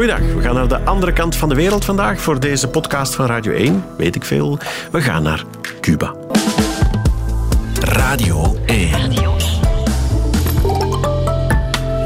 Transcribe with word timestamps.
Goeiedag, 0.00 0.34
we 0.34 0.42
gaan 0.42 0.54
naar 0.54 0.68
de 0.68 0.84
andere 0.84 1.12
kant 1.12 1.36
van 1.36 1.48
de 1.48 1.54
wereld 1.54 1.84
vandaag 1.84 2.20
voor 2.20 2.40
deze 2.40 2.68
podcast 2.68 3.14
van 3.14 3.26
Radio 3.26 3.52
1. 3.52 3.84
Weet 3.96 4.14
ik 4.14 4.24
veel. 4.24 4.58
We 4.92 5.00
gaan 5.00 5.22
naar 5.22 5.44
Cuba. 5.80 6.14
Radio 7.80 8.56
1. 8.66 8.90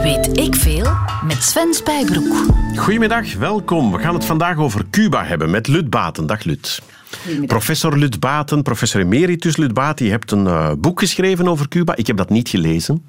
Weet 0.03 0.39
ik 0.39 0.55
veel 0.55 0.87
met 1.27 1.43
Sven 1.43 1.75
Spijbroek. 1.75 2.46
Goedemiddag, 2.77 3.35
welkom. 3.35 3.93
We 3.93 3.99
gaan 3.99 4.15
het 4.15 4.25
vandaag 4.25 4.59
over 4.59 4.85
Cuba 4.91 5.25
hebben 5.25 5.51
met 5.51 5.67
Lut 5.67 5.91
Baten. 5.91 6.27
Dag 6.27 6.45
Lut. 6.45 6.83
Professor 7.47 7.99
Lut 7.99 8.21
Baten, 8.21 8.63
professor 8.63 9.01
emeritus 9.01 9.57
Lut 9.57 9.75
Baten. 9.75 10.05
Je 10.05 10.11
hebt 10.11 10.31
een 10.31 10.45
uh, 10.45 10.73
boek 10.79 11.01
geschreven 11.01 11.49
over 11.49 11.69
Cuba. 11.69 11.97
Ik 11.97 12.07
heb 12.07 12.17
dat 12.17 12.31
niet 12.31 12.49
gelezen. 12.49 13.05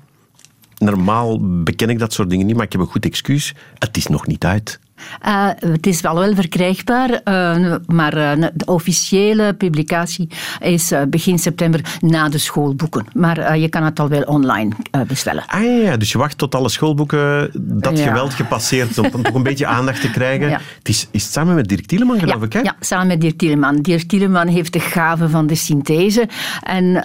Normaal 0.78 1.40
beken 1.64 1.90
ik 1.90 2.00
dat 2.00 2.14
soort 2.14 2.30
dingen 2.30 2.46
niet, 2.46 2.56
maar 2.56 2.66
ik 2.66 2.72
heb 2.72 2.82
een 2.82 2.88
goed 2.88 3.06
excuus. 3.06 3.54
Het 3.80 3.98
is 3.98 4.08
nog 4.08 4.28
niet 4.28 4.46
uit. 4.46 4.80
Uh, 5.26 5.50
het 5.60 5.88
is 5.88 6.02
wel 6.02 6.16
wel 6.16 6.36
verkrijgbaar, 6.36 7.10
uh, 7.10 7.76
maar 7.86 8.18
uh, 8.18 8.48
de 8.54 8.66
officiële 8.66 9.54
publicatie 9.54 10.30
is 10.60 10.94
begin 11.10 11.40
september 11.40 11.82
na 12.00 12.30
de 12.30 12.38
schoolboeken. 12.38 13.06
Maar 13.14 13.58
je 13.58 13.70
kan 13.70 13.84
het 13.84 14.00
al 14.00 14.10
wel 14.10 14.22
online 14.22 14.72
bestellen. 15.08 15.44
Ah 15.48 15.82
ja, 15.84 15.98
dus 15.98 16.12
je 16.12 16.18
wacht 16.18 16.38
tot 16.38 16.56
alle 16.56 16.70
schoolboeken 16.70 17.50
dat 17.54 17.98
ja. 17.98 18.08
geweld 18.08 18.34
gepasseerd 18.34 18.98
om 18.98 19.24
toch 19.24 19.34
een 19.34 19.44
beetje 19.44 19.66
aandacht 19.66 20.02
te 20.02 20.12
krijgen. 20.12 20.34
Ja. 20.56 20.62
Het 20.78 20.90
is, 20.90 21.08
is 21.12 21.24
het 21.24 21.32
samen 21.32 21.56
met 21.56 21.68
Dirk 21.68 21.86
Tieleman, 21.86 22.20
geloof 22.20 22.40
ja, 22.40 22.46
ik, 22.46 22.54
hè? 22.54 22.60
Ja, 22.60 22.76
samen 22.80 23.08
met 23.08 23.22
Dirk 23.22 23.38
Tieleman. 23.38 23.82
Dirk 23.82 24.04
Tieleman 24.04 24.48
heeft 24.48 24.74
de 24.74 24.80
gave 24.80 25.30
van 25.30 25.48
de 25.48 25.56
synthese. 25.56 26.28
En 26.64 27.04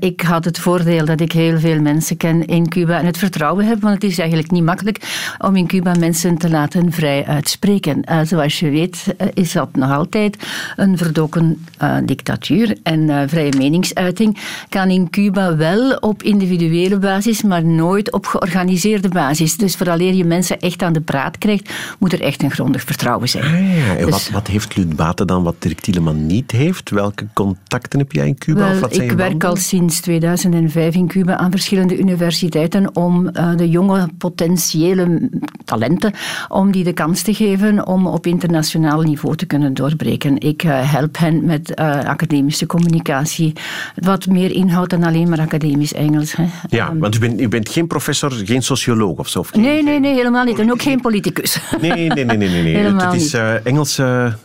ik 0.00 0.20
had 0.20 0.44
het 0.44 0.58
voordeel 0.58 1.04
dat 1.04 1.20
ik 1.20 1.32
heel 1.32 1.58
veel 1.58 1.80
mensen 1.80 2.16
ken 2.16 2.46
in 2.46 2.68
Cuba 2.68 2.98
en 2.98 3.06
het 3.06 3.18
vertrouwen 3.18 3.66
heb, 3.66 3.80
want 3.80 3.94
het 3.94 4.04
is 4.04 4.18
eigenlijk 4.18 4.50
niet 4.50 4.64
makkelijk 4.64 5.34
om 5.38 5.56
in 5.56 5.66
Cuba 5.66 5.94
mensen 5.98 6.38
te 6.38 6.50
laten 6.50 6.92
vrij 6.92 7.21
uitspreken. 7.26 8.02
Uh, 8.10 8.20
zoals 8.24 8.60
je 8.60 8.70
weet 8.70 9.14
uh, 9.18 9.26
is 9.34 9.52
dat 9.52 9.76
nog 9.76 9.90
altijd 9.90 10.36
een 10.76 10.98
verdoken 10.98 11.66
uh, 11.82 11.96
dictatuur. 12.04 12.76
En 12.82 13.28
vrije 13.28 13.52
meningsuiting 13.56 14.38
kan 14.68 14.90
in 14.90 15.10
Cuba 15.10 15.56
wel 15.56 15.96
op 15.96 16.22
individuele 16.22 16.98
basis, 16.98 17.42
maar 17.42 17.64
nooit 17.64 18.12
op 18.12 18.26
georganiseerde 18.26 19.08
basis. 19.08 19.56
Dus 19.56 19.76
vooraleer 19.76 20.14
je 20.14 20.24
mensen 20.24 20.60
echt 20.60 20.82
aan 20.82 20.92
de 20.92 21.00
praat 21.00 21.38
krijgt, 21.38 21.72
moet 21.98 22.12
er 22.12 22.20
echt 22.20 22.42
een 22.42 22.50
grondig 22.50 22.82
vertrouwen 22.82 23.28
zijn. 23.28 23.44
Ah, 23.44 23.76
ja. 23.76 23.96
En 23.96 24.04
dus, 24.04 24.10
wat, 24.10 24.30
wat 24.32 24.46
heeft 24.46 24.76
Lut 24.76 24.96
Baten 24.96 25.26
dan 25.26 25.42
wat 25.42 25.54
Dirk 25.58 25.80
Tieleman 25.80 26.26
niet 26.26 26.50
heeft? 26.50 26.90
Welke 26.90 27.26
contacten 27.32 27.98
heb 27.98 28.12
jij 28.12 28.26
in 28.26 28.38
Cuba? 28.38 28.60
Wel, 28.60 28.70
of 28.70 28.80
wat 28.80 28.94
zijn 28.94 29.10
ik 29.10 29.16
werk 29.16 29.44
al 29.44 29.56
sinds 29.56 30.00
2005 30.00 30.94
in 30.94 31.06
Cuba 31.06 31.36
aan 31.36 31.50
verschillende 31.50 31.98
universiteiten 31.98 32.96
om 32.96 33.32
de 33.32 33.68
jonge 33.68 34.08
potentiële 34.18 35.30
talenten, 35.64 36.12
om 36.48 36.72
die 36.72 36.84
de 36.84 36.92
kans 36.92 37.11
te 37.20 37.34
geven 37.34 37.86
om 37.86 38.06
op 38.06 38.26
internationaal 38.26 39.00
niveau 39.00 39.36
te 39.36 39.46
kunnen 39.46 39.74
doorbreken. 39.74 40.40
Ik 40.40 40.64
uh, 40.64 40.92
help 40.92 41.18
hen 41.18 41.44
met 41.44 41.72
uh, 41.80 42.04
academische 42.04 42.66
communicatie, 42.66 43.52
wat 43.94 44.26
meer 44.26 44.50
inhoud 44.50 44.90
dan 44.90 45.04
alleen 45.04 45.28
maar 45.28 45.40
academisch 45.40 45.92
Engels. 45.92 46.32
Hè. 46.32 46.44
Ja, 46.68 46.90
um, 46.90 46.98
want 46.98 47.14
u 47.14 47.18
bent, 47.18 47.40
u 47.40 47.48
bent 47.48 47.68
geen 47.68 47.86
professor, 47.86 48.32
geen 48.32 48.62
socioloog 48.62 49.18
of 49.18 49.28
zo? 49.28 49.38
Of 49.38 49.48
geen, 49.48 49.62
nee, 49.62 49.82
nee, 49.82 50.00
nee, 50.00 50.14
helemaal 50.14 50.44
niet. 50.44 50.58
En 50.58 50.72
ook 50.72 50.82
geen 50.82 51.00
politicus. 51.00 51.58
Nee, 51.80 51.90
nee, 51.90 52.24
nee, 52.24 52.36
nee. 52.36 52.48
nee, 52.48 52.62
nee. 52.62 52.76
het, 52.92 53.02
het 53.02 53.14
is 53.14 53.34
uh, 53.34 53.66
Engelse 53.66 54.36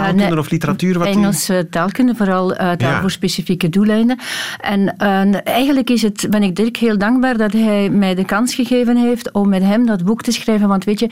taalkunde 0.00 0.32
uh, 0.32 0.38
of 0.38 0.50
literatuur? 0.50 0.98
Wat 0.98 1.06
Engelse 1.06 1.66
taalkunde, 1.70 2.14
vooral 2.14 2.50
uh, 2.50 2.56
taal 2.56 2.76
ja. 2.78 3.00
voor 3.00 3.10
specifieke 3.10 3.68
doeleinden. 3.68 4.18
En 4.60 4.96
eigenlijk 5.44 5.90
is 5.90 6.02
het, 6.02 6.26
ben 6.30 6.42
ik 6.42 6.56
Dirk 6.56 6.76
heel 6.76 6.98
dankbaar 6.98 7.36
dat 7.36 7.52
hij 7.52 7.90
mij 7.90 8.14
de 8.14 8.24
kans 8.24 8.54
gegeven 8.54 8.96
heeft 8.96 9.32
om 9.32 9.48
met 9.48 9.62
hem 9.62 9.86
dat 9.86 10.04
boek 10.04 10.22
te 10.22 10.32
schrijven. 10.32 10.68
Want 10.68 10.84
weet 10.84 11.00
je, 11.00 11.08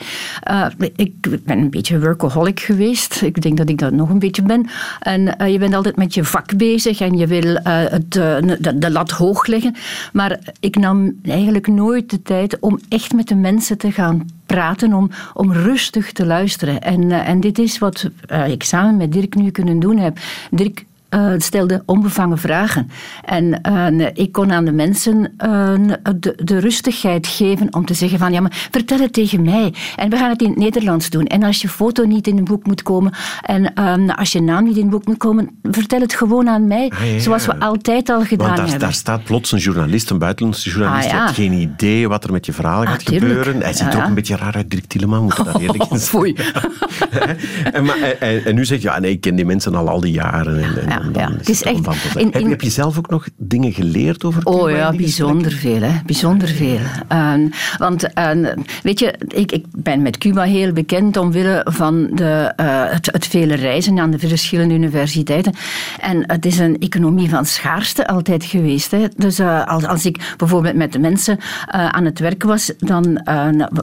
ik 0.95 1.13
ben 1.45 1.57
een 1.57 1.69
beetje 1.69 1.99
workaholic 1.99 2.59
geweest. 2.59 3.21
Ik 3.21 3.41
denk 3.41 3.57
dat 3.57 3.69
ik 3.69 3.77
dat 3.77 3.91
nog 3.91 4.09
een 4.09 4.19
beetje 4.19 4.41
ben. 4.41 4.67
En 4.99 5.51
je 5.51 5.57
bent 5.57 5.73
altijd 5.73 5.95
met 5.95 6.13
je 6.13 6.23
vak 6.23 6.57
bezig 6.57 6.99
en 6.99 7.17
je 7.17 7.27
wil 7.27 7.59
het, 7.63 8.11
de, 8.11 8.73
de 8.75 8.91
lat 8.91 9.11
hoog 9.11 9.45
leggen. 9.45 9.75
Maar 10.13 10.39
ik 10.59 10.75
nam 10.75 11.11
eigenlijk 11.23 11.67
nooit 11.67 12.09
de 12.09 12.21
tijd 12.21 12.59
om 12.59 12.79
echt 12.89 13.13
met 13.13 13.27
de 13.27 13.35
mensen 13.35 13.77
te 13.77 13.91
gaan 13.91 14.25
praten, 14.45 14.93
om, 14.93 15.09
om 15.33 15.51
rustig 15.51 16.11
te 16.11 16.25
luisteren. 16.25 16.81
En, 16.81 17.01
uh, 17.01 17.29
en 17.29 17.39
dit 17.39 17.59
is 17.59 17.77
wat 17.77 18.09
uh, 18.31 18.47
ik 18.47 18.63
samen 18.63 18.97
met 18.97 19.11
Dirk 19.11 19.35
nu 19.35 19.51
kunnen 19.51 19.79
doen 19.79 19.97
heb. 19.97 20.17
Dirk 20.51 20.85
uh, 21.13 21.33
stelde 21.37 21.83
onbevangen 21.85 22.37
vragen. 22.37 22.89
En 23.25 23.61
uh, 23.69 24.07
ik 24.13 24.31
kon 24.31 24.51
aan 24.51 24.65
de 24.65 24.71
mensen 24.71 25.33
uh, 25.45 25.73
de, 26.15 26.39
de, 26.43 26.59
rustigheid 26.59 27.27
geven 27.27 27.73
om 27.73 27.85
te 27.85 27.93
zeggen 27.93 28.19
van 28.19 28.31
ja, 28.31 28.41
maar 28.41 28.67
vertel 28.71 28.99
het 28.99 29.13
tegen 29.13 29.41
mij. 29.41 29.73
En 29.95 30.09
we 30.09 30.17
gaan 30.17 30.29
het 30.29 30.41
in 30.41 30.49
het 30.49 30.57
Nederlands 30.57 31.09
doen. 31.09 31.25
En 31.25 31.43
als 31.43 31.61
je 31.61 31.69
foto 31.69 32.05
niet 32.05 32.27
in 32.27 32.37
een 32.37 32.43
boek 32.43 32.65
moet 32.65 32.83
komen 32.83 33.11
en 33.41 33.73
als 34.15 34.31
je 34.31 34.41
naam 34.41 34.63
niet 34.63 34.75
in 34.75 34.81
het 34.81 34.91
boek 34.91 35.05
moet 35.05 35.17
komen, 35.17 35.49
vertel 35.61 35.99
het 35.99 36.13
gewoon 36.13 36.49
aan 36.49 36.67
mij. 36.67 36.91
Ah, 36.95 37.13
ja. 37.13 37.19
Zoals 37.19 37.45
we 37.45 37.59
altijd 37.59 38.09
al 38.09 38.21
gedaan 38.21 38.37
Want 38.37 38.57
daar, 38.57 38.67
hebben. 38.67 38.79
daar 38.79 38.93
staat 38.93 39.23
plots 39.23 39.51
een 39.51 39.59
journalist, 39.59 40.09
een 40.09 40.17
buitenlandse 40.17 40.69
journalist. 40.69 41.05
Ah, 41.05 41.11
ja. 41.11 41.17
Je 41.17 41.23
hebt 41.23 41.35
geen 41.35 41.53
idee 41.53 42.07
wat 42.07 42.23
er 42.23 42.31
met 42.31 42.45
je 42.45 42.53
verhaal 42.53 42.83
gaat 42.85 43.07
ah, 43.07 43.13
gebeuren. 43.13 43.61
Hij 43.61 43.73
ziet 43.73 43.93
er 43.93 43.99
ook 43.99 44.05
een 44.05 44.13
beetje 44.13 44.35
raar 44.35 44.55
uit, 44.55 44.71
Dirk 44.71 44.85
Tieleman, 44.85 45.23
moet 45.23 45.35
dat 45.35 45.59
eerlijk 45.61 45.91
oh, 45.91 45.97
foei. 45.97 46.35
en, 47.73 47.83
maar, 47.83 47.97
en, 48.19 48.45
en, 48.45 48.55
nu 48.55 48.65
zeg 48.65 48.81
je, 48.81 48.87
ja, 48.87 48.99
nee, 48.99 49.11
ik 49.11 49.21
ken 49.21 49.35
die 49.35 49.45
mensen 49.45 49.75
al 49.75 49.89
al 49.89 49.99
die 49.99 50.11
jaren. 50.11 50.63
En, 50.63 50.87
en, 50.87 51.02
ja, 51.13 51.31
het 51.31 51.49
is 51.49 51.63
echt... 51.63 51.87
In, 52.15 52.31
in... 52.31 52.49
Heb 52.49 52.61
je 52.61 52.69
zelf 52.69 52.97
ook 52.97 53.09
nog 53.09 53.27
dingen 53.37 53.73
geleerd 53.73 54.23
over 54.23 54.43
Cuba? 54.43 54.57
Oh 54.57 54.71
ja, 54.71 54.91
bijzonder 54.91 55.51
veel. 55.51 55.81
Hè. 55.81 55.99
Bijzonder 56.05 56.47
veel. 56.47 56.79
Uh, 57.11 57.33
want 57.77 58.07
uh, 58.17 58.53
weet 58.83 58.99
je, 58.99 59.15
ik, 59.27 59.51
ik 59.51 59.65
ben 59.75 60.01
met 60.01 60.17
Cuba 60.17 60.43
heel 60.43 60.71
bekend 60.71 61.17
omwille 61.17 61.65
van 61.69 62.09
de, 62.13 62.53
uh, 62.59 62.83
het, 62.89 63.09
het, 63.11 63.27
vele 63.27 63.55
reizen 63.55 63.99
aan 63.99 64.11
de 64.11 64.19
verschillende 64.19 64.73
universiteiten. 64.73 65.53
En 65.99 66.23
het 66.27 66.45
is 66.45 66.59
een 66.59 66.79
economie 66.79 67.29
van 67.29 67.45
schaarste 67.45 68.07
altijd 68.07 68.43
geweest. 68.43 68.91
Hè. 68.91 69.07
Dus 69.15 69.39
uh, 69.39 69.65
als, 69.65 69.85
als 69.85 70.05
ik 70.05 70.33
bijvoorbeeld 70.37 70.75
met 70.75 70.91
de 70.91 70.99
mensen 70.99 71.37
uh, 71.39 71.89
aan 71.89 72.05
het 72.05 72.19
werk 72.19 72.43
was, 72.43 72.71
dan 72.77 73.21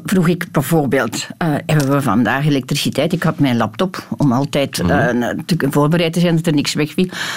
vroeg 0.04 0.28
ik 0.28 0.46
bijvoorbeeld, 0.52 1.26
hebben 1.66 1.90
we 1.90 2.02
vandaag 2.02 2.46
elektriciteit? 2.46 3.12
Ik 3.12 3.22
had 3.22 3.38
mijn 3.38 3.56
laptop 3.56 4.06
om 4.16 4.32
altijd 4.32 4.82
mm-hmm. 4.82 5.44
te 5.46 5.56
voorbereid 5.70 6.12
te 6.12 6.20
zijn 6.20 6.36
dat 6.36 6.46
er 6.46 6.54
niks 6.54 6.74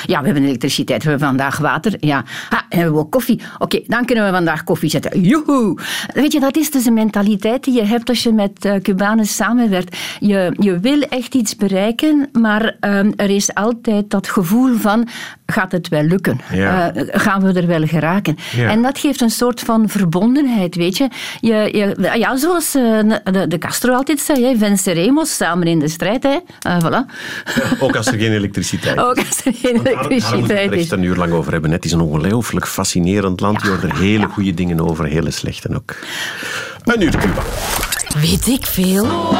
Ja, 0.05 0.19
we 0.19 0.25
hebben 0.25 0.43
elektriciteit, 0.43 1.03
we 1.03 1.09
hebben 1.09 1.27
vandaag 1.27 1.57
water. 1.57 1.95
Ja, 1.99 2.23
ha, 2.49 2.65
en 2.69 2.77
we 2.77 2.83
hebben 2.83 2.99
ook 2.99 3.11
koffie. 3.11 3.41
Oké, 3.53 3.63
okay, 3.63 3.83
dan 3.87 4.05
kunnen 4.05 4.25
we 4.25 4.31
vandaag 4.31 4.63
koffie 4.63 4.89
zetten. 4.89 5.21
Joehoe! 5.21 5.77
Weet 6.13 6.31
je, 6.31 6.39
dat 6.39 6.57
is 6.57 6.71
dus 6.71 6.85
een 6.85 6.93
mentaliteit 6.93 7.63
die 7.63 7.73
je 7.73 7.83
hebt 7.83 8.09
als 8.09 8.23
je 8.23 8.33
met 8.33 8.65
uh, 8.65 8.75
Cubanen 8.75 9.25
samenwerkt. 9.25 9.97
Je, 10.19 10.55
je 10.59 10.79
wil 10.79 11.01
echt 11.01 11.35
iets 11.35 11.55
bereiken, 11.55 12.29
maar 12.31 12.75
um, 12.79 13.13
er 13.15 13.29
is 13.29 13.53
altijd 13.53 14.09
dat 14.09 14.29
gevoel 14.29 14.75
van, 14.77 15.07
gaat 15.45 15.71
het 15.71 15.87
wel 15.87 16.03
lukken? 16.03 16.39
Ja. 16.51 16.95
Uh, 16.95 17.03
gaan 17.11 17.41
we 17.41 17.59
er 17.59 17.67
wel 17.67 17.87
geraken? 17.87 18.35
Ja. 18.55 18.69
En 18.69 18.81
dat 18.81 18.99
geeft 18.99 19.21
een 19.21 19.29
soort 19.29 19.59
van 19.59 19.89
verbondenheid, 19.89 20.75
weet 20.75 20.97
je. 20.97 21.07
je, 21.39 21.69
je 21.71 22.17
ja, 22.17 22.37
zoals 22.37 22.75
uh, 22.75 22.99
de, 23.23 23.47
de, 23.47 23.57
Castro 23.57 23.93
altijd 23.93 24.19
zei, 24.19 24.45
hè, 24.45 24.57
venceremos, 24.57 25.35
samen 25.35 25.67
in 25.67 25.79
de 25.79 25.87
strijd. 25.87 26.23
Hè. 26.23 26.37
voilà. 26.81 27.11
Ook 27.79 27.95
als 27.95 28.07
er 28.07 28.19
geen 28.19 28.31
elektriciteit 28.31 28.95
is. 28.95 29.03
Ook 29.09 29.17
als 29.17 29.45
er 29.45 29.53
geen 29.63 29.75
elektriciteit 29.85 30.47
daar 30.47 30.57
het 30.57 30.71
echt 30.73 30.91
een 30.91 31.03
uur 31.03 31.15
lang 31.15 31.33
over 31.33 31.51
hebben. 31.51 31.71
Het 31.71 31.85
is 31.85 31.91
een 31.91 32.01
ongelooflijk 32.01 32.67
fascinerend 32.67 33.39
land. 33.39 33.61
Je 33.61 33.67
hoort 33.67 33.83
er 33.83 33.95
hele 33.95 34.27
goede 34.27 34.53
dingen 34.53 34.79
over, 34.79 35.05
hele 35.05 35.31
slechte 35.31 35.75
ook. 35.75 35.95
Een 36.83 37.01
uur 37.01 37.17
Cuba. 37.17 37.41
Weet 38.19 38.47
ik 38.47 38.65
veel. 38.65 39.31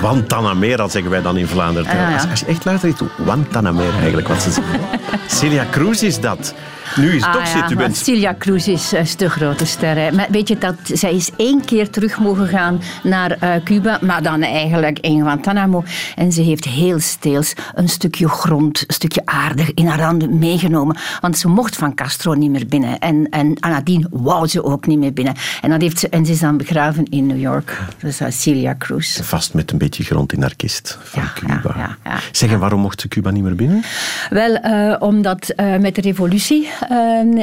Guantanamera 0.00 0.88
zeggen 0.88 1.10
wij 1.10 1.22
dan 1.22 1.36
in 1.36 1.46
Vlaanderen. 1.46 1.96
Ja. 1.96 2.12
Als, 2.12 2.30
als, 2.30 2.40
je 2.40 2.46
echt 2.46 2.64
luistert, 2.64 3.02
Guantanamera 3.24 3.98
eigenlijk 3.98 4.28
wat 4.28 4.42
ze 4.42 4.50
zeggen. 4.50 4.80
Celia 5.36 5.66
Cruz 5.70 6.02
is 6.02 6.20
dat. 6.20 6.54
Nu 6.96 7.14
is 7.14 7.14
het 7.14 7.24
ah, 7.24 7.32
toch 7.32 7.46
zit. 7.46 7.70
U 7.70 7.76
bent... 7.76 7.96
Celia 7.96 8.34
Cruz 8.38 8.66
is, 8.66 8.92
is 8.92 9.16
de 9.16 9.30
grote 9.30 9.64
ster. 9.64 9.96
Hè. 9.96 10.12
Maar 10.12 10.26
weet 10.30 10.48
je, 10.48 10.58
dat, 10.58 10.74
zij 10.82 11.14
is 11.14 11.30
één 11.36 11.64
keer 11.64 11.90
terug 11.90 12.18
mogen 12.18 12.48
gaan 12.48 12.80
naar 13.02 13.36
uh, 13.42 13.54
Cuba, 13.64 13.98
maar 14.02 14.22
dan 14.22 14.42
eigenlijk 14.42 14.98
in 14.98 15.20
Guantanamo. 15.20 15.84
En 16.16 16.32
ze 16.32 16.42
heeft 16.42 16.64
heel 16.64 17.00
steels 17.00 17.52
een 17.74 17.88
stukje 17.88 18.28
grond, 18.28 18.84
een 18.86 18.94
stukje 18.94 19.22
aarde 19.24 19.72
in 19.74 19.86
haar 19.86 20.00
handen 20.00 20.38
meegenomen. 20.38 20.96
Want 21.20 21.38
ze 21.38 21.48
mocht 21.48 21.76
van 21.76 21.94
Castro 21.94 22.34
niet 22.34 22.50
meer 22.50 22.66
binnen. 22.66 22.98
En, 22.98 23.26
en 23.30 23.56
nadien 23.60 24.06
wou 24.10 24.46
ze 24.46 24.64
ook 24.64 24.86
niet 24.86 24.98
meer 24.98 25.12
binnen. 25.12 25.34
En, 25.62 25.70
dat 25.70 25.80
heeft 25.80 25.98
ze, 25.98 26.08
en 26.08 26.26
ze 26.26 26.32
is 26.32 26.40
dan 26.40 26.56
begraven 26.56 27.04
in 27.04 27.26
New 27.26 27.40
York. 27.40 27.78
Dus 27.98 28.20
uh, 28.20 28.28
Celia 28.30 28.74
Cruz. 28.78 29.20
Vast 29.20 29.54
met 29.54 29.70
een 29.70 29.78
beetje 29.78 30.04
grond 30.04 30.32
in 30.32 30.40
haar 30.40 30.56
kist 30.56 30.98
van 31.02 31.22
ja, 31.22 31.32
Cuba. 31.34 31.74
Ja, 31.76 31.96
ja, 32.04 32.18
Zeg, 32.32 32.50
en 32.50 32.58
waarom 32.58 32.80
mocht 32.80 33.08
Cuba 33.08 33.30
niet 33.30 33.42
meer 33.42 33.54
binnen? 33.54 33.82
Wel, 34.30 34.64
uh, 34.64 34.96
omdat 34.98 35.52
uh, 35.56 35.76
met 35.76 35.94
de 35.94 36.00
revolutie 36.00 36.68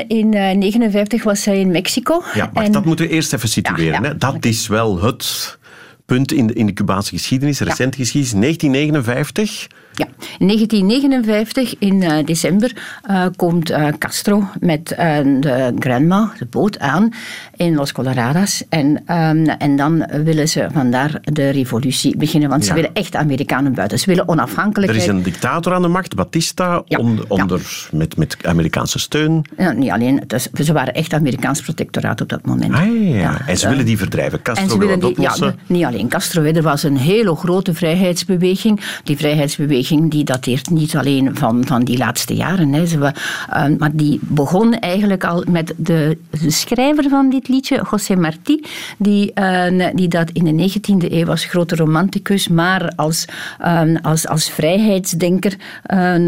in 0.07 0.31
1959 0.31 1.23
was 1.23 1.41
zij 1.41 1.59
in 1.59 1.71
Mexico. 1.71 2.23
Ja, 2.33 2.49
maar 2.53 2.63
en... 2.63 2.71
dat 2.71 2.85
moeten 2.85 3.07
we 3.07 3.11
eerst 3.11 3.33
even 3.33 3.49
situeren. 3.49 4.01
Ja, 4.03 4.09
ja. 4.09 4.13
Dat 4.13 4.45
is 4.45 4.67
wel 4.67 5.01
het 5.01 5.57
punt 6.05 6.31
in 6.31 6.47
de, 6.47 6.53
in 6.53 6.65
de 6.65 6.73
Cubaanse 6.73 7.09
geschiedenis, 7.09 7.59
recente 7.59 7.97
geschiedenis. 7.97 8.41
1959 8.41 9.67
ja, 9.97 10.07
in 10.37 10.47
1959 10.47 11.75
in 11.79 12.01
uh, 12.01 12.25
december 12.25 12.71
uh, 13.09 13.25
komt 13.35 13.71
uh, 13.71 13.87
Castro 13.97 14.43
met 14.59 14.87
de 14.87 15.73
Granma, 15.79 16.31
de 16.39 16.45
boot, 16.45 16.79
aan 16.79 17.13
in 17.55 17.75
Los 17.75 17.91
Coloradas. 17.91 18.63
En, 18.69 18.87
um, 18.87 19.45
en 19.45 19.75
dan 19.75 20.07
willen 20.23 20.49
ze 20.49 20.67
vandaar 20.73 21.19
de 21.23 21.49
revolutie 21.49 22.17
beginnen, 22.17 22.49
want 22.49 22.61
ja. 22.61 22.67
ze 22.67 22.73
willen 22.73 22.93
echt 22.93 23.15
Amerikanen 23.15 23.73
buiten. 23.73 23.99
Ze 23.99 24.05
willen 24.05 24.27
onafhankelijkheid. 24.27 25.03
Er 25.03 25.09
is 25.09 25.17
een 25.17 25.23
dictator 25.23 25.73
aan 25.73 25.81
de 25.81 25.87
macht, 25.87 26.15
Batista, 26.15 26.81
ja. 26.85 26.97
onder, 26.97 27.25
onder 27.27 27.87
met, 27.91 28.17
met 28.17 28.37
Amerikaanse 28.41 28.99
steun. 28.99 29.45
Ja, 29.57 29.71
niet 29.71 29.91
alleen, 29.91 30.23
dus, 30.27 30.49
ze 30.63 30.73
waren 30.73 30.93
echt 30.93 31.13
Amerikaans 31.13 31.61
protectoraat 31.61 32.21
op 32.21 32.29
dat 32.29 32.45
moment. 32.45 32.73
Ah, 32.73 33.09
ja. 33.09 33.41
en 33.47 33.57
ze 33.57 33.69
willen 33.69 33.85
die 33.85 33.97
verdrijven. 33.97 34.41
Castro 34.41 34.63
en 34.63 34.69
ze 34.69 34.77
willen 34.77 34.99
die, 34.99 35.21
ja, 35.21 35.53
niet 35.65 35.83
alleen 35.83 36.07
Castro, 36.07 36.43
er 36.43 36.61
was 36.61 36.83
een 36.83 36.97
hele 36.97 37.35
grote 37.35 37.73
vrijheidsbeweging. 37.73 38.81
Die 39.03 39.17
vrijheidsbeweging 39.17 39.86
die 39.95 40.23
dateert 40.23 40.69
niet 40.69 40.95
alleen 40.95 41.35
van, 41.35 41.65
van 41.65 41.83
die 41.83 41.97
laatste 41.97 42.35
jaren. 42.35 42.73
Hè. 42.73 42.85
Ze, 42.85 42.97
uh, 42.97 43.65
maar 43.77 43.91
die 43.93 44.19
begon 44.21 44.79
eigenlijk 44.79 45.23
al 45.23 45.43
met 45.49 45.73
de, 45.77 46.17
de 46.29 46.51
schrijver 46.51 47.09
van 47.09 47.29
dit 47.29 47.47
liedje, 47.47 47.85
José 47.91 48.15
Martí, 48.15 48.63
die, 48.97 49.31
uh, 49.35 49.87
die 49.93 50.07
dat 50.07 50.29
in 50.31 50.57
de 50.57 50.69
19e 50.69 51.11
eeuw 51.11 51.25
was, 51.25 51.45
grote 51.45 51.75
romanticus, 51.75 52.47
maar 52.47 52.91
als, 52.95 53.25
uh, 53.61 53.81
als, 54.01 54.27
als 54.27 54.49
vrijheidsdenker 54.49 55.55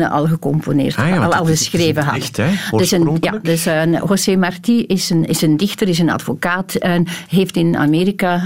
al 0.09 0.25
gecomponeerd, 0.27 0.95
ah, 0.95 1.07
ja, 1.07 1.17
al, 1.17 1.33
al 1.33 1.45
geschreven 1.45 2.03
had. 2.03 2.15
Echt, 2.15 2.37
hè? 2.37 2.47
Dus, 2.71 2.91
een, 2.91 3.17
ja, 3.19 3.39
dus 3.41 3.63
José 4.07 4.35
Martí 4.35 4.85
is 4.87 5.09
een, 5.09 5.25
is 5.25 5.41
een 5.41 5.57
dichter, 5.57 5.87
is 5.87 5.99
een 5.99 6.09
advocaat 6.09 6.73
en 6.75 7.07
heeft 7.27 7.55
in 7.55 7.77
Amerika 7.77 8.41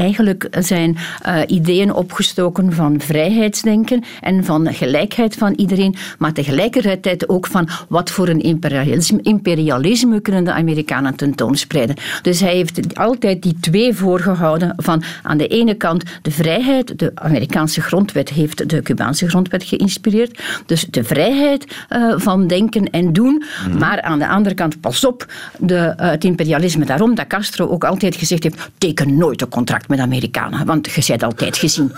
eigenlijk 0.00 0.46
zijn 0.58 0.96
uh, 1.26 1.40
ideeën 1.46 1.92
opgestoken 1.94 2.72
van 2.72 3.00
vrijheidsdenken 3.00 4.02
en 4.20 4.44
van 4.44 4.74
gelijkheid 4.74 5.36
van 5.36 5.52
iedereen, 5.56 5.94
maar 6.18 6.32
tegelijkertijd 6.32 7.28
ook 7.28 7.46
van 7.46 7.68
wat 7.88 8.10
voor 8.10 8.28
een 8.28 8.40
imperialisme, 8.40 9.18
imperialisme 9.22 10.20
kunnen 10.20 10.44
de 10.44 10.52
Amerikanen 10.52 11.14
tentoonspreiden. 11.14 11.96
Dus 12.22 12.40
hij 12.40 12.54
heeft 12.54 12.98
altijd 12.98 13.42
die 13.42 13.56
twee 13.60 13.94
voorgehouden 13.94 14.72
van 14.76 15.02
aan 15.22 15.38
de 15.38 15.46
ene 15.46 15.74
kant 15.74 16.02
de 16.22 16.30
vrijheid, 16.30 16.98
de 16.98 17.12
Amerikaanse 17.14 17.80
grondwet 17.80 18.28
heeft 18.28 18.68
de 18.68 18.82
Cubaanse 18.82 19.28
grondwet 19.28 19.64
geïnspireerd, 19.64 20.42
dus 20.66 20.86
de 20.90 21.04
vrijheid 21.04 21.76
uh, 21.90 22.14
van 22.16 22.46
denken 22.46 22.90
en 22.90 23.12
doen, 23.12 23.44
mm. 23.68 23.78
maar 23.78 24.02
aan 24.02 24.18
de 24.18 24.28
andere 24.28 24.54
kant, 24.54 24.80
pas 24.80 25.04
op, 25.04 25.26
de, 25.58 25.94
uh, 26.00 26.10
het 26.10 26.24
imperialisme. 26.24 26.84
Daarom 26.84 27.14
dat 27.14 27.26
Castro 27.26 27.68
ook 27.68 27.84
altijd 27.84 28.16
gezegd 28.16 28.42
heeft, 28.42 28.70
teken 28.78 29.16
nooit 29.16 29.42
een 29.42 29.48
contract 29.48 29.88
met 29.90 29.98
Amerikanen, 29.98 30.66
want 30.66 30.90
je 30.90 31.04
bent 31.06 31.22
altijd 31.22 31.56
gezien. 31.56 31.92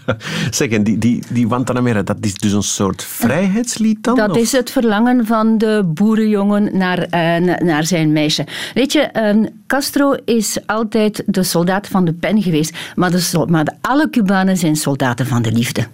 zeg, 0.50 0.68
en 0.70 0.84
die, 0.84 0.98
die, 0.98 1.22
die 1.30 1.46
Guantanamera, 1.46 2.02
dat 2.02 2.16
is 2.20 2.34
dus 2.34 2.52
een 2.52 2.62
soort 2.62 3.04
vrijheidslied 3.04 4.04
dan? 4.04 4.16
Dat 4.16 4.36
is 4.36 4.52
het 4.52 4.70
verlangen 4.70 5.26
van 5.26 5.58
de 5.58 5.82
boerenjongen 5.86 6.78
naar, 6.78 6.98
uh, 6.98 7.56
naar 7.58 7.84
zijn 7.84 8.12
meisje. 8.12 8.46
Weet 8.74 8.92
je, 8.92 9.10
uh, 9.12 9.46
Castro 9.66 10.14
is 10.24 10.58
altijd 10.66 11.22
de 11.26 11.42
soldaat 11.42 11.88
van 11.88 12.04
de 12.04 12.12
pen 12.12 12.42
geweest, 12.42 12.76
maar, 12.94 13.10
de, 13.10 13.44
maar 13.48 13.64
de, 13.64 13.72
alle 13.80 14.10
Cubanen 14.10 14.56
zijn 14.56 14.76
soldaten 14.76 15.26
van 15.26 15.42
de 15.42 15.52
liefde. 15.52 15.86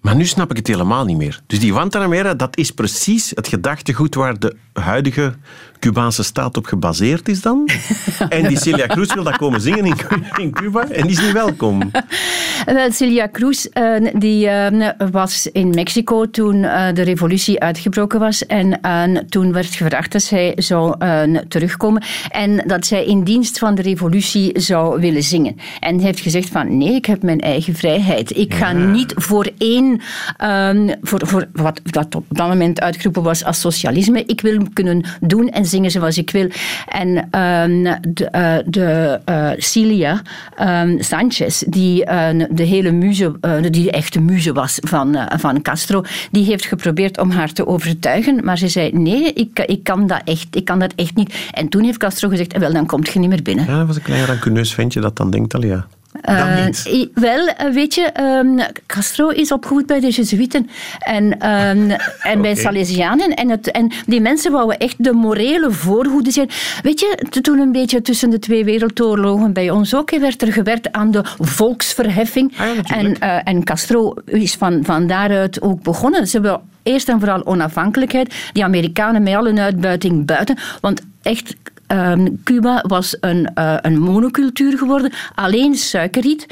Maar 0.00 0.16
nu 0.16 0.24
snap 0.24 0.50
ik 0.50 0.56
het 0.56 0.66
helemaal 0.66 1.04
niet 1.04 1.16
meer. 1.16 1.40
Dus 1.46 1.60
die 1.60 1.72
Guantanamera, 1.72 2.34
dat 2.34 2.56
is 2.56 2.70
precies 2.70 3.32
het 3.34 3.48
gedachtegoed 3.48 4.14
waar 4.14 4.38
de 4.38 4.56
huidige 4.72 5.34
Cubaanse 5.80 6.22
staat 6.22 6.56
op 6.56 6.66
gebaseerd 6.66 7.28
is 7.28 7.42
dan. 7.42 7.68
En 8.28 8.48
die 8.48 8.58
Celia 8.58 8.86
Cruz 8.86 9.14
wil 9.14 9.24
dat 9.24 9.36
komen 9.36 9.60
zingen 9.60 9.84
in, 9.84 9.94
in 10.42 10.50
Cuba 10.50 10.88
en 10.88 11.02
die 11.02 11.10
is 11.10 11.20
niet 11.20 11.32
welkom. 11.32 11.90
Wel, 12.64 12.92
Celia 12.98 13.28
Cruz 13.32 13.66
uh, 13.74 14.10
die, 14.14 14.46
uh, 14.46 14.88
was 15.10 15.46
in 15.46 15.70
Mexico 15.70 16.30
toen 16.30 16.56
uh, 16.56 16.92
de 16.92 17.02
revolutie 17.02 17.60
uitgebroken 17.60 18.20
was. 18.20 18.46
En 18.46 18.80
toen 19.28 19.52
werd 19.52 19.74
gevraagd 19.74 20.12
dat 20.12 20.22
zij 20.22 20.52
zou 20.56 20.94
terugkomen. 21.48 22.02
En 22.28 22.62
dat 22.66 22.86
zij 22.86 23.04
in 23.04 23.24
dienst 23.24 23.58
van 23.58 23.74
de 23.74 23.82
revolutie 23.82 24.60
zou 24.60 25.00
willen 25.00 25.22
zingen. 25.22 25.56
En 25.80 25.98
heeft 25.98 26.20
gezegd 26.20 26.48
van 26.48 26.78
nee, 26.78 26.94
ik 26.94 27.06
heb 27.06 27.22
mijn 27.22 27.40
eigen 27.40 27.74
vrijheid. 27.74 28.36
Ik 28.36 28.54
ga 28.54 28.72
niet 28.72 29.12
voor 29.16 29.50
één, 29.58 30.00
um, 30.44 30.94
voor, 31.02 31.20
voor 31.26 31.48
wat 31.52 31.80
dat 31.84 32.14
op 32.14 32.24
dat 32.28 32.48
moment 32.48 32.80
uitgeroepen 32.80 33.22
was 33.22 33.44
als 33.44 33.60
socialisme. 33.60 34.24
Ik 34.26 34.40
wil 34.40 34.66
kunnen 34.72 35.04
doen 35.20 35.48
en 35.48 35.66
zingen 35.70 35.90
zoals 35.90 36.18
ik 36.18 36.30
wil. 36.30 36.48
En 36.88 37.08
um, 37.40 37.82
de, 38.08 38.28
uh, 38.32 38.56
de 38.66 39.20
uh, 39.28 39.50
Celia 39.56 40.22
um, 40.60 41.02
Sanchez, 41.02 41.62
die 41.66 42.06
uh, 42.06 42.28
de 42.50 42.62
hele 42.62 42.90
muze, 42.90 43.38
die 43.70 43.84
de 43.84 43.90
echte 43.90 44.20
muze 44.20 44.52
was 44.52 44.78
van, 44.80 45.16
van 45.36 45.62
Castro, 45.62 46.02
die 46.30 46.44
heeft 46.44 46.66
geprobeerd 46.66 47.18
om 47.18 47.30
haar 47.30 47.52
te 47.52 47.66
overtuigen, 47.66 48.44
maar 48.44 48.58
ze 48.58 48.68
zei 48.68 48.90
nee, 48.92 49.32
ik, 49.32 49.58
ik, 49.58 49.84
kan, 49.84 50.06
dat 50.06 50.20
echt, 50.24 50.46
ik 50.50 50.64
kan 50.64 50.78
dat 50.78 50.92
echt 50.96 51.16
niet. 51.16 51.34
En 51.52 51.68
toen 51.68 51.84
heeft 51.84 51.98
Castro 51.98 52.28
gezegd, 52.28 52.58
wel, 52.58 52.72
dan 52.72 52.86
komt 52.86 53.08
je 53.08 53.18
niet 53.18 53.28
meer 53.28 53.42
binnen. 53.42 53.64
Ja, 53.64 53.78
dat 53.78 53.86
was 53.86 53.96
een 53.96 54.02
klein 54.02 54.26
rancuneus 54.26 54.74
ventje 54.74 55.00
dat 55.00 55.16
dan 55.16 55.30
denkt 55.30 55.54
al, 55.54 55.64
ja. 55.64 55.86
Uh, 56.28 56.66
wel, 57.14 57.46
eh, 57.46 57.72
weet 57.72 57.94
je, 57.94 58.20
um, 58.20 58.60
Castro 58.86 59.28
is 59.28 59.52
opgevoed 59.52 59.86
bij 59.86 60.00
de 60.00 60.10
Jezuïeten 60.10 60.70
en, 60.98 61.24
um, 61.24 61.38
en 61.90 62.00
okay. 62.18 62.40
bij 62.40 62.54
Salesianen. 62.54 63.34
En, 63.34 63.48
het, 63.48 63.70
en 63.70 63.92
die 64.06 64.20
mensen 64.20 64.52
wouden 64.52 64.78
echt 64.78 65.04
de 65.04 65.12
morele 65.12 65.70
voorhoede 65.70 66.30
zijn. 66.30 66.48
Weet 66.82 67.00
je, 67.00 67.40
toen 67.40 67.58
een 67.58 67.72
beetje 67.72 68.02
tussen 68.02 68.30
de 68.30 68.38
twee 68.38 68.64
wereldoorlogen 68.64 69.52
bij 69.52 69.70
ons 69.70 69.94
ook 69.94 70.10
werd 70.10 70.42
er 70.42 70.52
gewerkt 70.52 70.92
aan 70.92 71.10
de 71.10 71.24
volksverheffing. 71.38 72.52
Ah, 72.58 72.98
en, 72.98 73.16
uh, 73.22 73.48
en 73.48 73.64
Castro 73.64 74.14
is 74.24 74.54
van, 74.54 74.80
van 74.84 75.06
daaruit 75.06 75.62
ook 75.62 75.82
begonnen. 75.82 76.26
Ze 76.26 76.40
wilden 76.40 76.68
eerst 76.82 77.08
en 77.08 77.18
vooral 77.18 77.46
onafhankelijkheid. 77.46 78.34
Die 78.52 78.64
Amerikanen 78.64 79.22
met 79.22 79.34
al 79.34 79.44
hun 79.44 79.60
uitbuiting 79.60 80.26
buiten. 80.26 80.58
Want 80.80 81.02
echt, 81.22 81.54
Um, 81.92 82.40
Cuba 82.44 82.84
was 82.86 83.16
een, 83.20 83.50
uh, 83.54 83.74
een 83.80 83.98
monocultuur 83.98 84.78
geworden, 84.78 85.12
alleen 85.34 85.74
suikerriet. 85.74 86.46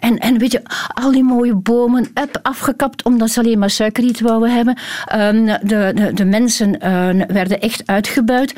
En, 0.00 0.18
en 0.18 0.38
weet 0.38 0.52
je, 0.52 0.62
al 0.94 1.12
die 1.12 1.24
mooie 1.24 1.54
bomen 1.54 2.02
up, 2.02 2.38
afgekapt 2.42 3.04
omdat 3.04 3.30
ze 3.30 3.40
alleen 3.40 3.58
maar 3.58 3.70
suikerriet 3.70 4.20
wouden 4.20 4.54
hebben. 4.54 4.76
Um, 5.16 5.46
de, 5.46 5.92
de, 5.94 6.10
de, 6.14 6.24
mensen 6.24 6.68
uh, 6.74 7.24
werden 7.26 7.60
echt 7.60 7.82
uitgebuit. 7.86 8.54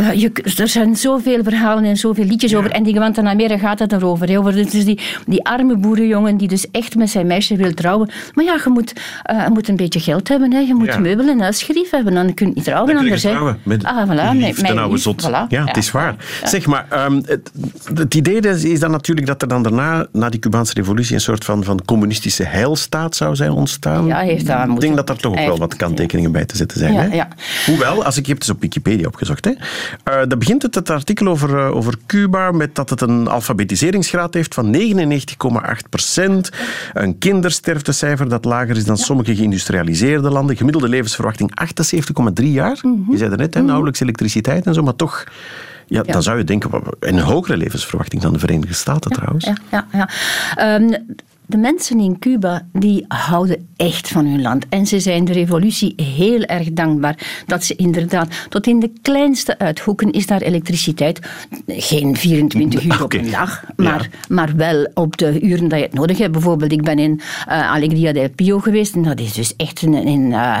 Uh, 0.00 0.12
je, 0.12 0.32
er 0.56 0.68
zijn 0.68 0.96
zoveel 0.96 1.42
verhalen 1.42 1.84
en 1.84 1.96
zoveel 1.96 2.24
liedjes 2.24 2.54
over. 2.54 2.70
En 2.70 2.82
die 2.82 2.94
Guantanamera 2.94 3.58
gaat 3.58 3.78
het 3.78 3.92
erover. 3.92 4.28
He, 4.28 4.38
over 4.38 4.52
dus 4.52 4.84
die, 4.84 5.00
die 5.26 5.44
arme 5.44 5.76
boerenjongen 5.76 6.36
die 6.36 6.48
dus 6.48 6.70
echt 6.70 6.94
met 6.94 7.10
zijn 7.10 7.26
meisje 7.26 7.56
wil 7.56 7.74
trouwen. 7.74 8.10
Maar 8.34 8.44
ja, 8.44 8.54
je 8.64 8.70
moet, 8.70 8.92
uh, 9.32 9.44
je 9.44 9.50
moet 9.50 9.68
een 9.68 9.76
beetje 9.76 10.00
geld 10.00 10.28
hebben. 10.28 10.52
Hè. 10.52 10.58
Je 10.58 10.74
moet 10.74 10.86
ja. 10.86 10.98
meubelen 10.98 11.32
en 11.32 11.40
huisgerief 11.40 11.90
hebben. 11.90 12.14
Dan 12.14 12.34
kun 12.34 12.46
je 12.46 12.52
niet 12.54 12.64
trouwen. 12.64 12.94
Dan 12.94 13.02
anders, 13.02 13.22
trouwen. 13.22 13.58
Met 13.62 13.84
ah, 13.84 14.08
voilà, 14.08 14.60
mijn, 14.60 14.78
oude 14.78 14.96
zot. 14.96 15.28
Voilà. 15.28 15.46
Ja, 15.48 15.67
het 15.68 15.76
is 15.76 15.90
waar. 15.90 16.14
Zeg 16.44 16.66
maar, 16.66 17.04
um, 17.04 17.22
het, 17.26 17.50
het, 17.94 18.14
idee 18.14 18.40
is, 18.40 18.64
is 18.64 18.80
dan 18.80 18.90
natuurlijk 18.90 19.26
dat 19.26 19.42
er 19.42 19.48
dan 19.48 19.62
daarna, 19.62 20.06
na 20.12 20.28
die 20.28 20.40
Cubaanse 20.40 20.74
revolutie, 20.74 21.14
een 21.14 21.20
soort 21.20 21.44
van, 21.44 21.64
van 21.64 21.84
communistische 21.84 22.44
heilstaat 22.44 23.16
zou 23.16 23.36
zijn 23.36 23.50
ontstaan. 23.50 24.06
Ja, 24.06 24.18
heeft 24.18 24.46
daar 24.46 24.68
ik 24.68 24.80
denk 24.80 24.96
dat 24.96 25.08
er 25.08 25.16
toch 25.16 25.32
ook 25.32 25.38
wel 25.46 25.58
wat 25.58 25.76
kanttekeningen 25.76 26.32
bij 26.32 26.44
te 26.44 26.56
zetten 26.56 26.78
zijn. 26.78 26.94
Hè? 26.94 27.14
Ja. 27.14 27.28
Hoewel, 27.66 28.04
als 28.04 28.16
ik, 28.16 28.26
je 28.26 28.32
hebt 28.32 28.46
het 28.46 28.46
dus 28.46 28.50
op 28.50 28.60
Wikipedia 28.60 29.06
opgezocht, 29.06 29.44
hè. 29.44 29.50
Uh, 29.50 29.56
daar 30.04 30.38
begint 30.38 30.62
het, 30.62 30.74
het 30.74 30.90
artikel 30.90 31.26
over, 31.26 31.50
uh, 31.50 31.76
over 31.76 31.94
Cuba 32.06 32.52
met 32.52 32.74
dat 32.74 32.90
het 32.90 33.00
een 33.00 33.28
alfabetiseringsgraad 33.28 34.34
heeft 34.34 34.54
van 34.54 34.76
99,8 34.76 35.88
procent. 35.90 36.50
Een 36.92 37.18
kindersterftecijfer 37.18 38.28
dat 38.28 38.44
lager 38.44 38.76
is 38.76 38.84
dan 38.84 38.96
ja. 38.96 39.04
sommige 39.04 39.36
geïndustrialiseerde 39.36 40.30
landen. 40.30 40.56
Gemiddelde 40.56 40.88
levensverwachting 40.88 41.50
78,3 42.40 42.46
jaar. 42.46 42.78
Mm 42.82 43.02
-hmm. 43.04 43.12
Je 43.12 43.18
zei 43.18 43.30
er 43.30 43.36
net, 43.36 43.54
hè, 43.54 43.62
nauwelijks 43.62 44.00
elektriciteit 44.00 44.66
en 44.66 44.74
zo, 44.74 44.82
maar 44.82 44.96
toch... 44.96 45.24
Ja, 45.88 46.02
ja, 46.06 46.12
dan 46.12 46.22
zou 46.22 46.38
je 46.38 46.44
denken, 46.44 46.70
een 47.00 47.18
hogere 47.18 47.56
levensverwachting 47.56 48.22
dan 48.22 48.32
de 48.32 48.38
Verenigde 48.38 48.74
Staten 48.74 49.10
ja, 49.10 49.16
trouwens. 49.16 49.44
Ja, 49.44 49.86
ja, 49.92 50.08
ja. 50.56 50.74
Um, 50.74 51.16
de 51.48 51.56
mensen 51.56 52.00
in 52.00 52.18
Cuba 52.18 52.66
die 52.72 53.04
houden 53.08 53.68
echt 53.76 54.08
van 54.08 54.26
hun 54.26 54.42
land. 54.42 54.66
En 54.68 54.86
ze 54.86 55.00
zijn 55.00 55.24
de 55.24 55.32
revolutie 55.32 55.92
heel 55.96 56.42
erg 56.42 56.72
dankbaar 56.72 57.42
dat 57.46 57.64
ze 57.64 57.76
inderdaad 57.76 58.28
tot 58.48 58.66
in 58.66 58.80
de 58.80 58.92
kleinste 59.02 59.58
uithoeken 59.58 60.10
is 60.10 60.26
daar 60.26 60.40
elektriciteit. 60.40 61.20
Geen 61.66 62.16
24 62.16 62.84
uur 62.84 62.92
okay. 62.92 63.04
op 63.04 63.12
een 63.12 63.30
dag, 63.30 63.64
maar, 63.76 64.02
ja. 64.02 64.34
maar 64.34 64.56
wel 64.56 64.90
op 64.94 65.16
de 65.16 65.40
uren 65.40 65.68
dat 65.68 65.78
je 65.78 65.84
het 65.84 65.94
nodig 65.94 66.18
hebt. 66.18 66.32
Bijvoorbeeld, 66.32 66.72
ik 66.72 66.82
ben 66.82 66.98
in 66.98 67.20
uh, 67.48 67.70
Alegria 67.70 68.12
del 68.12 68.30
Pio 68.30 68.58
geweest 68.58 68.94
en 68.94 69.02
dat 69.02 69.20
is 69.20 69.32
dus 69.32 69.56
echt 69.56 69.82
in, 69.82 69.94
in, 69.94 70.30
uh, 70.30 70.58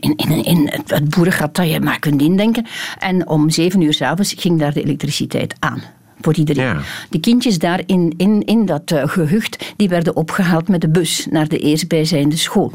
in, 0.00 0.16
in, 0.16 0.44
in 0.44 0.70
het 0.86 1.10
boerengat 1.10 1.54
dat 1.54 1.70
je 1.70 1.80
maar 1.80 1.98
kunt 1.98 2.22
indenken. 2.22 2.66
En 2.98 3.28
om 3.28 3.50
zeven 3.50 3.80
uur 3.80 3.94
s'avonds 3.94 4.34
ging 4.38 4.58
daar 4.58 4.72
de 4.72 4.82
elektriciteit 4.82 5.54
aan 5.58 5.82
voor 6.22 6.34
iedereen. 6.36 6.76
Die 7.10 7.20
kindjes 7.20 7.58
daar 7.58 7.80
in, 7.86 8.14
in, 8.16 8.44
in 8.44 8.66
dat 8.66 8.90
uh, 8.90 9.02
gehucht, 9.08 9.72
die 9.76 9.88
werden 9.88 10.16
opgehaald 10.16 10.68
met 10.68 10.80
de 10.80 10.88
bus 10.88 11.26
naar 11.30 11.48
de 11.48 11.58
eerstbijzijnde 11.58 12.36
school. 12.36 12.72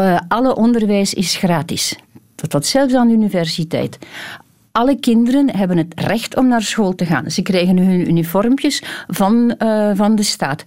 Uh, 0.00 0.18
alle 0.28 0.56
onderwijs 0.56 1.14
is 1.14 1.36
gratis. 1.36 1.96
Tot 2.48 2.66
zelfs 2.66 2.94
aan 2.94 3.08
de 3.08 3.14
universiteit 3.14 3.98
alle 4.72 5.00
kinderen 5.00 5.56
hebben 5.56 5.76
het 5.76 6.00
recht 6.00 6.36
om 6.36 6.48
naar 6.48 6.62
school 6.62 6.94
te 6.94 7.06
gaan. 7.06 7.30
Ze 7.30 7.42
krijgen 7.42 7.78
hun 7.78 8.08
uniformpjes 8.08 8.82
van, 9.06 9.54
uh, 9.58 9.90
van 9.94 10.14
de 10.14 10.22
staat. 10.22 10.62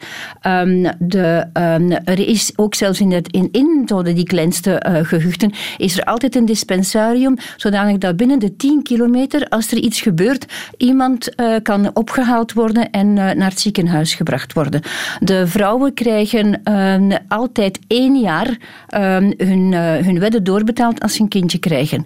Um, 0.47 0.87
de, 0.99 1.47
um, 1.53 1.91
er 1.91 2.27
is 2.27 2.51
ook 2.55 2.75
zelfs 2.75 2.99
in, 2.99 3.11
het, 3.11 3.27
in, 3.31 3.49
in 3.51 3.87
die 4.03 4.23
kleinste 4.23 4.83
uh, 4.87 5.03
gehuchten, 5.03 5.51
is 5.77 5.97
er 5.97 6.03
altijd 6.03 6.35
een 6.35 6.45
dispensarium, 6.45 7.35
zodanig 7.57 7.97
dat 7.97 8.17
binnen 8.17 8.39
de 8.39 8.55
10 8.55 8.83
kilometer, 8.83 9.47
als 9.49 9.71
er 9.71 9.77
iets 9.77 10.01
gebeurt, 10.01 10.45
iemand 10.77 11.29
uh, 11.35 11.55
kan 11.63 11.91
opgehaald 11.93 12.53
worden 12.53 12.89
en 12.89 13.13
naar 13.13 13.49
het 13.49 13.59
ziekenhuis 13.59 14.13
gebracht 14.13 14.53
worden. 14.53 14.81
De 15.19 15.47
vrouwen 15.47 15.93
krijgen 15.93 16.73
um, 16.73 17.11
altijd 17.27 17.79
één 17.87 18.19
jaar 18.19 18.57
hun, 19.37 19.73
hun 19.73 20.19
wedden 20.19 20.43
doorbetaald 20.43 21.01
als 21.01 21.13
ze 21.13 21.21
een 21.21 21.27
kindje 21.27 21.57
krijgen. 21.57 22.05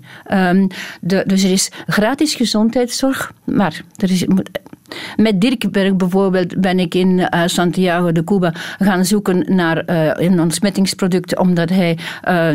De, 1.02 1.24
dus 1.26 1.44
er 1.44 1.52
is 1.52 1.72
gratis 1.88 2.36
gezondheidszorg, 2.36 3.32
maar 3.44 3.82
er 3.96 4.12
is, 4.12 4.26
met 5.16 5.42
Dirkberg 5.42 5.96
bijvoorbeeld 5.96 6.62
ben 6.62 6.80
ik 6.80 6.96
in 6.96 7.10
uh, 7.10 7.28
Santiago 7.46 8.12
de 8.12 8.24
Cuba 8.24 8.54
gaan 8.80 9.06
zoeken 9.06 9.56
naar 9.56 9.90
uh, 9.90 10.12
een 10.14 10.40
ontsmettingsproduct, 10.40 11.38
omdat 11.38 11.70
hij 11.70 11.98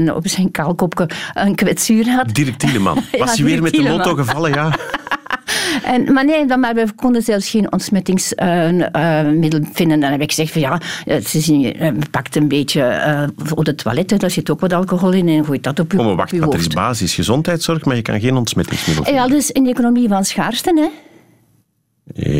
uh, 0.05 0.15
op 0.15 0.29
zijn 0.29 0.51
kaalkopje 0.51 1.09
een 1.35 1.55
kwetsuur 1.55 2.09
had. 2.09 2.35
Dirk 2.35 2.59
Tieleman. 2.59 2.99
Was 3.19 3.37
hij 3.37 3.45
weer 3.45 3.63
met 3.63 3.73
de 3.73 3.83
lotto 3.83 4.15
gevallen, 4.15 4.53
ja? 4.53 4.71
En, 5.85 6.13
maar 6.13 6.25
nee, 6.25 6.47
dan, 6.47 6.61
maar 6.61 6.75
we 6.75 6.87
konden 6.97 7.23
zelfs 7.23 7.51
geen 7.51 7.73
ontsmettingsmiddel 7.73 9.61
vinden. 9.73 10.01
Dan 10.01 10.11
heb 10.11 10.21
ik 10.21 10.29
gezegd 10.29 10.53
van 10.53 10.61
ja, 10.61 10.81
ze 11.21 11.41
zien, 11.41 11.77
pakt 12.11 12.37
een 12.37 12.49
beetje 12.49 13.31
voor 13.37 13.65
de 13.65 13.75
toiletten, 13.75 14.19
daar 14.19 14.31
zit 14.31 14.51
ook 14.51 14.61
wat 14.61 14.73
alcohol 14.73 15.13
in 15.13 15.29
en 15.29 15.45
gooit 15.45 15.63
dat 15.63 15.81
op 15.81 15.93
je, 15.93 15.99
oh, 15.99 16.05
maar 16.05 16.17
wacht, 16.17 16.41
dat 16.41 16.55
is 16.55 16.69
basis 16.69 17.15
gezondheidszorg, 17.15 17.85
maar 17.85 17.97
je 17.97 18.03
kan 18.03 18.21
geen 18.21 18.37
ontsmettingsmiddel 18.37 19.05
vinden. 19.05 19.23
Ja, 19.23 19.29
dus 19.29 19.51
in 19.51 19.65
de 19.65 19.71
economie 19.71 20.09
van 20.09 20.25
schaarste, 20.25 20.73
hè. 20.75 20.89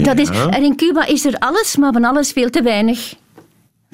Dat 0.03 0.19
is, 0.19 0.29
en 0.29 0.63
in 0.63 0.77
Cuba 0.77 1.07
is 1.07 1.25
er 1.25 1.39
alles, 1.39 1.77
maar 1.77 1.93
van 1.93 2.05
alles 2.05 2.33
veel 2.33 2.51
te 2.51 2.63
weinig. 2.63 3.15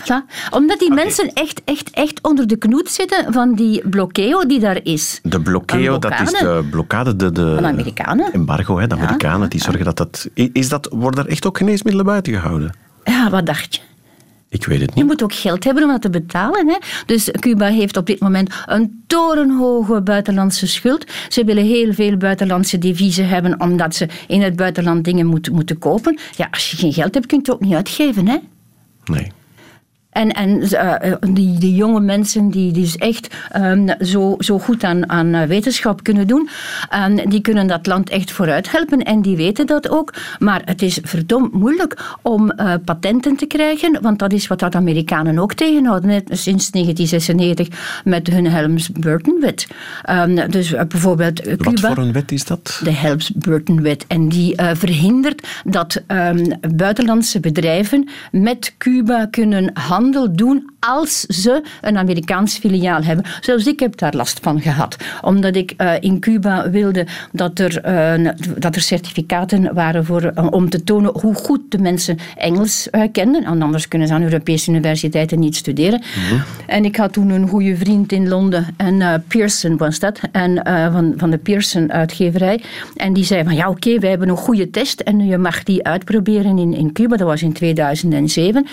Voilà. 0.03 0.51
Omdat 0.51 0.79
die 0.79 0.93
mensen 0.93 1.33
echt, 1.33 1.61
echt, 1.65 1.91
echt 1.91 2.19
onder 2.23 2.47
de 2.47 2.57
knoet 2.57 2.91
zitten 2.91 3.33
van 3.33 3.55
die 3.55 3.89
blokkeo 3.89 4.47
die 4.47 4.61
daar 4.61 4.81
is. 4.83 5.21
De 5.23 5.41
blokkeo, 5.41 5.99
dat 5.99 6.21
is 6.21 6.31
de 6.31 6.67
blokkade, 6.71 7.17
de, 7.17 7.33
de 7.33 7.53
van 7.55 7.63
de 7.63 7.69
Amerikanen. 7.69 8.33
embargo, 8.33 8.79
hè, 8.79 8.87
de 8.87 8.95
Amerikanen, 8.95 9.51
die 9.51 9.61
zorgen 9.61 9.85
dat 9.85 9.97
dat... 9.97 10.29
Is 10.35 10.69
dat... 10.69 10.89
Worden 10.91 11.25
er 11.25 11.31
echt 11.31 11.47
ook 11.47 11.57
geneesmiddelen 11.59 12.07
buiten 12.07 12.33
gehouden? 12.33 12.75
Ja, 13.05 13.31
wat 13.31 13.47
dacht 13.47 13.75
je? 13.75 13.81
Ik 14.51 14.67
weet 14.67 14.81
het 14.81 14.89
niet. 14.89 14.99
Je 14.99 15.05
moet 15.05 15.23
ook 15.23 15.35
geld 15.35 15.65
hebben 15.65 15.83
om 15.83 15.89
dat 15.91 16.03
te 16.03 16.11
betalen. 16.11 16.69
Hè? 16.69 16.77
Dus 17.07 17.31
Cuba 17.31 17.67
heeft 17.67 17.97
op 17.97 18.07
dit 18.07 18.21
moment 18.21 18.55
een 18.67 19.05
torenhoge 19.07 20.03
buitenlandse 20.03 20.67
schuld. 20.67 21.07
Ze 21.29 21.45
willen 21.45 21.65
heel 21.65 21.93
veel 21.93 22.17
buitenlandse 22.17 22.79
deviezen 22.79 23.29
hebben, 23.29 23.61
omdat 23.61 23.95
ze 23.95 24.09
in 24.27 24.43
het 24.43 24.57
buitenland 24.57 25.05
dingen 25.05 25.27
moeten, 25.27 25.55
moeten 25.55 25.79
kopen. 25.79 26.19
Ja, 26.37 26.49
als 26.51 26.71
je 26.71 26.77
geen 26.77 26.93
geld 26.93 27.15
hebt, 27.15 27.27
kun 27.27 27.37
je 27.37 27.43
het 27.43 27.53
ook 27.55 27.61
niet 27.61 27.75
uitgeven. 27.75 28.29
Hè? 28.29 28.37
Nee. 29.05 29.33
En, 30.19 30.33
en 30.33 30.63
uh, 30.63 31.13
die, 31.35 31.59
die 31.59 31.75
jonge 31.75 32.01
mensen 32.01 32.51
die, 32.51 32.73
die 32.73 32.83
dus 32.83 32.97
echt 32.97 33.35
um, 33.57 33.89
zo, 34.01 34.35
zo 34.39 34.59
goed 34.59 34.85
aan, 34.85 35.11
aan 35.11 35.35
eh, 35.35 35.43
wetenschap 35.49 36.03
kunnen 36.03 36.27
doen, 36.27 36.49
um, 37.07 37.31
die 37.31 37.41
kunnen 37.41 37.67
dat 37.67 37.87
land 37.87 38.11
echt 38.11 38.31
vooruit 38.31 38.71
helpen 38.71 39.03
en 39.03 39.23
die 39.23 39.37
weten 39.37 39.67
dat 39.67 39.89
ook. 39.89 40.15
Maar 40.39 40.63
het 40.65 40.83
is 40.83 40.99
verdomd 41.03 41.53
moeilijk 41.53 42.17
om 42.23 42.53
uh, 42.57 42.75
patenten 42.85 43.37
te 43.37 43.47
krijgen, 43.47 43.99
want 44.03 44.19
dat 44.19 44.33
is 44.33 44.47
wat 44.47 44.59
de 44.59 44.71
Amerikanen 44.71 45.39
ook 45.39 45.55
tegenhouden, 45.55 46.09
net 46.09 46.25
sinds 46.25 46.71
1996 46.71 47.69
met 48.05 48.27
hun 48.27 48.47
Helms-Burton-wet. 48.47 49.67
Um, 50.11 50.51
dus 50.51 50.71
bijvoorbeeld 50.89 51.41
Cuba... 51.41 51.71
Wat 51.71 51.81
voor 51.81 51.99
een 51.99 52.13
wet 52.13 52.33
is 52.33 52.45
dat? 52.45 52.81
De 52.85 52.93
Helms-Burton-wet. 52.93 54.05
En 54.07 54.29
die 54.29 54.55
verhindert 54.75 55.47
dat 55.65 56.03
buitenlandse 56.75 57.41
bedrijven 57.41 58.09
met 58.31 58.75
Cuba 58.79 59.27
kunnen 59.27 59.71
handelen 59.75 60.08
doen 60.35 60.71
als 60.81 61.21
ze 61.21 61.63
een 61.81 61.99
Amerikaans 61.99 62.59
filiaal 62.59 63.03
hebben. 63.03 63.25
Zelfs 63.41 63.67
ik 63.67 63.81
heb 63.81 63.99
daar 63.99 64.15
last 64.15 64.39
van 64.43 64.61
gehad. 64.61 64.97
Omdat 65.23 65.57
ik 65.57 65.75
uh, 65.79 65.93
in 66.01 66.21
Cuba 66.21 66.71
wilde 66.71 67.07
dat 67.33 67.59
er, 67.59 67.87
uh, 68.21 68.31
dat 68.59 68.75
er 68.75 68.81
certificaten 68.81 69.75
waren 69.75 70.05
voor, 70.05 70.23
uh, 70.23 70.47
om 70.51 70.71
te 70.71 70.85
tonen 70.85 71.21
hoe 71.21 71.35
goed 71.35 71.61
de 71.69 71.79
mensen 71.79 72.19
Engels 72.37 72.89
kenden. 73.13 73.45
En 73.45 73.63
anders 73.63 73.89
kunnen 73.89 74.09
ze 74.09 74.15
aan 74.15 74.23
Europese 74.23 74.71
universiteiten 74.71 75.39
niet 75.39 75.57
studeren. 75.57 76.03
Mm 76.17 76.29
-hmm. 76.29 76.43
En 76.67 76.85
ik 76.85 76.97
had 76.97 77.13
toen 77.13 77.31
een 77.31 77.49
goede 77.49 77.77
vriend 77.77 78.13
in 78.13 78.29
Londen. 78.29 78.67
En 78.77 79.25
Pearson 79.29 79.77
was 79.77 79.99
dat. 79.99 80.21
En, 80.33 80.61
van, 80.93 81.15
van 81.17 81.31
de 81.31 81.39
Pearson 81.39 81.93
uitgeverij. 81.93 82.63
En 82.97 83.13
die 83.13 83.25
zei 83.25 83.45
van 83.45 83.55
ja 83.55 83.69
oké, 83.69 83.89
okay, 83.89 84.01
wij 84.01 84.11
hebben 84.11 84.29
een 84.29 84.37
goede 84.37 84.71
test. 84.71 85.01
En 85.01 85.27
je 85.27 85.39
mag 85.39 85.63
die 85.63 85.85
uitproberen 85.85 86.59
in, 86.59 86.75
in 86.75 86.93
Cuba. 86.93 87.17
Dat 87.17 87.27
was 87.27 87.43
in 87.43 87.53
2007. 87.53 88.67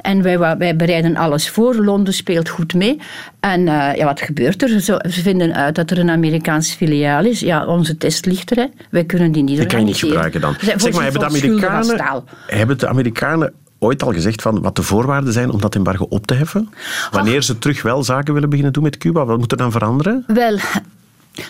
En 0.00 0.22
wij, 0.22 0.38
wij 0.38 0.76
bereiden 0.76 1.16
alles 1.16 1.50
voor. 1.52 1.74
Londen 1.74 2.14
speelt 2.14 2.48
goed 2.48 2.74
mee. 2.74 3.00
En 3.40 3.60
uh, 3.60 3.94
ja, 3.94 4.04
wat 4.04 4.20
gebeurt 4.20 4.62
er? 4.62 4.80
Ze, 4.80 5.00
vinden 5.08 5.54
uit 5.54 5.74
dat 5.74 5.90
er 5.90 5.98
een 5.98 6.10
Amerikaans 6.10 6.70
filiaal 6.70 7.24
is. 7.24 7.40
Ja, 7.40 7.66
onze 7.66 7.96
test 7.96 8.26
ligt 8.26 8.50
er. 8.50 8.56
Hè. 8.56 8.66
Wij 8.90 9.04
kunnen 9.04 9.32
die 9.32 9.42
niet 9.42 9.56
Die 9.56 9.66
kan 9.66 9.78
je 9.78 9.84
niet 9.84 9.96
gebruiken 9.96 10.40
dan. 10.40 10.54
Zeg 10.60 10.92
maar, 10.92 11.02
hebben 11.02 11.20
de 11.20 11.26
Amerikanen, 11.26 12.24
hebben 12.46 12.78
de 12.78 12.88
Amerikanen 12.88 13.52
ooit 13.78 14.02
al 14.02 14.12
gezegd 14.12 14.42
van 14.42 14.62
wat 14.62 14.76
de 14.76 14.82
voorwaarden 14.82 15.32
zijn 15.32 15.50
om 15.50 15.60
dat 15.60 15.74
embargo 15.74 16.06
op 16.08 16.26
te 16.26 16.34
heffen? 16.34 16.70
Wanneer 17.10 17.42
ze 17.42 17.58
terug 17.58 17.82
wel 17.82 18.04
zaken 18.04 18.34
willen 18.34 18.48
beginnen 18.48 18.72
doen 18.72 18.82
met 18.82 18.98
Cuba, 18.98 19.24
wat 19.24 19.38
moet 19.38 19.52
er 19.52 19.58
dan 19.58 19.72
veranderen? 19.72 20.24
Wel, 20.26 20.58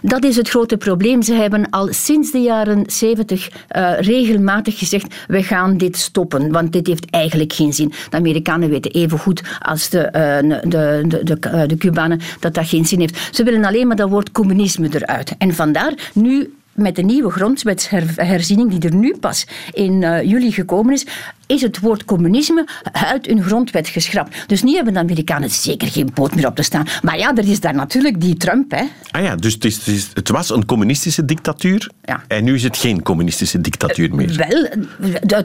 dat 0.03 0.25
is 0.25 0.37
het 0.37 0.49
grote 0.49 0.77
probleem. 0.77 1.23
Ze 1.23 1.35
hebben 1.35 1.71
al 1.71 1.89
sinds 1.91 2.31
de 2.31 2.39
jaren 2.39 2.85
70 2.87 3.51
uh, 3.77 3.93
regelmatig 3.99 4.79
gezegd: 4.79 5.15
we 5.29 5.43
gaan 5.43 5.77
dit 5.77 5.97
stoppen, 5.97 6.53
want 6.53 6.73
dit 6.73 6.87
heeft 6.87 7.11
eigenlijk 7.11 7.53
geen 7.53 7.73
zin. 7.73 7.93
De 8.11 8.17
Amerikanen 8.17 8.71
weten 8.71 8.91
even 8.91 9.19
goed 9.19 9.43
als 9.59 9.89
de, 9.89 9.99
uh, 9.99 10.61
de, 10.71 11.03
de, 11.09 11.21
de, 11.25 11.39
uh, 11.47 11.63
de 11.67 11.77
Cubanen 11.77 12.21
dat 12.41 12.55
dat 12.55 12.69
geen 12.69 12.87
zin 12.87 13.01
heeft. 13.01 13.29
Ze 13.31 13.45
willen 13.45 13.65
alleen 13.65 13.87
maar 13.87 13.97
dat 13.97 14.11
woord 14.11 14.33
communisme 14.33 14.89
eruit. 14.93 15.35
En 15.39 15.55
vandaar 15.55 16.11
nu 16.15 16.55
met 16.73 16.97
de 16.97 17.03
nieuwe 17.03 17.31
grondwetsherziening 17.31 18.71
die 18.71 18.91
er 18.91 18.97
nu 18.97 19.17
pas 19.21 19.47
in 19.73 20.01
juli 20.01 20.53
gekomen 20.53 20.93
is, 20.93 21.07
is 21.47 21.63
het 21.63 21.81
woord 21.81 22.05
communisme 22.05 22.67
uit 22.93 23.27
hun 23.27 23.43
grondwet 23.43 23.89
geschrapt. 23.89 24.45
Dus 24.47 24.63
nu 24.63 24.75
hebben 24.75 24.93
de 24.93 24.99
Amerikanen 24.99 25.51
zeker 25.51 25.89
geen 25.89 26.13
poot 26.13 26.35
meer 26.35 26.47
op 26.47 26.57
te 26.57 26.63
staan. 26.63 26.87
Maar 27.03 27.19
ja, 27.19 27.35
er 27.35 27.49
is 27.49 27.61
daar 27.61 27.75
natuurlijk 27.75 28.21
die 28.21 28.37
Trump. 28.37 28.71
Hè. 28.71 28.85
Ah 29.11 29.23
ja, 29.23 29.37
dus 29.37 29.53
het, 29.53 29.65
is, 29.65 30.11
het, 30.15 30.29
was 30.29 30.51
een 30.51 30.67
communistische 30.67 31.25
dictatuur 31.25 31.91
ja. 32.05 32.23
en 32.29 32.45
nu 32.45 32.55
is 32.55 32.63
het 32.63 32.77
geen 32.77 33.03
communistische 33.03 33.61
dictatuur 33.61 34.15
meer. 34.15 34.47
wel, 34.49 34.65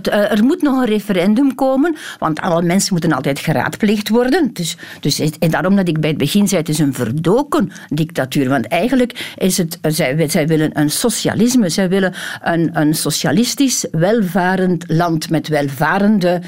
eh, 0.01 0.32
er 0.32 0.44
moet 0.44 0.62
nog 0.62 0.77
een 0.77 0.86
referendum 0.86 1.56
komen, 1.56 1.96
want 2.20 2.39
alle 2.39 2.62
mensen 2.62 2.94
moeten 2.94 3.12
altijd 3.12 3.39
geraadpleegd 3.39 4.10
worden. 4.10 4.50
Dus, 4.54 4.77
dus 5.00 5.20
en 5.20 5.50
daarom 5.50 5.75
dat 5.75 5.88
ik 5.88 6.00
bij 6.00 6.10
het 6.10 6.18
begin 6.18 6.48
zei, 6.48 6.62
het 6.62 6.70
is 6.70 6.80
een 6.80 6.94
verdoken 6.94 7.72
dictatuur. 7.89 8.50
Want 8.50 8.68
eigenlijk 8.68 9.34
is 9.38 9.58
het, 9.58 9.80
zij, 9.82 10.30
zij 10.30 10.48
willen 10.48 10.80
een 10.80 10.89
socialisme, 10.89 11.70
zij 11.70 11.89
willen 11.89 12.13
een, 12.42 12.70
een 12.74 12.94
socialistisch, 12.94 13.86
welvarend 13.92 14.84
land 14.88 15.30
met 15.30 15.48
welvarend 15.88 16.46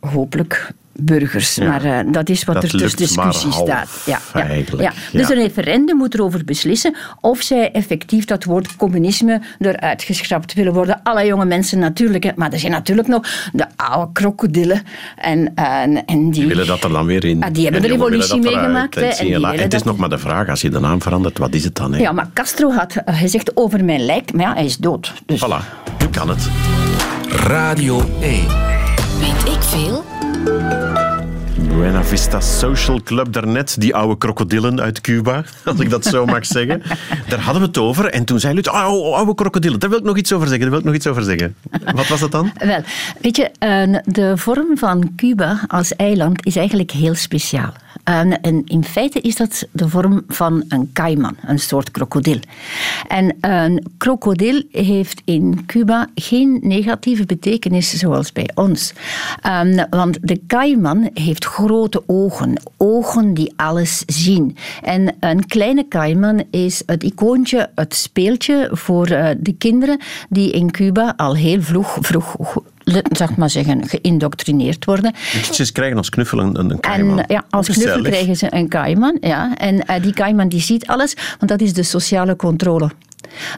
hopelijk 0.00 0.72
burgers. 0.98 1.58
Maar 1.58 1.84
uh, 1.84 2.12
dat 2.12 2.28
is 2.28 2.44
wat 2.44 2.62
er 2.62 2.68
tussen 2.68 2.96
discussie 2.96 3.52
staat. 3.52 4.02
Ja, 4.06 4.20
ja, 4.34 4.46
ja. 4.78 4.92
Dus 5.12 5.28
een 5.28 5.34
referendum 5.34 5.96
moet 5.96 6.14
erover 6.14 6.44
beslissen 6.44 6.94
of 7.20 7.40
zij 7.42 7.72
effectief 7.72 8.24
dat 8.24 8.44
woord 8.44 8.76
communisme 8.76 9.40
eruit 9.58 10.02
geschrapt 10.02 10.54
willen 10.54 10.72
worden. 10.72 11.00
Alle 11.02 11.26
jonge 11.26 11.44
mensen 11.44 11.78
natuurlijk, 11.78 12.36
maar 12.36 12.52
er 12.52 12.58
zijn 12.58 12.72
natuurlijk 12.72 13.08
nog 13.08 13.28
de 13.52 13.66
oude 13.76 14.12
krokodillen. 14.12 14.82
En, 15.16 15.52
uh, 15.58 15.82
en 15.82 16.02
die, 16.04 16.30
die, 16.30 16.46
willen 16.46 16.66
dat 16.66 16.84
er 16.84 16.90
dan 16.90 17.06
weer 17.06 17.24
in. 17.24 17.42
Ah, 17.42 17.52
die 17.52 17.64
hebben 17.64 17.82
de 17.82 17.88
revolutie 17.88 18.40
meegemaakt. 18.40 18.96
En, 18.96 19.32
en, 19.42 19.58
het 19.58 19.74
is 19.74 19.82
nog 19.82 19.96
maar 19.96 20.10
de 20.10 20.18
vraag, 20.18 20.48
als 20.48 20.60
je 20.60 20.70
de 20.70 20.80
naam 20.80 21.02
verandert, 21.02 21.38
wat 21.38 21.54
is 21.54 21.64
het 21.64 21.74
dan? 21.74 21.92
Hè? 21.92 22.00
Ja, 22.00 22.12
maar 22.12 22.28
Castro 22.32 22.70
had 22.70 22.96
uh, 22.96 23.18
gezegd 23.18 23.56
over 23.56 23.84
mijn 23.84 24.04
lijk, 24.04 24.32
maar 24.32 24.44
ja, 24.44 24.54
hij 24.54 24.64
is 24.64 24.76
dood. 24.76 25.12
Dus. 25.26 25.44
Voilà, 25.44 25.84
nu 25.98 26.06
kan 26.10 26.28
het. 26.28 26.48
Radio 27.28 28.02
1. 28.20 28.46
Weet 29.20 29.54
ik 29.54 29.62
veel? 29.62 30.13
Buena 31.74 32.04
Vista 32.04 32.40
Social 32.40 33.02
Club 33.02 33.32
daarnet, 33.32 33.80
die 33.80 33.94
oude 33.94 34.18
krokodillen 34.18 34.80
uit 34.80 35.00
Cuba, 35.00 35.44
als 35.64 35.78
ik 35.78 35.90
dat 35.90 36.04
zo 36.04 36.26
mag 36.26 36.46
zeggen. 36.46 36.82
Daar 37.28 37.40
hadden 37.40 37.62
we 37.62 37.68
het 37.68 37.78
over 37.78 38.06
en 38.10 38.24
toen 38.24 38.40
zei 38.40 38.54
Lut, 38.54 38.68
oh, 38.68 39.16
oude 39.16 39.34
krokodillen, 39.34 39.80
daar 39.80 39.90
wil 39.90 39.98
ik 39.98 40.04
nog 40.04 40.16
iets 40.16 40.32
over 40.32 40.48
zeggen, 40.48 40.60
daar 40.60 40.70
wil 40.70 40.78
ik 40.78 40.84
nog 40.84 40.94
iets 40.94 41.06
over 41.06 41.22
zeggen. 41.22 41.56
Wat 41.94 42.08
was 42.08 42.20
dat 42.20 42.32
dan? 42.32 42.52
Wel, 42.58 42.80
weet 43.20 43.36
je, 43.36 43.50
de 44.04 44.36
vorm 44.36 44.78
van 44.78 45.12
Cuba 45.16 45.64
als 45.66 45.96
eiland 45.96 46.46
is 46.46 46.56
eigenlijk 46.56 46.90
heel 46.90 47.14
speciaal. 47.14 47.72
en 48.04 48.62
in 48.64 48.84
feite 48.84 49.20
is 49.20 49.36
dat 49.36 49.66
de 49.72 49.88
vorm 49.88 50.22
van 50.28 50.64
een 50.68 50.90
kaiman, 50.92 51.36
een 51.46 51.58
soort 51.58 51.90
krokodil. 51.90 52.38
En 53.08 53.36
een 53.40 53.86
krokodil 53.98 54.62
heeft 54.70 55.22
in 55.24 55.66
Cuba 55.66 56.08
geen 56.14 56.58
negatieve 56.62 57.26
betekenis 57.26 57.94
zoals 57.94 58.32
bij 58.32 58.50
ons. 58.54 58.92
Want 59.90 60.18
de 60.20 60.40
kaiman 60.46 61.10
heeft 61.14 61.44
grote 61.64 62.02
ogen, 62.06 62.60
ogen 62.76 63.34
die 63.34 63.52
alles 63.56 64.02
zien. 64.06 64.56
En 64.82 65.14
een 65.20 65.46
kleine 65.46 65.88
kaiman 65.88 66.44
is 66.50 66.82
het 66.86 67.02
icoontje, 67.02 67.70
het 67.74 67.94
speeltje 67.94 68.68
voor 68.72 69.10
uh, 69.10 69.28
de 69.38 69.52
kinderen 69.52 69.98
die 70.28 70.50
in 70.50 70.70
Cuba 70.70 71.14
al 71.16 71.36
heel 71.36 71.62
vroeg, 71.62 71.98
vroeg 72.00 72.36
zeg 73.10 73.36
maar 73.36 73.50
zeggen, 73.50 73.88
geïndoctrineerd 73.88 74.84
worden. 74.84 75.12
Ze 75.52 75.72
krijgen 75.72 75.96
als 75.96 76.10
knuffel 76.10 76.38
een, 76.38 76.58
een 76.58 76.80
kaiman. 76.80 77.18
En, 77.18 77.24
ja, 77.34 77.44
als 77.50 77.68
knuffel 77.68 78.02
krijgen 78.02 78.36
ze 78.36 78.46
een 78.54 78.68
kaiman. 78.68 79.16
Ja. 79.20 79.56
En 79.56 79.74
uh, 79.74 80.02
die 80.02 80.12
kaiman 80.12 80.48
die 80.48 80.60
ziet 80.60 80.86
alles, 80.86 81.16
want 81.38 81.50
dat 81.50 81.60
is 81.60 81.72
de 81.72 81.82
sociale 81.82 82.36
controle. 82.36 82.90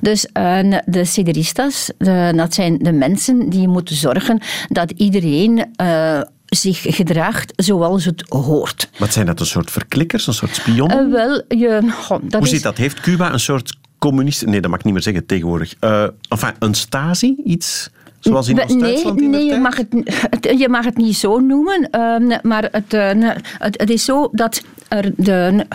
Dus 0.01 0.29
uh, 0.39 0.79
de 0.85 1.05
cederistas, 1.05 1.91
de, 1.99 2.33
dat 2.37 2.55
zijn 2.55 2.79
de 2.79 2.93
mensen 2.93 3.49
die 3.49 3.69
moeten 3.69 3.97
zorgen 3.97 4.41
dat 4.69 4.91
iedereen 4.91 5.75
zich 6.47 6.83
gedraagt 6.97 7.53
zoals 7.57 8.05
het 8.05 8.25
hoort. 8.29 8.91
Wat 8.99 9.13
zijn 9.13 9.27
dat, 9.27 9.41
een 9.41 9.47
soort 9.47 9.71
verklikkers, 9.71 10.27
een 10.27 10.35
soort 10.35 10.55
spionnen? 10.55 11.07
Uh, 11.07 11.13
wel, 11.13 11.43
je, 11.49 11.93
dat 12.09 12.33
Hoe 12.33 12.43
is... 12.43 12.51
zit 12.51 12.63
dat? 12.63 12.77
Heeft 12.77 13.01
Cuba 13.01 13.33
een 13.33 13.41
soort 13.41 13.77
communist... 13.99 14.47
Nee, 14.47 14.61
dat 14.61 14.71
mag 14.71 14.79
ik 14.79 14.85
niet 14.85 14.95
meer 14.95 15.03
zeggen 15.03 15.27
tegenwoordig. 15.27 15.75
Uh, 15.81 16.07
enfin, 16.29 16.55
een 16.59 16.75
stasi, 16.75 17.37
iets... 17.45 17.91
Zoals 18.21 18.49
in 18.49 18.63
Oost-Duitsland 18.63 19.21
Nee, 19.21 19.29
nee 19.29 19.45
je, 19.45 19.59
mag 19.59 19.77
het, 19.77 19.89
je 20.59 20.69
mag 20.69 20.85
het 20.85 20.97
niet 20.97 21.17
zo 21.17 21.39
noemen. 21.39 21.89
Uh, 21.91 22.39
maar 22.43 22.69
het, 22.71 22.95
uh, 22.95 23.33
het, 23.59 23.81
het, 23.81 23.91
is 23.91 24.05
zo 24.05 24.29
dat 24.33 24.63
er 24.89 25.13
de 25.17 25.67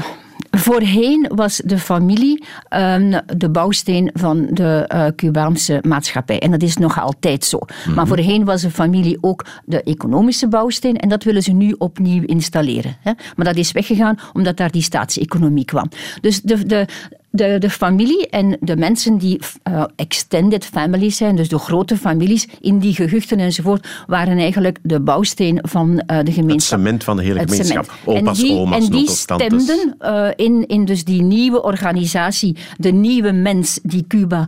Voorheen 0.51 1.31
was 1.36 1.62
de 1.65 1.77
familie 1.77 2.43
um, 2.70 3.20
de 3.38 3.50
bouwsteen 3.50 4.10
van 4.13 4.48
de 4.51 4.89
uh, 4.93 5.05
Cubaanse 5.15 5.79
maatschappij. 5.81 6.39
En 6.39 6.51
dat 6.51 6.62
is 6.62 6.77
nog 6.77 7.01
altijd 7.01 7.46
zo. 7.46 7.60
Maar 7.86 7.96
mhm. 7.96 8.08
voorheen 8.08 8.46
was 8.46 8.62
de 8.62 8.72
familie 8.72 9.17
ook 9.22 9.46
de 9.65 9.84
economische 9.84 10.48
bouwsteen. 10.48 10.98
En 10.98 11.10
dat 11.10 11.24
willen 11.24 11.43
ze 11.43 11.51
nu 11.51 11.75
opnieuw 11.77 12.24
installeren. 12.25 12.98
Hè. 13.01 13.12
Maar 13.36 13.46
dat 13.46 13.55
is 13.55 13.72
weggegaan 13.72 14.20
omdat 14.34 14.58
daar 14.58 14.72
die 14.72 14.81
staatseconomie 14.81 15.65
kwam. 15.65 15.89
Dus 16.22 16.41
de, 16.41 16.65
de, 16.65 16.88
de, 17.32 17.58
de 17.58 17.70
familie 17.70 18.30
en 18.30 18.58
de 18.60 18.78
mensen 18.78 19.18
die 19.18 19.40
uh, 19.70 19.84
extended 19.96 20.66
families 20.66 21.18
zijn, 21.18 21.36
dus 21.36 21.50
de 21.50 21.58
grote 21.58 21.98
families 21.98 22.48
in 22.62 22.80
die 22.80 22.94
gehuchten 22.94 23.40
enzovoort, 23.40 23.88
waren 24.08 24.38
eigenlijk 24.38 24.78
de 24.82 25.00
bouwsteen 25.00 25.60
van 25.62 25.90
uh, 25.90 25.98
de 26.24 26.32
gemeenschap. 26.32 26.80
Het 26.80 26.88
cement 26.88 27.04
van 27.04 27.18
de 27.18 27.24
hele 27.24 27.40
gemeenschap. 27.40 27.92
Opa's, 28.06 28.40
en 28.40 28.46
die, 28.46 28.54
oma's, 28.54 28.86
En 28.86 28.92
die 28.92 29.10
stemden 29.10 29.96
uh, 30.02 30.28
in, 30.36 30.68
in 30.68 30.86
dus 30.86 31.04
die 31.04 31.22
nieuwe 31.22 31.64
organisatie, 31.64 32.58
de 32.78 32.92
nieuwe 32.92 33.32
mens 33.32 33.80
die 33.84 34.06
Cuba 34.08 34.46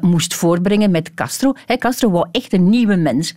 moest 0.00 0.34
voorbrengen 0.34 0.90
met 0.90 1.14
Castro. 1.14 1.52
He, 1.66 1.76
Castro 1.76 2.10
wou 2.10 2.26
echt 2.32 2.52
een 2.52 2.68
nieuwe 2.68 2.96
mens, 2.96 3.34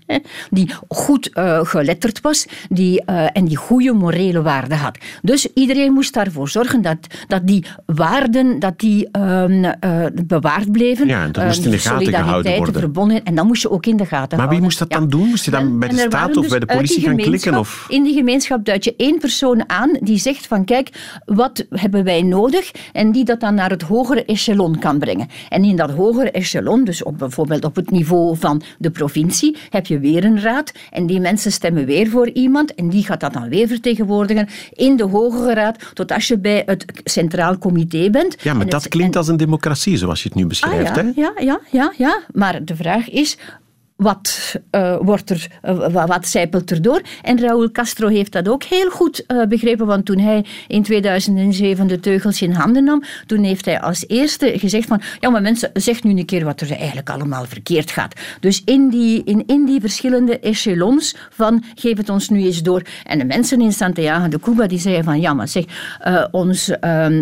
die 0.49 0.73
goed 0.87 1.29
geletterd 1.63 2.21
was 2.21 2.45
die, 2.69 3.03
en 3.05 3.45
die 3.45 3.57
goede 3.57 3.93
morele 3.93 4.41
waarden 4.41 4.77
had. 4.77 4.97
Dus 5.21 5.47
iedereen 5.53 5.93
moest 5.93 6.13
daarvoor 6.13 6.49
zorgen 6.49 6.81
dat, 6.81 6.97
dat 7.27 7.47
die 7.47 7.65
waarden, 7.85 8.59
dat 8.59 8.68
die 8.77 9.09
uh, 9.17 10.05
bewaard 10.25 10.71
bleven. 10.71 11.07
Ja, 11.07 11.27
dat 11.27 11.45
moest 11.45 11.65
in 11.65 11.71
de 11.71 11.77
gaten 11.77 12.13
gehouden 12.13 12.57
worden. 12.57 12.79
Verbonden, 12.79 13.23
en 13.23 13.35
dat 13.35 13.45
moest 13.45 13.61
je 13.61 13.71
ook 13.71 13.85
in 13.85 13.97
de 13.97 14.05
gaten 14.05 14.17
houden. 14.17 14.37
Maar 14.37 14.49
wie 14.49 14.61
moest 14.61 14.79
dat 14.79 14.89
dan 14.89 15.07
doen? 15.09 15.27
Moest 15.27 15.45
je 15.45 15.51
dan 15.51 15.79
bij 15.79 15.89
de 15.89 15.97
staat 15.97 16.37
of 16.37 16.41
dus 16.41 16.49
bij 16.49 16.59
de 16.59 16.65
politie 16.65 17.01
gaan 17.01 17.17
klikken? 17.17 17.57
Of? 17.57 17.85
In 17.89 18.03
die 18.03 18.13
gemeenschap 18.13 18.65
duid 18.65 18.83
je 18.83 18.93
één 18.97 19.19
persoon 19.19 19.69
aan 19.69 19.97
die 20.01 20.17
zegt 20.17 20.47
van 20.47 20.65
kijk, 20.65 20.89
wat 21.25 21.65
hebben 21.69 22.03
wij 22.03 22.21
nodig? 22.21 22.71
En 22.93 23.11
die 23.11 23.25
dat 23.25 23.39
dan 23.39 23.55
naar 23.55 23.69
het 23.69 23.81
hogere 23.81 24.25
echelon 24.25 24.79
kan 24.79 24.99
brengen. 24.99 25.27
En 25.49 25.63
in 25.63 25.75
dat 25.75 25.91
hogere 25.91 26.31
echelon, 26.31 26.83
dus 26.83 27.03
op, 27.03 27.17
bijvoorbeeld 27.17 27.65
op 27.65 27.75
het 27.75 27.91
niveau 27.91 28.37
van 28.37 28.61
de 28.77 28.91
provincie, 28.91 29.57
heb 29.69 29.85
je 29.85 29.99
weer 29.99 30.25
een 30.25 30.41
raad. 30.41 30.71
En 30.91 31.05
die 31.05 31.19
mensen 31.19 31.51
stemmen 31.51 31.85
weer 31.85 32.09
voor 32.09 32.29
iemand. 32.29 32.75
En 32.75 32.89
die 32.89 33.03
gaat 33.05 33.19
dat 33.19 33.33
dan 33.33 33.49
weer 33.49 33.67
vertegenwoordigen 33.67 34.47
in 34.73 34.97
de 34.97 35.03
hogere 35.03 35.53
raad. 35.53 35.77
Tot 35.93 36.11
als 36.11 36.27
je 36.27 36.39
bij 36.39 36.63
het 36.65 36.85
centraal 37.03 37.57
comité 37.57 38.09
bent. 38.09 38.35
Ja, 38.41 38.53
maar 38.59 38.69
dat 38.69 38.87
klinkt 38.87 39.15
als 39.15 39.27
een 39.27 39.37
democratie, 39.37 39.97
zoals 39.97 40.23
je 40.23 40.29
het 40.29 40.37
nu 40.37 40.45
beschrijft. 40.45 40.89
Ah, 40.89 40.95
ja, 40.95 41.03
hè? 41.03 41.21
ja, 41.21 41.33
ja, 41.39 41.59
ja, 41.71 41.93
ja. 41.97 42.19
Maar 42.33 42.65
de 42.65 42.75
vraag 42.75 43.09
is, 43.09 43.37
wat, 43.99 44.55
uh, 44.71 44.97
wordt 45.01 45.29
er, 45.29 45.47
uh, 45.63 46.05
wat 46.05 46.27
zijpelt 46.27 46.71
er 46.71 46.81
door. 46.81 47.01
En 47.21 47.39
Raúl 47.39 47.71
Castro 47.71 48.07
heeft 48.07 48.31
dat 48.31 48.47
ook 48.47 48.63
heel 48.63 48.89
goed 48.89 49.23
uh, 49.27 49.45
begrepen, 49.45 49.85
want 49.85 50.05
toen 50.05 50.19
hij 50.19 50.45
in 50.67 50.83
2007 50.83 51.87
de 51.87 51.99
teugels 51.99 52.41
in 52.41 52.51
handen 52.51 52.83
nam, 52.83 53.03
toen 53.25 53.43
heeft 53.43 53.65
hij 53.65 53.81
als 53.81 54.03
eerste 54.07 54.53
gezegd 54.55 54.87
van, 54.87 55.01
ja 55.19 55.29
maar 55.29 55.41
mensen, 55.41 55.69
zeg 55.73 56.03
nu 56.03 56.11
een 56.11 56.25
keer 56.25 56.45
wat 56.45 56.61
er 56.61 56.71
eigenlijk 56.71 57.09
allemaal 57.09 57.45
verkeerd 57.45 57.91
gaat. 57.91 58.13
Dus 58.39 58.61
in 58.65 58.89
die, 58.89 59.23
in, 59.23 59.43
in 59.45 59.65
die 59.65 59.79
verschillende 59.81 60.39
echelons 60.39 61.15
van, 61.29 61.63
geef 61.75 61.97
het 61.97 62.09
ons 62.09 62.29
nu 62.29 62.45
eens 62.45 62.61
door. 62.61 62.81
En 63.03 63.17
de 63.17 63.25
mensen 63.25 63.61
in 63.61 63.73
Santiago 63.73 64.27
de 64.27 64.39
Cuba, 64.39 64.67
die 64.67 64.79
zeiden 64.79 65.03
van, 65.03 65.19
ja 65.19 65.33
maar 65.33 65.47
zeg, 65.47 65.63
ons, 66.31 66.71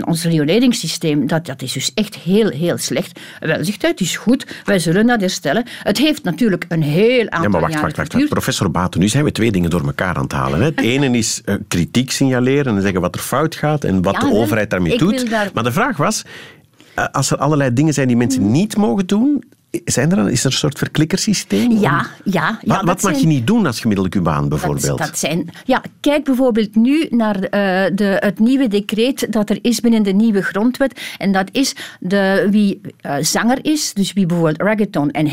ons 0.05 0.23
rioleringssysteem, 0.23 1.27
dat, 1.27 1.45
dat 1.45 1.61
is 1.61 1.73
dus 1.73 1.91
echt 1.93 2.15
heel, 2.15 2.49
heel 2.49 2.77
slecht. 2.77 3.19
Wel, 3.39 3.63
zegt 3.63 3.81
hij, 3.81 3.91
het 3.91 3.99
is 3.99 4.15
goed, 4.15 4.45
wij 4.63 4.79
zullen 4.79 5.07
dat 5.07 5.19
herstellen. 5.19 5.63
Het 5.83 5.97
heeft 5.97 6.23
natuurlijk 6.23 6.65
een 6.67 6.81
heel 6.81 7.29
aantal 7.29 7.41
ja, 7.41 7.49
maar 7.49 7.61
wacht, 7.61 7.81
wacht, 7.81 7.97
wacht, 7.97 8.13
wacht. 8.13 8.29
Professor 8.29 8.71
Baten, 8.71 8.99
nu 8.99 9.07
zijn 9.07 9.23
we 9.23 9.31
twee 9.31 9.51
dingen 9.51 9.69
door 9.69 9.85
elkaar 9.85 10.15
aan 10.15 10.23
het 10.23 10.31
halen. 10.31 10.59
Hè. 10.59 10.65
Het 10.65 10.81
ene 10.93 11.17
is 11.17 11.41
uh, 11.45 11.55
kritiek 11.67 12.11
signaleren 12.11 12.75
en 12.75 12.81
zeggen 12.81 13.01
wat 13.01 13.15
er 13.15 13.21
fout 13.21 13.55
gaat 13.55 13.83
en 13.83 14.01
wat 14.01 14.15
de 14.15 14.31
overheid 14.31 14.69
daarmee 14.69 14.97
doet. 14.97 15.29
Maar 15.53 15.63
de 15.63 15.71
vraag 15.71 15.97
was, 15.97 16.23
uh, 16.99 17.05
als 17.11 17.31
er 17.31 17.37
allerlei 17.37 17.73
dingen 17.73 17.93
zijn 17.93 18.07
die 18.07 18.17
mensen 18.17 18.51
niet 18.51 18.77
mogen 18.77 19.07
doen, 19.07 19.43
zijn 19.85 20.11
er, 20.11 20.29
is 20.29 20.39
er 20.39 20.51
een 20.51 20.57
soort 20.57 20.77
verklikkersysteem? 20.77 21.71
Ja, 21.71 22.05
ja. 22.23 22.59
ja 22.61 22.75
wat, 22.75 22.85
wat 22.85 23.01
mag 23.01 23.19
je 23.19 23.27
niet 23.27 23.47
doen 23.47 23.65
als 23.65 23.79
gemiddelde 23.79 24.09
Cubaan 24.09 24.49
bijvoorbeeld? 24.49 24.85
Dat, 24.85 24.97
dat, 24.97 25.17
zijn, 25.17 25.49
ja, 25.65 25.81
kijk 25.99 26.23
bijvoorbeeld 26.23 26.75
nu 26.75 27.07
naar 27.09 27.35
uh, 27.35 27.49
de, 27.95 28.17
het 28.19 28.39
nieuwe 28.39 28.67
decreet 28.67 29.33
dat 29.33 29.49
er 29.49 29.59
is 29.61 29.79
binnen 29.79 30.03
de 30.03 30.11
nieuwe 30.11 30.41
grondwet. 30.41 31.01
En 31.17 31.31
dat 31.31 31.49
is 31.51 31.75
de, 31.99 32.47
wie 32.51 32.81
uh, 33.05 33.15
zanger 33.19 33.59
is, 33.61 33.93
dus 33.93 34.13
wie 34.13 34.25
bijvoorbeeld 34.25 34.61
reggaeton 34.61 35.11
en 35.11 35.27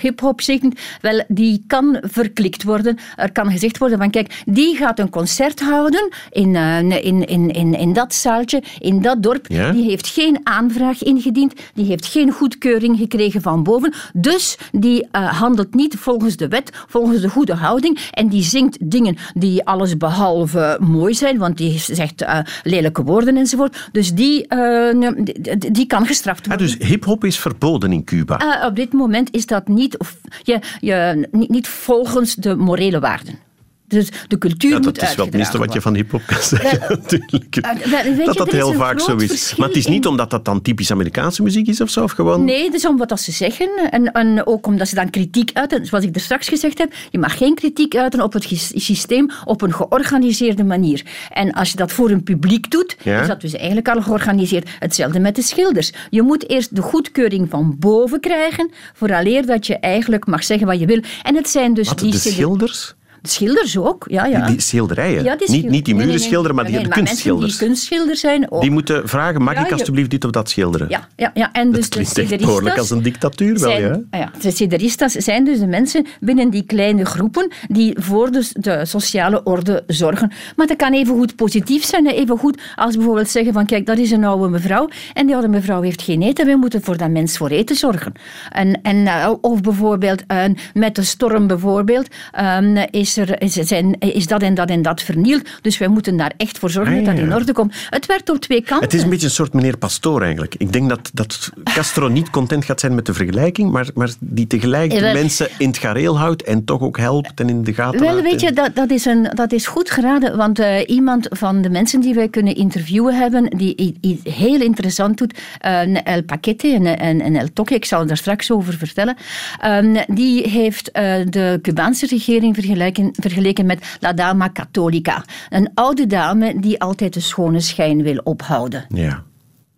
hip-hop 0.00 0.40
zingt, 0.40 0.80
wel, 1.00 1.24
die 1.28 1.64
kan 1.66 1.98
verklikt 2.02 2.62
worden. 2.62 2.98
Er 3.16 3.32
kan 3.32 3.50
gezegd 3.50 3.78
worden 3.78 3.98
van 3.98 4.10
kijk, 4.10 4.42
die 4.46 4.76
gaat 4.76 4.98
een 4.98 5.10
concert 5.10 5.60
houden 5.60 6.08
in, 6.30 6.54
uh, 6.54 6.78
in, 6.80 7.26
in, 7.26 7.50
in, 7.50 7.74
in 7.74 7.92
dat 7.92 8.14
zaaltje, 8.14 8.62
in 8.78 9.02
dat 9.02 9.22
dorp. 9.22 9.46
Ja? 9.46 9.70
Die 9.70 9.84
heeft 9.84 10.06
geen 10.06 10.40
aanvraag 10.42 11.02
ingediend, 11.02 11.52
die 11.74 11.84
heeft 11.84 12.06
geen 12.06 12.32
goedkeuring 12.32 12.98
gekregen 12.98 13.42
van 13.42 13.62
boven. 13.62 13.77
Dus 14.12 14.58
die 14.72 15.08
uh, 15.12 15.40
handelt 15.40 15.74
niet 15.74 15.94
volgens 15.96 16.36
de 16.36 16.48
wet, 16.48 16.70
volgens 16.86 17.20
de 17.20 17.28
goede 17.28 17.54
houding. 17.54 18.08
En 18.10 18.28
die 18.28 18.42
zingt 18.42 18.90
dingen 18.90 19.16
die 19.34 19.64
alles 19.64 19.96
behalve 19.96 20.76
mooi 20.80 21.14
zijn, 21.14 21.38
want 21.38 21.56
die 21.56 21.78
zegt 21.78 22.22
uh, 22.22 22.38
lelijke 22.62 23.02
woorden 23.02 23.36
enzovoort. 23.36 23.88
Dus 23.92 24.14
die, 24.14 24.46
uh, 24.48 25.12
die, 25.24 25.70
die, 25.72 25.86
kan 25.86 26.06
gestraft 26.06 26.46
worden. 26.46 26.66
Ah, 26.66 26.78
dus 26.78 26.88
hip-hop 26.88 27.24
is 27.24 27.38
verboden 27.38 27.92
in 27.92 28.04
Cuba? 28.04 28.66
op 28.66 28.76
dit 28.76 28.92
moment 28.92 29.34
is 29.34 29.46
dat 29.46 29.68
niet, 29.68 29.98
of, 29.98 30.16
je, 30.42 30.60
je, 30.80 31.28
niet 31.30 31.68
volgens 31.68 32.34
de 32.34 32.56
morele 32.56 33.00
waarden. 33.00 33.47
Dus 33.88 34.08
de 34.28 34.38
cultuur 34.38 34.70
ja, 34.70 34.78
dat 34.78 35.02
is 35.02 35.14
wel 35.14 35.24
het 35.24 35.34
minste 35.34 35.58
wat 35.58 35.72
je 35.72 35.80
van 35.80 35.94
hip-hop 35.94 36.22
kan 36.26 36.42
zeggen, 36.42 36.80
natuurlijk. 37.02 37.56
Uh, 37.56 38.26
dat 38.26 38.36
dat 38.36 38.50
heel 38.50 38.72
vaak 38.72 39.00
zo 39.00 39.16
is. 39.16 39.54
Maar 39.56 39.68
het 39.68 39.76
is 39.76 39.86
niet 39.86 40.06
omdat 40.06 40.30
dat 40.30 40.44
dan 40.44 40.62
typisch 40.62 40.90
Amerikaanse 40.90 41.42
muziek 41.42 41.66
is 41.66 41.80
of 41.80 41.90
zo? 41.90 42.02
Of 42.02 42.12
gewoon... 42.12 42.44
Nee, 42.44 42.64
het 42.64 42.74
is 42.74 42.86
om 42.86 42.96
wat 42.96 43.20
ze 43.20 43.32
zeggen. 43.32 43.70
En, 43.90 44.12
en 44.12 44.46
ook 44.46 44.66
omdat 44.66 44.88
ze 44.88 44.94
dan 44.94 45.10
kritiek 45.10 45.50
uiten. 45.52 45.86
Zoals 45.86 46.04
ik 46.04 46.14
er 46.14 46.20
straks 46.20 46.48
gezegd 46.48 46.78
heb, 46.78 46.92
je 47.10 47.18
mag 47.18 47.36
geen 47.36 47.54
kritiek 47.54 47.96
uiten 47.96 48.20
op 48.20 48.32
het 48.32 48.46
systeem 48.74 49.30
op 49.44 49.62
een 49.62 49.74
georganiseerde 49.74 50.64
manier. 50.64 51.02
En 51.30 51.52
als 51.52 51.70
je 51.70 51.76
dat 51.76 51.92
voor 51.92 52.10
een 52.10 52.22
publiek 52.22 52.70
doet, 52.70 52.96
is 53.04 53.26
dat 53.26 53.40
dus 53.40 53.52
eigenlijk 53.52 53.88
al 53.88 54.02
georganiseerd. 54.02 54.68
Hetzelfde 54.78 55.20
met 55.20 55.36
de 55.36 55.42
schilders. 55.42 55.92
Je 56.10 56.22
moet 56.22 56.50
eerst 56.50 56.76
de 56.76 56.82
goedkeuring 56.82 57.50
van 57.50 57.76
boven 57.78 58.20
krijgen, 58.20 58.70
vooraleer 58.94 59.46
dat 59.46 59.66
je 59.66 59.78
eigenlijk 59.78 60.26
mag 60.26 60.44
zeggen 60.44 60.66
wat 60.66 60.80
je 60.80 60.86
wil. 60.86 61.02
En 61.22 61.36
het 61.36 61.48
zijn 61.48 61.74
dus 61.74 61.88
wat, 61.88 61.98
die 61.98 62.10
de 62.10 62.18
schilders? 62.18 62.96
Schilders 63.22 63.78
ook, 63.78 64.04
ja. 64.08 64.24
ja. 64.24 64.46
Die, 64.46 64.60
schilderijen? 64.60 65.24
Ja, 65.24 65.36
die 65.36 65.50
niet, 65.50 65.68
niet 65.68 65.84
die 65.84 65.94
muren 65.94 66.20
schilderen, 66.20 66.56
maar 66.56 66.64
die, 66.64 66.82
de 66.82 66.88
kunstschilders. 66.88 67.58
die 67.58 67.66
kunstschilders 67.66 68.20
zijn 68.20 68.50
ook. 68.50 68.60
Die 68.60 68.70
moeten 68.70 69.08
vragen, 69.08 69.42
mag 69.42 69.66
ik 69.66 69.72
alsjeblieft 69.72 70.10
dit 70.10 70.24
of 70.24 70.30
dat 70.30 70.50
schilderen? 70.50 70.88
Ja, 70.88 71.08
ja, 71.16 71.30
ja. 71.34 71.52
En 71.52 71.72
dus 71.72 71.90
dat 71.90 72.12
klinkt 72.12 72.32
echt 72.32 72.40
behoorlijk 72.40 72.78
als 72.78 72.90
een 72.90 73.02
dictatuur 73.02 73.58
wel, 73.58 73.78
ja. 73.78 74.00
ja. 74.10 74.30
De 74.40 74.50
cederistas 74.50 75.12
zijn 75.12 75.44
dus 75.44 75.58
de 75.58 75.66
mensen 75.66 76.06
binnen 76.20 76.50
die 76.50 76.62
kleine 76.62 77.04
groepen 77.04 77.50
die 77.68 77.96
voor 78.00 78.30
dus 78.30 78.52
de 78.52 78.84
sociale 78.84 79.42
orde 79.42 79.84
zorgen. 79.86 80.32
Maar 80.56 80.66
dat 80.66 80.76
kan 80.76 80.92
even 80.92 81.14
goed 81.14 81.36
positief 81.36 81.84
zijn, 81.84 82.06
even 82.06 82.38
goed 82.38 82.60
als 82.74 82.96
bijvoorbeeld 82.96 83.30
zeggen 83.30 83.52
van 83.52 83.66
kijk, 83.66 83.86
dat 83.86 83.98
is 83.98 84.10
een 84.10 84.24
oude 84.24 84.48
mevrouw 84.48 84.88
en 85.14 85.26
die 85.26 85.34
oude 85.34 85.48
mevrouw 85.50 85.82
heeft 85.82 86.02
geen 86.02 86.22
eten, 86.22 86.46
wij 86.46 86.56
moeten 86.56 86.82
voor 86.82 86.96
dat 86.96 87.10
mens 87.10 87.36
voor 87.36 87.48
eten 87.48 87.76
zorgen. 87.76 88.12
En, 88.50 88.82
en, 88.82 89.06
eh, 89.06 89.32
of 89.40 89.60
bijvoorbeeld 89.60 90.22
uh, 90.32 90.44
met 90.74 90.94
de 90.94 91.02
storm 91.02 91.46
bijvoorbeeld, 91.46 92.08
um, 92.40 92.76
is 92.90 93.07
is, 93.08 93.16
er, 93.16 93.42
is, 93.42 93.52
zijn, 93.52 93.98
is 93.98 94.26
dat 94.26 94.42
en 94.42 94.54
dat 94.54 94.68
en 94.70 94.82
dat 94.82 95.02
vernield. 95.02 95.48
Dus 95.62 95.78
wij 95.78 95.88
moeten 95.88 96.16
daar 96.16 96.32
echt 96.36 96.58
voor 96.58 96.70
zorgen 96.70 96.98
Ah, 96.98 97.04
dat 97.04 97.16
dat 97.16 97.24
in 97.24 97.34
orde 97.34 97.52
komt. 97.52 97.74
Het 97.90 98.06
werkt 98.06 98.30
op 98.30 98.36
twee 98.40 98.60
kanten. 98.62 98.84
Het 98.84 98.94
is 98.94 99.02
een 99.02 99.08
beetje 99.10 99.26
een 99.26 99.32
soort 99.32 99.52
meneer 99.52 99.76
Pastoor 99.76 100.22
eigenlijk. 100.22 100.54
Ik 100.58 100.72
denk 100.72 100.88
dat, 100.88 101.10
dat 101.12 101.50
Castro 101.64 102.08
niet 102.08 102.30
content 102.30 102.64
gaat 102.64 102.80
zijn 102.80 102.94
met 102.94 103.06
de 103.06 103.14
vergelijking, 103.14 103.70
maar, 103.70 103.86
maar 103.94 104.10
die 104.20 104.46
tegelijk 104.46 104.90
de 104.90 104.96
Eh, 105.06 105.12
mensen 105.12 105.48
in 105.58 105.66
het 105.68 105.78
gareel 105.78 106.18
houdt 106.18 106.42
en 106.42 106.64
toch 106.64 106.80
ook 106.80 106.98
helpt 106.98 107.40
en 107.40 107.48
in 107.48 107.62
de 107.62 107.74
gaten 107.74 108.00
Wel, 108.00 108.22
weet 108.22 108.40
je, 108.40 108.52
dat, 108.52 108.74
dat, 108.74 108.90
is 108.90 109.04
een, 109.04 109.22
dat 109.34 109.52
is 109.52 109.66
goed 109.66 109.90
geraden, 109.90 110.36
want 110.36 110.58
eh, 110.58 110.88
iemand 110.88 111.26
van 111.30 111.62
de 111.62 111.70
mensen 111.70 112.00
die 112.00 112.14
wij 112.14 112.28
kunnen 112.28 112.54
interviewen 112.54 113.14
hebben, 113.14 113.44
die 113.56 113.80
i- 113.82 113.96
i- 114.00 114.20
heel 114.30 114.60
interessant 114.60 115.18
doet, 115.18 115.38
eh, 115.58 116.06
El 116.06 116.22
Paquete 116.22 116.68
en, 116.68 116.98
en, 116.98 117.20
en 117.20 117.36
El 117.36 117.48
Toque, 117.52 117.74
ik 117.74 117.84
zal 117.84 118.06
daar 118.06 118.16
straks 118.16 118.50
over 118.50 118.74
vertellen, 118.74 119.16
ehm, 119.60 119.96
die 120.06 120.48
heeft 120.48 120.90
eh, 120.90 121.14
de 121.28 121.58
Cubaanse 121.62 122.06
regering 122.06 122.54
vergeleken, 122.98 123.22
vergeleken 123.22 123.66
met 123.66 123.96
La 124.00 124.12
Dama 124.12 124.50
Católica. 124.52 125.24
Een 125.48 125.70
oude 125.74 126.06
dame 126.06 126.60
die 126.60 126.80
altijd 126.80 127.14
de 127.14 127.20
schone 127.20 127.60
schijn 127.60 128.02
wil 128.02 128.20
ophouden. 128.24 128.84
Ja. 128.88 129.22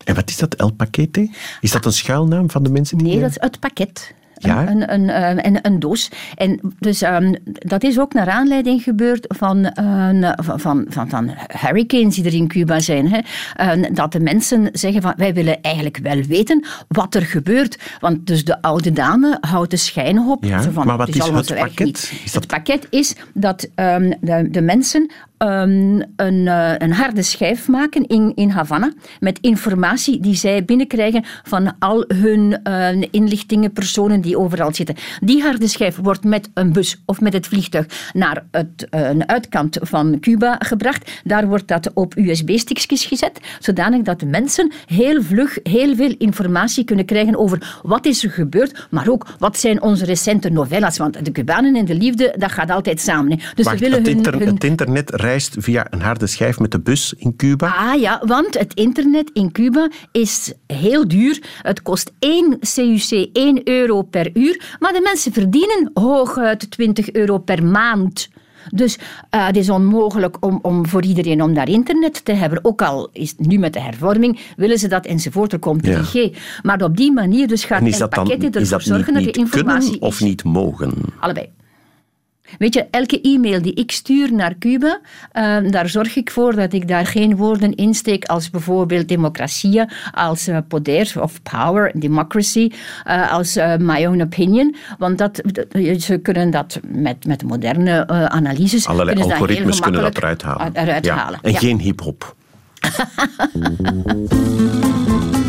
En 0.05 0.15
wat 0.15 0.29
is 0.29 0.37
dat, 0.37 0.55
El 0.55 0.73
Paquete? 0.73 1.31
Is 1.61 1.71
dat 1.71 1.85
een 1.85 1.93
schuilnaam 1.93 2.51
van 2.51 2.63
de 2.63 2.71
mensen 2.71 2.99
die... 2.99 3.07
Nee, 3.07 3.21
dat 3.21 3.31
is 3.31 3.37
het 3.41 3.61
pakket. 3.61 4.15
Ja? 4.49 4.69
Een, 4.69 4.93
een, 4.93 4.93
een, 4.93 5.11
eh, 5.39 5.45
een, 5.53 5.59
een 5.63 5.79
doos. 5.79 6.09
En 6.35 6.61
dus, 6.79 7.03
ehm, 7.03 7.35
dat 7.45 7.83
is 7.83 7.99
ook 7.99 8.13
naar 8.13 8.29
aanleiding 8.31 8.83
gebeurd 8.83 9.25
van, 9.29 9.73
van, 10.37 10.61
van, 10.61 10.87
van, 10.89 11.09
van 11.09 11.31
hurricanes 11.61 12.15
die 12.15 12.25
er 12.25 12.35
in 12.35 12.49
Cuba 12.49 12.81
zijn. 12.81 13.09
Hè. 13.09 13.21
Dat 13.93 14.13
de 14.13 14.21
mensen 14.21 14.69
zeggen 14.73 15.03
van 15.03 15.15
wij 15.17 15.35
willen 15.35 15.61
eigenlijk 15.63 15.99
wel 16.03 16.23
weten 16.23 16.65
wat 16.89 17.15
er 17.15 17.23
gebeurt. 17.23 17.79
Want 18.01 18.27
dus 18.27 18.45
de 18.45 18.63
oude 18.63 18.93
dame 18.93 19.39
houdt 19.41 19.71
de 19.71 19.77
schijn 19.77 20.19
op. 20.19 20.45
Ja, 20.45 20.63
van, 20.63 20.87
maar 20.87 20.97
wat 20.97 21.07
het 21.07 21.17
is 21.17 21.23
het 21.29 21.55
pakket? 21.59 22.11
Is 22.25 22.33
dat- 22.33 22.35
Het 22.43 22.47
pakket 22.47 22.87
is 22.91 23.15
dat 23.35 23.69
ehm, 23.75 24.13
de, 24.21 24.49
de 24.51 24.61
mensen 24.63 25.11
ehm, 25.39 26.01
een, 26.17 26.49
eh, 26.49 26.73
een 26.79 26.93
harde 26.93 27.23
schijf 27.23 27.69
maken 27.69 28.07
in, 28.07 28.33
in 28.35 28.51
Havana 28.51 28.93
met 29.21 29.39
informatie 29.41 30.21
die 30.21 30.35
zij 30.35 30.65
binnenkrijgen 30.65 31.25
van 31.43 31.75
al 31.79 32.05
hun 32.09 32.63
eh, 32.63 33.03
inlichtingen, 33.11 33.73
personen 33.73 34.21
die 34.21 34.30
overal 34.39 34.75
zitten. 34.75 34.95
Die 35.21 35.43
harde 35.43 35.69
schijf 35.69 35.97
wordt 35.97 36.25
met 36.25 36.51
een 36.55 36.73
bus 36.73 37.03
of 37.07 37.21
met 37.21 37.33
het 37.33 37.47
vliegtuig 37.47 38.11
naar 38.13 38.45
het, 38.51 38.87
eh, 38.91 39.09
een 39.09 39.29
uitkant 39.29 39.79
van 39.81 40.21
Cuba 40.21 40.57
gebracht. 40.59 41.11
Daar 41.25 41.49
wordt 41.49 41.69
dat 41.69 41.93
op 41.95 42.17
USB-stickjes 42.17 43.05
gezet, 43.05 43.41
zodanig 43.59 44.03
dat 44.03 44.21
de 44.21 44.27
mensen 44.27 44.73
heel 44.87 45.23
vlug 45.23 45.59
heel 45.63 45.97
veel 45.97 46.15
informatie 46.19 46.85
kunnen 46.85 47.05
krijgen 47.05 47.37
over 47.37 47.81
wat 47.83 48.07
is 48.07 48.25
er 48.25 48.31
gebeurd, 48.31 48.87
maar 48.91 49.09
ook 49.09 49.27
wat 49.39 49.59
zijn 49.59 49.83
onze 49.83 50.05
recente 50.05 50.51
novellas. 50.51 50.99
Want 50.99 51.25
de 51.25 51.33
Cubanen 51.33 51.77
en 51.77 51.85
de 51.85 51.95
liefde, 51.95 52.35
dat 52.39 52.53
gaat 52.53 52.71
altijd 52.71 53.01
samen. 53.01 53.31
Hè. 53.31 53.37
Dus 53.55 53.65
Wacht, 53.65 53.81
willen 53.81 53.99
het, 53.99 54.07
hun, 54.07 54.17
inter- 54.17 54.39
hun 54.39 54.55
het 54.55 54.65
internet 54.65 55.11
reist 55.11 55.57
via 55.59 55.87
een 55.91 56.01
harde 56.01 56.27
schijf 56.27 56.59
met 56.59 56.71
de 56.71 56.81
bus 56.81 57.15
in 57.17 57.37
Cuba. 57.37 57.75
Ah 57.77 58.01
ja, 58.01 58.23
want 58.27 58.59
het 58.59 58.75
internet 58.75 59.31
in 59.33 59.53
Cuba 59.53 59.89
is 60.13 60.53
heel 60.67 61.09
duur. 61.09 61.43
Het 61.63 61.83
kost 61.83 62.13
1 62.19 62.59
CUC 62.75 63.29
1 63.33 63.69
euro 63.69 64.03
per 64.03 64.20
uur, 64.35 64.77
maar 64.79 64.93
de 64.93 65.01
mensen 65.01 65.33
verdienen 65.33 65.91
hooguit 65.95 66.71
20 66.71 67.13
euro 67.13 67.39
per 67.39 67.65
maand. 67.65 68.29
Dus 68.71 68.99
eh, 69.31 69.47
het 69.47 69.57
is 69.57 69.71
onmogelijk 69.71 70.37
om, 70.41 70.59
om 70.63 70.87
voor 70.87 71.03
iedereen 71.03 71.43
om 71.43 71.55
daar 71.55 71.69
internet 71.69 72.25
te 72.25 72.33
hebben. 72.33 72.65
Ook 72.65 72.83
al 72.83 73.09
is 73.13 73.31
het 73.31 73.47
nu 73.47 73.59
met 73.59 73.73
de 73.73 73.81
hervorming, 73.81 74.41
willen 74.57 74.79
ze 74.79 74.89
dat 74.89 75.07
enzovoort, 75.07 75.53
er 75.53 75.59
komt 75.59 75.87
3G. 75.87 76.37
Maar 76.63 76.83
op 76.83 76.97
die 76.97 77.13
manier 77.13 77.49
dus 77.49 77.65
gaat 77.65 77.83
Paquete 78.09 78.61
is 78.61 78.73
ervoor 78.73 78.79
dat 78.79 78.83
zorgen 78.83 79.15
niet, 79.15 79.25
dat 79.25 79.25
niet 79.25 79.37
informatie 79.37 79.91
kunnen 79.91 80.09
of 80.09 80.21
niet 80.21 80.45
mogen? 80.45 80.93
Allebei. 81.21 81.49
Weet 82.59 82.75
je, 82.75 82.87
elke 82.91 83.21
e-mail 83.21 83.63
die 83.63 83.75
ik 83.75 83.91
stuur 83.91 84.33
naar 84.33 84.55
Cuba, 84.59 85.01
eh, 85.33 85.57
daar 85.71 85.89
zorg 85.89 86.17
ik 86.17 86.31
voor 86.31 86.55
dat 86.55 86.73
ik 86.73 86.89
daar 86.89 87.07
geen 87.07 87.37
woorden 87.37 87.75
insteek 87.75 88.25
als 88.25 88.51
bijvoorbeeld 88.51 89.09
democratie, 89.09 89.83
als 90.13 90.47
eh, 90.47 90.59
poder 90.69 91.13
of 91.21 91.43
power, 91.43 91.91
democracy, 91.95 92.71
eh, 93.05 93.33
als 93.33 93.57
eh, 93.57 93.77
my 93.77 94.07
own 94.07 94.21
opinion. 94.21 94.75
Want 94.99 95.19
dat, 95.19 95.41
ze 95.99 96.19
kunnen 96.23 96.51
dat 96.51 96.81
met, 96.87 97.27
met 97.27 97.43
moderne 97.43 98.09
analyses... 98.09 98.87
Allerlei 98.87 99.23
algoritmes 99.23 99.81
kunnen 99.81 100.03
dat 100.03 100.17
eruit 100.17 100.43
halen. 100.43 100.71
Eruit 100.73 101.05
Ja. 101.05 101.17
halen. 101.17 101.39
En 101.43 101.53
ja. 101.53 101.59
geen 101.59 101.79
hip-hop. 101.79 102.35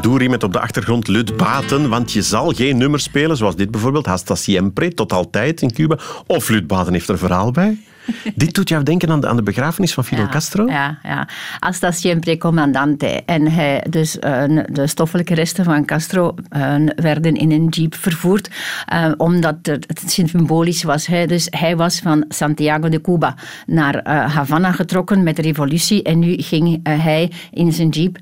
Farandouri 0.00 0.30
met 0.30 0.42
op 0.42 0.52
de 0.52 0.60
achtergrond 0.60 1.08
Lut 1.08 1.36
Baten, 1.36 1.88
want 1.88 2.12
je 2.12 2.22
zal 2.22 2.50
geen 2.52 2.76
nummer 2.76 3.00
spelen, 3.00 3.36
zoals 3.36 3.56
dit 3.56 3.70
bijvoorbeeld, 3.70 4.06
Hasta 4.06 4.34
Siempre, 4.34 4.94
tot 4.94 5.12
altijd 5.12 5.62
in 5.62 5.72
Cuba. 5.72 5.98
Of 6.26 6.48
Lut 6.48 6.66
Baten 6.66 6.92
heeft 6.92 7.08
er 7.08 7.18
verhaal 7.18 7.50
bij. 7.50 7.78
Dit 8.34 8.54
doet 8.54 8.68
jou 8.68 8.82
denken 8.82 9.10
aan 9.10 9.20
de, 9.20 9.28
aan 9.28 9.36
de 9.36 9.42
begrafenis 9.42 9.94
van 9.94 10.04
Fidel 10.04 10.28
Castro? 10.28 10.66
Ja, 10.66 10.98
ja. 11.02 11.28
Hasta 11.58 11.90
siempre 11.90 12.38
comandante. 12.38 13.22
En 13.26 13.52
hij, 13.52 13.84
dus 13.90 14.18
eh, 14.18 14.42
de 14.72 14.86
stoffelijke 14.86 15.34
resten 15.34 15.64
van 15.64 15.84
Castro 15.84 16.34
eh, 16.48 16.74
werden 16.96 17.34
in 17.34 17.50
een 17.50 17.66
jeep 17.68 17.94
vervoerd, 17.94 18.50
eh, 18.86 19.12
omdat 19.16 19.56
het, 19.62 20.02
symbolisch 20.06 20.82
was. 20.82 21.06
Hij, 21.06 21.26
dus 21.26 21.46
hij 21.50 21.76
was 21.76 21.98
van 21.98 22.24
Santiago 22.28 22.88
de 22.88 23.00
Cuba 23.00 23.34
naar 23.66 24.08
Havana 24.08 24.72
getrokken 24.72 25.22
met 25.22 25.36
de 25.36 25.42
revolutie 25.42 26.02
en 26.02 26.18
nu 26.18 26.34
ging 26.36 26.80
hij 26.82 27.30
in 27.50 27.72
zijn 27.72 27.88
jeep 27.88 28.18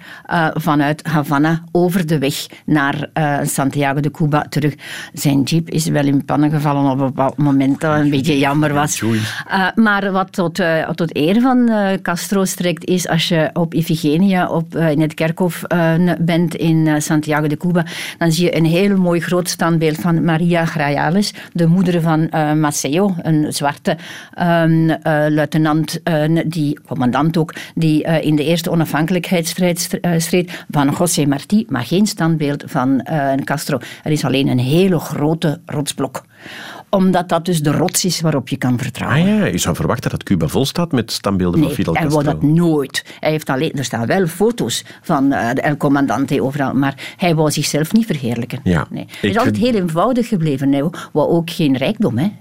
vanuit 0.54 1.06
Havana 1.06 1.62
over 1.72 2.06
de 2.06 2.18
weg 2.18 2.46
naar 2.64 3.08
Santiago 3.42 4.00
de 4.00 4.10
Cuba 4.10 4.46
terug. 4.48 4.74
Zijn 5.12 5.42
jeep 5.42 5.70
is 5.70 5.86
wel 5.86 6.04
in 6.04 6.24
pannen 6.24 6.50
gevallen 6.50 6.90
op 6.90 6.98
een 6.98 7.06
bepaald 7.06 7.36
moment, 7.36 7.80
dat 7.80 7.98
een 7.98 8.10
beetje 8.10 8.38
jammer 8.38 8.72
was. 8.72 9.02
Maar 9.74 10.12
wat 10.12 10.33
tot, 10.33 10.59
uh, 10.61 10.88
tot 10.88 11.16
eer 11.16 11.40
van 11.40 11.59
uh, 11.59 11.88
Castro 12.02 12.44
strekt, 12.44 12.85
is 12.85 13.09
als 13.09 13.28
je 13.28 13.50
op 13.52 13.74
Ifigenia 13.74 14.48
op, 14.48 14.74
uh, 14.74 14.90
in 14.90 15.00
het 15.00 15.14
kerkhof 15.14 15.62
bent 16.18 16.54
in 16.54 17.02
Santiago 17.02 17.46
de 17.46 17.57
Cuba, 17.57 17.85
dan 18.18 18.33
zie 18.33 18.44
je 18.44 18.57
een 18.57 18.64
heel 18.64 18.96
mooi 18.96 19.20
groot 19.20 19.48
standbeeld 19.48 19.96
van 20.00 20.24
Maria 20.24 20.64
Grajales, 20.64 21.35
de 21.52 21.66
moeder 21.66 22.00
van 22.00 22.28
Maceo, 22.61 23.14
een 23.22 23.52
zwarte 23.52 23.96
um, 24.40 24.87
luitenant, 25.35 26.00
die, 26.46 26.78
commandant 26.87 27.37
ook, 27.37 27.54
die 27.74 28.02
in 28.02 28.37
de 28.37 28.44
eerste 28.44 28.70
onafhankelijkheidsstrijd 28.70 30.00
streed 30.16 30.64
van 30.70 30.94
José 30.98 31.26
Martí, 31.26 31.64
maar 31.68 31.85
geen 31.85 32.07
standbeeld 32.07 32.64
van 32.66 33.07
Castro. 33.44 33.78
Er 34.02 34.12
is 34.12 34.24
alleen 34.24 34.48
een 34.48 34.59
hele 34.59 34.98
grote 34.98 35.61
rotsblok 35.66 36.24
omdat 36.90 37.29
dat 37.29 37.44
dus 37.44 37.62
de 37.62 37.72
rots 37.72 38.05
is 38.05 38.20
waarop 38.20 38.48
je 38.48 38.57
kan 38.57 38.79
vertrouwen. 38.79 39.20
Ah 39.20 39.38
ja, 39.38 39.44
je 39.44 39.59
zou 39.59 39.77
verwachten 39.77 40.11
dat 40.11 40.22
Cuba 40.22 40.46
vol 40.46 40.66
staat 40.66 40.92
met 40.92 41.12
standbeelden 41.12 41.59
nee, 41.61 41.68
van 41.68 41.77
Fidel 41.77 41.94
hij 41.94 42.03
Castro. 42.03 42.22
wou 42.22 42.35
dat 42.35 42.51
nooit. 42.51 43.05
Hij 43.20 43.31
heeft 43.31 43.48
alleen, 43.48 43.72
er 43.72 43.85
staan 43.85 44.07
wel 44.07 44.27
foto's 44.27 44.85
van 45.03 45.33
uh, 45.33 45.53
de 45.53 45.61
El 45.61 45.77
Comandante 45.77 46.42
overal, 46.42 46.74
maar 46.74 47.14
hij 47.16 47.35
wou 47.35 47.51
zichzelf 47.51 47.92
niet 47.92 48.07
verheerlijken. 48.07 48.61
Ja, 48.64 48.87
nee. 48.90 49.07
Hij 49.20 49.31
is 49.31 49.37
altijd 49.37 49.57
heel 49.57 49.74
eenvoudig 49.74 50.29
gebleven. 50.29 50.72
Hij 50.72 50.90
wou 51.12 51.29
ook 51.29 51.51
geen 51.51 51.77
rijkdom, 51.77 52.18
hè. 52.18 52.33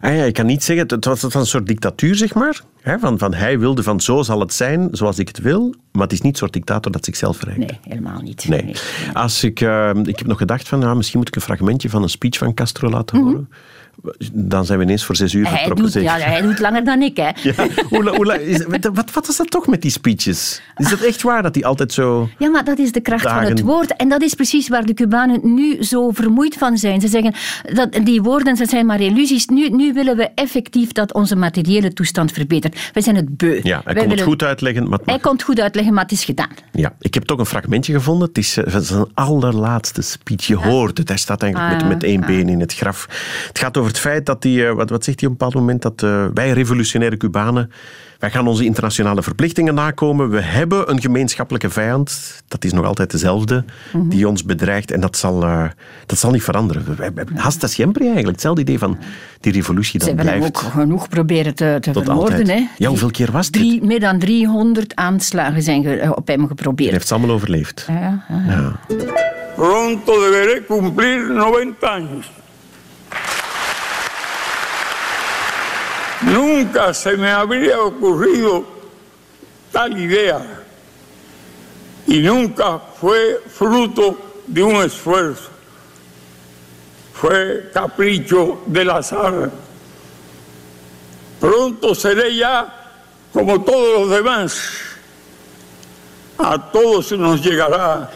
Ah 0.00 0.16
ja, 0.16 0.24
ik 0.24 0.34
kan 0.34 0.46
niet 0.46 0.64
zeggen, 0.64 0.86
het 0.88 1.04
was 1.04 1.34
een 1.34 1.46
soort 1.46 1.66
dictatuur, 1.66 2.14
zeg 2.14 2.34
maar. 2.34 2.60
Van, 3.00 3.18
van 3.18 3.34
hij 3.34 3.58
wilde 3.58 3.82
van 3.82 4.00
zo 4.00 4.22
zal 4.22 4.40
het 4.40 4.52
zijn, 4.52 4.88
zoals 4.92 5.18
ik 5.18 5.28
het 5.28 5.38
wil. 5.38 5.74
Maar 5.92 6.02
het 6.02 6.12
is 6.12 6.20
niet 6.20 6.32
een 6.32 6.38
soort 6.38 6.52
dictator 6.52 6.92
dat 6.92 7.04
zichzelf 7.04 7.36
verrijkt. 7.36 7.60
Nee, 7.60 7.78
helemaal 7.82 8.20
niet. 8.20 8.48
Nee. 8.48 8.62
nee. 8.64 8.74
Als 9.12 9.44
ik, 9.44 9.60
uh, 9.60 9.90
ik 10.04 10.18
heb 10.18 10.26
nog 10.26 10.38
gedacht 10.38 10.68
van, 10.68 10.78
nou, 10.78 10.96
misschien 10.96 11.18
moet 11.18 11.28
ik 11.28 11.34
een 11.36 11.40
fragmentje 11.42 11.90
van 11.90 12.02
een 12.02 12.08
speech 12.08 12.38
van 12.38 12.54
Castro 12.54 12.88
laten 12.90 13.16
Mhm. 13.18 13.26
horen. 13.26 13.48
Dan 14.32 14.64
zijn 14.66 14.78
we 14.78 14.84
ineens 14.84 15.04
voor 15.04 15.16
zes 15.16 15.32
uur 15.32 15.48
Hij 15.48 15.56
vertrokken. 15.56 15.84
doet, 15.92 16.02
ja, 16.02 16.16
hij 16.18 16.40
doet 16.42 16.58
langer 16.58 16.84
dan 16.84 17.02
ik, 17.02 17.16
hè. 17.16 17.28
Ja, 17.42 17.54
hoe 17.88 18.40
is- 18.42 18.64
wat, 18.92 19.10
wat 19.12 19.28
is 19.28 19.36
dat 19.36 19.50
toch 19.50 19.66
met 19.66 19.82
die 19.82 19.90
speeches? 19.90 20.60
Is 20.76 20.88
dat 20.90 21.00
echt 21.00 21.22
waar 21.22 21.42
dat 21.42 21.54
die 21.54 21.66
altijd 21.66 21.92
zo... 21.92 22.28
Ja, 22.38 22.48
maar 22.48 22.64
dat 22.64 22.78
is 22.78 22.92
de 22.92 23.00
kracht 23.00 23.22
van 23.22 23.42
het 23.42 23.60
woord. 23.60 23.96
En 23.96 24.08
dat 24.08 24.22
is 24.22 24.34
precies 24.34 24.68
waar 24.68 24.84
de 24.84 24.94
Cubanen 24.94 25.40
nu 25.54 25.82
zo 25.84 26.10
vermoeid 26.10 26.54
van 26.54 26.76
zijn. 26.78 27.00
Ze 27.00 27.08
zeggen, 27.08 27.34
dat 27.74 28.00
die 28.04 28.22
woorden 28.22 28.56
dat 28.56 28.68
zijn 28.68 28.86
maar 28.86 29.00
illusies. 29.00 29.46
Nu, 29.46 29.68
nu 29.68 29.92
willen 29.92 30.16
we 30.16 30.28
effectief 30.34 30.92
dat 30.92 31.12
onze 31.14 31.36
materiële 31.36 31.92
toestand 31.92 32.32
verbetert. 32.32 32.90
We 32.92 33.00
zijn 33.00 33.16
het 33.16 33.36
beu. 33.36 33.60
Ja, 33.62 33.80
hij 33.84 33.94
Wij 33.94 34.02
kon 34.02 34.12
het 34.12 34.20
goed 34.20 34.42
uitleggen, 34.42 34.88
maar 34.88 34.98
Hij 35.04 35.18
kon 35.18 35.32
het 35.32 35.42
goed 35.42 35.60
uitleggen, 35.60 35.94
maar 35.94 36.02
het 36.02 36.12
is 36.12 36.24
gedaan. 36.24 36.50
Ja, 36.72 36.92
ik 37.00 37.14
heb 37.14 37.22
toch 37.24 37.38
een 37.38 37.46
fragmentje 37.46 37.92
gevonden. 37.92 38.28
Het 38.28 38.38
is 38.38 38.56
eh, 38.56 38.76
zijn 38.80 39.06
allerlaatste 39.14 40.02
speech. 40.02 40.46
Je 40.46 40.56
hoort 40.56 40.98
het. 40.98 41.08
Hij 41.08 41.16
staat 41.18 41.42
eigenlijk 41.42 41.72
Ah, 41.72 41.78
met, 41.80 41.88
met 41.88 42.02
één 42.04 42.20
been 42.20 42.48
in 42.48 42.60
het 42.60 42.74
graf. 42.74 43.06
Het 43.48 43.58
gaat 43.58 43.76
over 43.76 43.87
het 43.88 43.98
feit 43.98 44.26
dat 44.26 44.42
hij... 44.42 44.68
eh, 44.68 44.74
Wat, 44.74 44.90
wat 44.90 45.04
zegt 45.04 45.20
hij 45.20 45.28
op 45.28 45.34
een 45.34 45.38
bepaald 45.46 45.54
moment? 45.66 45.82
Dat 45.82 46.02
eh, 46.02 46.26
wij 46.34 46.50
revolutionaire 46.50 47.16
Cubanen... 47.16 47.70
Wij 48.18 48.30
gaan 48.30 48.46
onze 48.48 48.64
internationale 48.64 49.22
verplichtingen 49.22 49.74
nakomen. 49.74 50.30
We 50.30 50.40
hebben 50.40 50.90
een 50.90 51.00
gemeenschappelijke 51.00 51.70
vijand. 51.70 52.40
Dat 52.48 52.64
is 52.64 52.72
nog 52.72 52.84
altijd 52.84 53.10
dezelfde. 53.10 53.64
Mhm. 53.92 54.08
Die 54.08 54.28
ons 54.28 54.44
bedreigt. 54.44 54.90
En 54.90 55.00
dat 55.00 55.16
zal, 55.16 55.42
eh, 55.42 55.64
dat 56.06 56.18
zal 56.18 56.30
niet 56.30 56.42
veranderen. 56.42 56.84
We- 56.84 56.94
we- 56.94 57.12
we- 57.14 57.40
Hasta 57.40 57.66
siempre 57.66 58.00
eigenlijk. 58.02 58.32
Hetzelfde 58.32 58.60
idee 58.60 58.78
van 58.78 58.98
die 59.40 59.52
revolutie. 59.52 59.92
Ze 59.92 59.98
Dat 59.98 60.06
hebben 60.08 60.26
hem 60.26 60.38
blijft 60.38 60.56
ook 60.56 60.70
genoeg 60.72 61.08
proberen 61.08 61.54
te, 61.54 61.76
te 61.80 61.90
tot 61.90 62.04
vermoorden. 62.04 62.38
altijd. 62.38 62.58
Hè. 62.58 62.66
Ja, 62.78 62.88
hoeveel 62.88 63.10
keer 63.10 63.32
was 63.32 63.50
dit? 63.50 63.62
Drie, 63.62 63.84
meer 63.84 64.00
dan 64.00 64.18
300 64.18 64.94
aanslagen 64.94 65.62
zijn 65.62 65.82
ge- 65.82 66.12
op 66.14 66.26
hem 66.26 66.38
Hij 66.38 66.48
geprobeerd. 66.48 66.92
heeft 66.92 67.08
ze 67.08 67.14
allemaal 67.14 67.34
overleefd. 67.34 67.84
Ja, 67.88 68.24
ja. 68.28 68.42
Ja. 68.48 68.96
Pronto 69.56 70.20
deberé 70.20 70.62
cumplir 70.66 71.32
90 71.32 71.88
años. 71.98 72.26
Nunca 76.22 76.92
se 76.92 77.16
me 77.16 77.30
habría 77.30 77.80
ocurrido 77.80 78.64
tal 79.70 79.98
idea 79.98 80.64
y 82.06 82.20
nunca 82.20 82.78
fue 82.78 83.40
fruto 83.46 84.18
de 84.46 84.62
un 84.62 84.76
esfuerzo. 84.76 85.50
Fue 87.12 87.70
capricho 87.72 88.62
del 88.66 88.90
azar. 88.90 89.50
Pronto 91.40 91.94
seré 91.94 92.34
ya 92.34 92.92
como 93.32 93.62
todos 93.62 94.00
los 94.00 94.10
demás. 94.10 94.60
A 96.38 96.70
todos 96.70 97.12
nos 97.12 97.42
llegará 97.42 98.10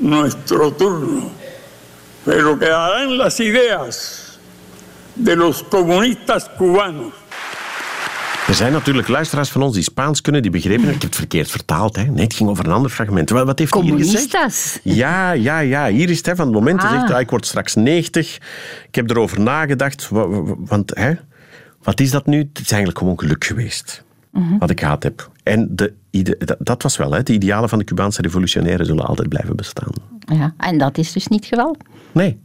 nuestro 0.00 0.72
turno, 0.72 1.30
pero 2.24 2.58
quedarán 2.58 3.18
las 3.18 3.38
ideas 3.40 4.38
de 5.14 5.36
los 5.36 5.62
comunistas 5.62 6.48
cubanos. 6.48 7.12
Er 8.48 8.54
zijn 8.54 8.72
natuurlijk 8.72 9.08
luisteraars 9.08 9.48
van 9.50 9.62
ons 9.62 9.74
die 9.74 9.82
Spaans 9.82 10.20
kunnen, 10.20 10.42
die 10.42 10.50
begrepen. 10.50 10.84
Ik 10.84 10.92
heb 10.92 11.02
het 11.02 11.16
verkeerd 11.16 11.50
vertaald. 11.50 11.96
Hè. 11.96 12.04
Nee, 12.04 12.24
het 12.24 12.34
ging 12.34 12.48
over 12.50 12.66
een 12.66 12.72
ander 12.72 12.90
fragment. 12.90 13.30
Wat 13.30 13.46
wat 13.46 13.58
heeft 13.58 13.74
hij 13.74 13.82
hier 13.82 13.96
gezegd? 13.98 14.80
Ja, 14.82 15.30
ja, 15.32 15.58
ja. 15.58 15.88
Hier 15.88 16.10
is 16.10 16.16
het 16.16 16.26
hè, 16.26 16.36
van 16.36 16.44
het 16.46 16.54
moment. 16.54 16.82
Hij 16.82 16.90
Ah. 16.90 17.00
zegt, 17.00 17.12
ah, 17.12 17.20
ik 17.20 17.30
word 17.30 17.46
straks 17.46 17.74
90. 17.74 18.36
Ik 18.88 18.94
heb 18.94 19.10
erover 19.10 19.40
nagedacht. 19.40 20.08
wa- 20.08 20.28
wa- 20.28 20.42
wa- 20.42 20.54
Want 20.58 20.90
hè, 20.94 21.12
wat 21.82 22.00
is 22.00 22.10
dat 22.10 22.26
nu? 22.26 22.38
Het 22.38 22.60
is 22.60 22.68
eigenlijk 22.70 22.98
gewoon 22.98 23.18
geluk 23.18 23.44
geweest. 23.44 24.04
Mhm. 24.32 24.58
Wat 24.58 24.70
ik 24.70 24.80
gehad 24.80 25.02
heb. 25.02 25.30
En 25.42 25.68
de, 25.70 25.92
dat, 26.38 26.56
dat 26.58 26.82
was 26.82 26.96
wel, 26.96 27.12
hè, 27.12 27.22
de 27.22 27.32
idealen 27.32 27.68
van 27.68 27.78
de 27.78 27.84
Cubaanse 27.84 28.22
revolutionairen 28.22 28.86
zullen 28.86 29.06
altijd 29.06 29.28
blijven 29.28 29.56
bestaan. 29.56 29.92
Ja, 30.18 30.54
en 30.58 30.78
dat 30.78 30.98
is 30.98 31.12
dus 31.12 31.26
niet 31.26 31.40
het 31.44 31.48
geval. 31.54 31.76
Nee. 32.12 32.38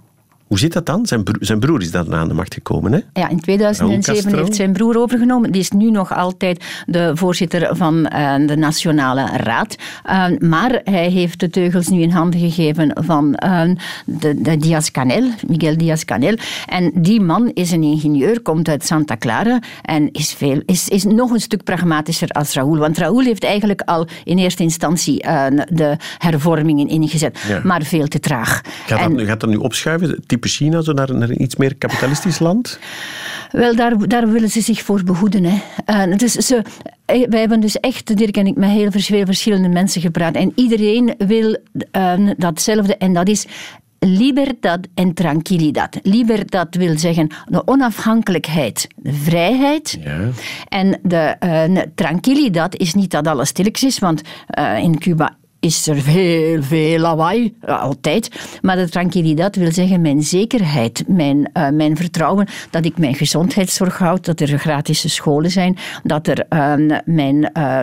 Hoe 0.53 0.61
zit 0.61 0.73
dat 0.73 0.85
dan? 0.85 1.05
Zijn, 1.05 1.23
bro- 1.23 1.37
zijn 1.39 1.59
broer 1.59 1.81
is 1.81 1.91
daarna 1.91 2.17
aan 2.17 2.27
de 2.27 2.33
macht 2.33 2.53
gekomen, 2.53 2.91
hè? 2.91 2.99
Ja, 3.13 3.29
in 3.29 3.39
2007 3.39 4.13
Castro? 4.13 4.37
heeft 4.37 4.55
zijn 4.55 4.73
broer 4.73 4.97
overgenomen. 4.97 5.51
Die 5.51 5.61
is 5.61 5.69
nu 5.71 5.91
nog 5.91 6.13
altijd 6.15 6.63
de 6.85 7.11
voorzitter 7.13 7.75
van 7.75 8.05
eh, 8.07 8.35
de 8.47 8.55
Nationale 8.55 9.25
Raad. 9.37 9.75
Eh, 10.03 10.25
maar 10.39 10.81
hij 10.83 11.09
heeft 11.09 11.39
de 11.39 11.49
teugels 11.49 11.87
nu 11.87 12.01
in 12.01 12.09
handen 12.09 12.39
gegeven 12.39 12.97
van 13.01 13.35
eh, 13.35 13.61
de, 14.05 14.41
de 14.41 14.57
Diaz-Canel, 14.57 15.29
Miguel 15.47 15.77
Diaz-Canel. 15.77 16.35
En 16.65 16.91
die 16.95 17.21
man 17.21 17.51
is 17.53 17.71
een 17.71 17.83
ingenieur, 17.83 18.41
komt 18.41 18.67
uit 18.67 18.85
Santa 18.85 19.17
Clara 19.17 19.59
en 19.81 20.11
is, 20.11 20.33
veel, 20.33 20.61
is, 20.65 20.87
is 20.89 21.03
nog 21.03 21.31
een 21.31 21.39
stuk 21.39 21.63
pragmatischer 21.63 22.29
als 22.29 22.53
Raúl. 22.53 22.77
Want 22.77 22.97
Raúl 22.97 23.23
heeft 23.23 23.43
eigenlijk 23.43 23.81
al 23.81 24.07
in 24.23 24.37
eerste 24.37 24.63
instantie 24.63 25.21
eh, 25.21 25.45
de 25.69 25.95
hervormingen 26.17 26.87
ingezet, 26.87 27.39
Ja. 27.47 27.61
maar 27.63 27.83
veel 27.83 28.07
te 28.07 28.19
traag. 28.19 28.61
Gaat, 28.85 28.99
En- 28.99 29.17
dat, 29.17 29.25
gaat 29.27 29.39
dat 29.39 29.49
nu 29.49 29.55
opschuiven, 29.55 30.19
type 30.43 30.47
China, 30.47 30.81
zo 30.81 30.93
naar, 30.93 31.15
naar 31.15 31.29
een 31.29 31.41
iets 31.41 31.55
meer 31.55 31.75
kapitalistisch 31.75 32.39
land? 32.39 32.79
Wel, 33.51 33.75
daar, 33.75 34.07
daar 34.07 34.31
willen 34.31 34.49
ze 34.49 34.61
zich 34.61 34.81
voor 34.81 35.03
behoeden. 35.03 35.43
Hè. 35.43 35.59
Eh, 35.85 36.17
dus 36.17 36.33
ze, 36.33 36.61
eh, 37.05 37.27
wij 37.29 37.39
hebben 37.39 37.59
dus 37.59 37.79
echt, 37.79 38.17
Dirk 38.17 38.37
en 38.37 38.47
ik, 38.47 38.55
met 38.55 38.69
heel 38.69 38.91
veel 38.91 39.25
verschillende 39.25 39.69
mensen 39.69 40.01
gepraat. 40.01 40.35
En 40.35 40.51
iedereen 40.55 41.15
wil 41.17 41.57
eh, 41.91 42.29
datzelfde. 42.37 42.97
En 42.97 43.13
dat 43.13 43.27
is 43.27 43.45
libertad 43.99 44.79
en 44.93 45.13
tranquilidad. 45.13 45.99
Libertad 46.01 46.75
wil 46.75 46.97
zeggen 46.97 47.27
de 47.45 47.67
onafhankelijkheid, 47.67 48.87
de 48.95 49.13
vrijheid. 49.13 49.97
Ja. 50.03 50.29
En 50.67 50.99
de 51.03 51.35
eh, 51.39 51.77
tranquilidad 51.95 52.75
is 52.75 52.93
niet 52.93 53.11
dat 53.11 53.27
alles 53.27 53.49
stilletjes 53.49 53.89
is, 53.89 53.99
want 53.99 54.21
in 54.81 54.99
Cuba 54.99 55.37
is 55.63 55.87
er 55.87 56.01
veel, 56.01 56.63
veel 56.63 56.99
lawaai, 56.99 57.53
eh, 57.61 57.81
altijd. 57.81 58.29
Maar 58.61 58.75
de 58.75 58.89
tranquilidad 58.89 59.55
wil 59.55 59.71
zeggen 59.71 60.01
mijn 60.01 60.23
zekerheid, 60.23 61.03
mijn, 61.07 61.49
eh, 61.53 61.69
mijn 61.69 61.97
vertrouwen 61.97 62.47
dat 62.69 62.85
ik 62.85 62.97
mijn 62.97 63.15
gezondheidszorg 63.15 63.97
houd, 63.97 64.25
dat 64.25 64.39
er 64.39 64.59
gratis 64.59 65.13
scholen 65.13 65.51
zijn, 65.51 65.77
dat 66.03 66.27
er 66.27 66.45
eh, 66.49 66.73
mijn, 67.05 67.51
eh, 67.51 67.81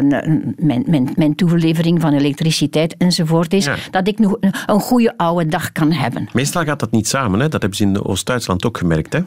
mijn, 0.57 0.85
mijn, 0.87 1.11
mijn 1.15 1.35
toelevering 1.35 2.01
van 2.01 2.13
elektriciteit 2.13 2.95
enzovoort 2.97 3.53
is, 3.53 3.65
Ja. 3.65 3.75
dat 3.91 4.09
ik 4.09 4.19
nog 4.19 4.37
een, 4.41 4.53
een 4.67 4.81
goede 4.81 5.17
oude 5.17 5.47
dag 5.47 5.73
kan 5.73 5.93
hebben. 5.93 6.29
Meestal 6.33 6.65
gaat 6.65 6.81
dat 6.81 6.91
niet 6.91 7.09
samen. 7.09 7.41
Hè? 7.41 7.49
Dat 7.49 7.61
hebben 7.61 7.79
ze 7.79 7.85
in 7.85 8.05
Oost-Duitsland 8.05 8.65
ook 8.67 8.79
gemerkt. 8.79 9.13
Hè? 9.13 9.21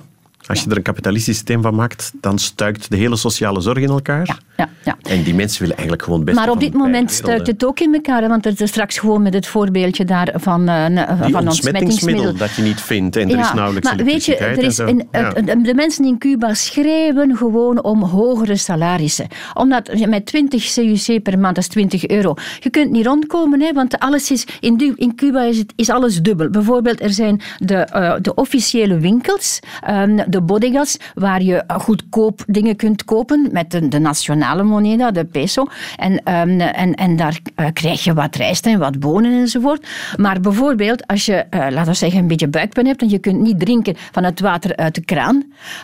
Als 0.48 0.64
je 0.64 0.70
er 0.70 0.78
een 0.78 0.84
kapitalistisch 0.84 1.36
systeem 1.36 1.62
van 1.62 1.76
maakt, 1.76 2.12
dan 2.22 2.40
stuikt 2.40 2.90
de 2.90 2.98
hele 2.98 3.16
sociale 3.16 3.62
zorg 3.62 3.78
in 3.78 3.90
elkaar. 3.90 4.26
Ja, 4.26 4.38
ja, 4.58 4.70
ja. 4.84 4.98
En 5.16 5.24
die 5.24 5.34
mensen 5.34 5.60
willen 5.60 5.76
eigenlijk 5.78 6.04
gewoon 6.04 6.20
het 6.20 6.28
beste 6.30 6.42
Maar 6.46 6.52
op 6.56 6.60
dit 6.60 6.74
moment 6.74 7.22
werelden. 7.22 7.46
het 7.54 7.66
ook 7.66 7.80
in 7.80 7.94
elkaar. 7.94 8.28
Want 8.28 8.46
er 8.46 8.62
is 8.62 8.70
straks 8.70 8.98
gewoon 8.98 9.22
met 9.22 9.34
het 9.34 9.48
voorbeeldje 9.48 10.06
daar 10.06 10.34
van, 10.36 10.68
eh, 10.68 10.86
Die 11.26 11.32
van 11.32 11.48
ontsmettingsmiddel 11.48 12.36
dat 12.36 12.54
je 12.56 12.62
niet 12.62 12.82
vindt 12.82 13.16
en 13.16 13.30
er 13.30 13.40
is 13.40 13.54
nauwelijks 13.54 13.94
maar 13.94 14.06
weet 14.06 14.26
je, 14.26 14.36
er 14.38 14.64
is 14.64 14.78
een, 14.78 15.08
het- 15.12 15.66
de 15.66 15.74
mensen 15.76 16.06
in 16.06 16.18
Cuba 16.18 16.54
schreeuwen 16.54 17.38
gewoon 17.38 17.84
om 17.84 18.04
hogere 18.04 18.56
salarissen. 18.58 19.28
Omdat 19.54 19.92
met 20.08 20.26
20 20.26 20.74
CUC 20.74 21.24
per 21.24 21.40
maand, 21.40 21.56
dat 21.56 21.64
is 21.64 21.70
20 21.70 22.08
euro, 22.08 22.34
je 22.60 22.70
kunt 22.70 22.92
niet 22.92 23.06
rondkomen, 23.06 23.62
hè, 23.62 23.74
want 23.74 24.00
alles 24.00 24.32
is, 24.32 24.48
in, 24.60 24.94
in 24.96 25.16
Cuba 25.16 25.42
is, 25.44 25.58
het, 25.58 25.74
is 25.76 25.90
alles 25.90 26.22
dubbel. 26.22 26.50
Bijvoorbeeld, 26.50 27.02
er 27.02 27.14
zijn 27.14 27.42
de, 27.58 27.76
eh, 27.76 28.14
de 28.22 28.34
officiële 28.34 28.98
winkels, 29.00 29.60
ehm, 29.82 30.20
de 30.34 30.42
bodegas, 30.42 30.98
waar 31.14 31.42
je 31.42 31.64
goedkoop 31.68 32.44
dingen 32.48 32.76
kunt 32.76 33.06
kopen 33.06 33.50
met 33.52 33.72
de, 33.72 33.88
de 33.88 34.00
nationale 34.00 34.64
moneda, 34.64 35.12
de 35.12 35.26
peso. 35.26 35.66
En, 35.98 36.24
ehm, 36.24 36.60
en, 36.60 36.94
en 36.94 37.16
daar 37.16 37.40
eh, 37.56 37.68
krijg 37.74 38.04
je 38.04 38.14
wat 38.14 38.36
rijst 38.36 38.66
en 38.66 38.80
wat 38.80 39.00
bonen 39.00 39.40
enzovoort. 39.40 39.88
Maar 40.18 40.40
bijvoorbeeld, 40.40 41.08
als 41.08 41.26
je, 41.26 41.34
eh, 41.34 41.60
laten 41.60 41.92
we 41.92 41.94
zeggen, 41.94 42.20
een 42.20 42.28
beetje 42.28 42.48
buikpijn 42.48 42.86
hebt 42.86 43.02
en 43.02 43.10
je 43.10 43.20
kunt 43.20 43.40
niet 43.40 43.60
drinken 43.60 43.96
van 44.12 44.24
het 44.24 44.40
water 44.40 44.76
uit 44.76 44.96
de 44.96 45.06
kraan, 45.06 45.44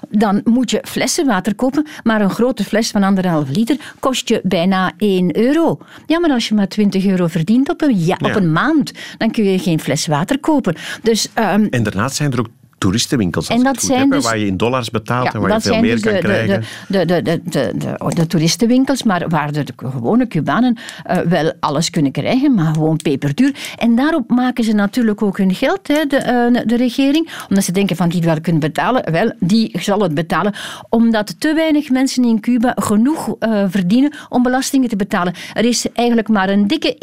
dan 0.09 0.41
moet 0.43 0.71
je 0.71 0.83
flessen 0.83 1.25
water 1.25 1.55
kopen. 1.55 1.85
Maar 2.03 2.21
een 2.21 2.29
grote 2.29 2.63
fles 2.63 2.91
van 2.91 3.03
anderhalf 3.03 3.49
liter 3.49 3.93
kost 3.99 4.29
je 4.29 4.41
bijna 4.43 4.91
1 4.97 5.38
euro. 5.38 5.77
Ja, 6.05 6.19
maar 6.19 6.31
als 6.31 6.47
je 6.47 6.55
maar 6.55 6.67
20 6.67 7.05
euro 7.05 7.27
verdient 7.27 7.69
op 7.69 7.81
een, 7.81 8.05
ja, 8.05 8.17
op 8.21 8.35
een 8.35 8.51
maand, 8.51 8.91
dan 9.17 9.31
kun 9.31 9.43
je 9.43 9.59
geen 9.59 9.79
fles 9.79 10.07
water 10.07 10.39
kopen. 10.39 10.75
Dus 11.01 11.27
ehm, 11.33 11.67
En 11.69 11.83
daarnaast 11.83 12.15
zijn 12.15 12.31
er 12.31 12.39
ook 12.39 12.49
toeristenwinkels 12.80 13.48
En 13.48 13.63
dat 13.63 13.82
zijn 13.82 14.10
dus- 14.10 14.24
waar 14.24 14.38
je 14.38 14.46
in 14.46 14.58
dollars 14.58 14.89
betaalt 14.89 15.34
en 15.34 15.42
waar 15.42 15.54
je 15.54 15.62
veel 15.62 15.80
meer 15.80 16.02
dus 16.02 16.12
kan 16.12 16.20
krijgen. 16.20 16.63
de, 16.88 17.06
de, 17.06 17.22
de, 17.22 17.42
de, 17.44 17.72
de, 18.15 18.28
toeristenwinkels, 18.28 19.04
maar 19.04 19.30
waar 19.30 19.52
de 19.52 19.63
gewone 19.76 20.28
Cubanen 20.28 20.78
eh, 21.04 21.18
wel 21.18 21.54
alles 21.60 21.89
kunnen 21.89 22.12
krijgen, 22.12 22.54
maar 22.54 22.74
gewoon 22.74 22.98
peperduur. 22.98 23.56
En 23.78 23.96
daarop 23.96 24.30
maken 24.30 24.63
ze 24.63 24.74
natuurlijk 24.74 25.22
ook 25.22 25.38
hun 25.38 25.56
geld, 25.56 25.88
hè, 25.88 26.06
de, 26.08 26.18
eh, 26.18 26.62
de 26.65 26.76
regering. 26.78 27.30
Omdat 27.50 27.63
ze 27.63 27.72
denken 27.72 27.96
van 27.96 28.10
die 28.10 28.22
wel 28.22 28.42
kunnen 28.42 28.62
betalen. 28.62 29.12
Wel, 29.12 29.32
die 29.39 29.72
zal 29.80 30.00
het 30.02 30.13
betalen. 30.13 30.54
Omdat 30.89 31.36
te 31.39 31.54
weinig 31.54 31.89
mensen 31.89 32.24
in 32.24 32.39
Cuba 32.39 32.74
genoeg 32.76 33.36
eh, 33.39 33.63
verdienen 33.68 34.13
om 34.30 34.44
belastingen 34.44 34.89
te 34.89 34.96
betalen. 34.96 35.34
Er 35.54 35.65
is 35.65 35.86
eigenlijk 35.94 36.28
maar 36.28 36.50
een 36.50 36.68
dikke 36.68 36.96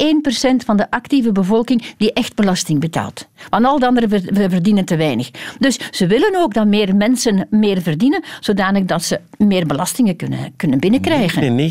1% 0.62 0.64
van 0.64 0.76
de 0.76 0.90
actieve 0.90 1.32
bevolking 1.32 1.82
die 1.96 2.12
echt 2.12 2.34
belasting 2.34 2.80
betaalt. 2.80 3.26
Want 3.48 3.64
al 3.64 3.78
de 3.78 3.86
anderen 3.86 4.08
ver- 4.08 4.34
ver- 4.34 4.50
verdienen 4.50 4.84
te 4.84 4.96
weinig. 4.96 5.30
Dus 5.66 5.78
ze 5.90 6.06
willen 6.06 6.36
ook 6.42 6.54
dat 6.54 6.66
meer 6.66 6.96
mensen 6.96 7.46
meer 7.50 7.82
verdienen, 7.82 8.22
zodanig 8.40 8.84
dat 8.84 9.02
ze 9.04 9.20
meer 9.38 9.66
belastingen 9.66 10.16
kunnen, 10.16 10.52
kunnen 10.56 10.78
binnenkrijgen. 10.78 11.70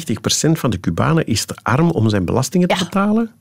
99% 0.49 0.51
van 0.51 0.69
de 0.69 0.79
Cubanen 0.79 1.25
is 1.25 1.45
te 1.45 1.55
arm 1.62 1.91
om 1.91 2.10
zijn 2.10 2.25
belastingen 2.25 2.67
te 2.67 2.75
Ja. 2.77 2.84
betalen. 2.84 3.31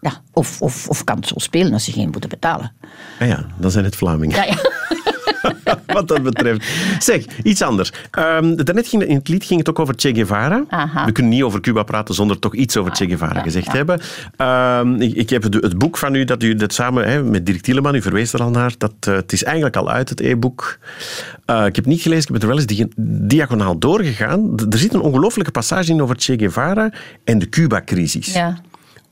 Ja, 0.00 0.12
of, 0.32 0.60
of, 0.62 0.88
of 0.88 1.04
kan 1.04 1.16
het 1.16 1.26
zo 1.26 1.34
spelen 1.38 1.72
als 1.72 1.84
ze 1.84 1.92
geen 1.92 2.10
moeten 2.10 2.30
betalen. 2.30 2.72
Ah 3.20 3.28
ja, 3.28 3.46
dan 3.58 3.70
zijn 3.70 3.84
het 3.84 3.96
Vlamingen. 3.96 4.36
Ja, 4.36 4.44
ja. 4.44 4.56
Wat 5.86 6.08
dat 6.08 6.22
betreft. 6.22 6.68
Zeg, 6.98 7.24
iets 7.42 7.62
anders. 7.62 7.92
Um, 8.18 8.56
daarnet 8.56 8.88
ging, 8.88 9.02
in 9.02 9.16
het 9.16 9.28
lied 9.28 9.44
ging 9.44 9.58
het 9.58 9.68
ook 9.68 9.78
over 9.78 9.94
Che 9.96 10.14
Guevara. 10.14 10.64
We 11.06 11.12
kunnen 11.12 11.32
niet 11.32 11.42
over 11.42 11.60
Cuba 11.60 11.82
praten 11.82 12.14
zonder 12.14 12.38
toch 12.38 12.54
iets 12.54 12.76
over 12.76 12.92
Che 12.92 13.06
Guevara 13.06 13.42
gezegd 13.42 13.70
te 13.70 13.76
hebben. 13.76 14.00
Um, 14.36 15.00
ik, 15.00 15.14
ik, 15.14 15.30
heb 15.30 15.42
het, 15.42 15.78
boek 15.78 15.98
van 15.98 16.14
u, 16.14 16.24
dat 16.24 16.42
u 16.42 16.54
dat 16.54 16.72
samen 16.72 17.08
hè, 17.08 17.22
met 17.22 17.46
Dirk 17.46 17.60
Tieleman, 17.60 17.94
u 17.94 18.02
verwees 18.02 18.32
er 18.32 18.42
al 18.42 18.50
naar, 18.50 18.74
dat, 18.78 18.94
uh, 19.08 19.14
het 19.14 19.32
is 19.32 19.44
eigenlijk 19.44 19.76
al 19.76 19.90
uit, 19.90 20.08
het 20.08 20.20
e-boek. 20.20 20.78
Uh, 21.46 21.56
ik 21.56 21.74
heb 21.74 21.74
het 21.74 21.86
niet 21.86 22.00
gelezen, 22.00 22.22
ik 22.22 22.26
heb 22.26 22.34
het 22.34 22.42
er 22.42 22.48
wel 22.48 22.58
eens 22.58 22.96
diagonaal 23.28 23.78
doorgegaan. 23.78 24.58
Er 24.70 24.78
zit 24.78 24.94
een 24.94 25.00
ongelofelijke 25.00 25.52
passage 25.52 25.92
in 25.92 26.02
over 26.02 26.16
Che 26.18 26.38
Guevara 26.38 26.92
en 27.24 27.38
de 27.38 27.48
Cuba-crisis. 27.48 28.32
Ja. 28.32 28.58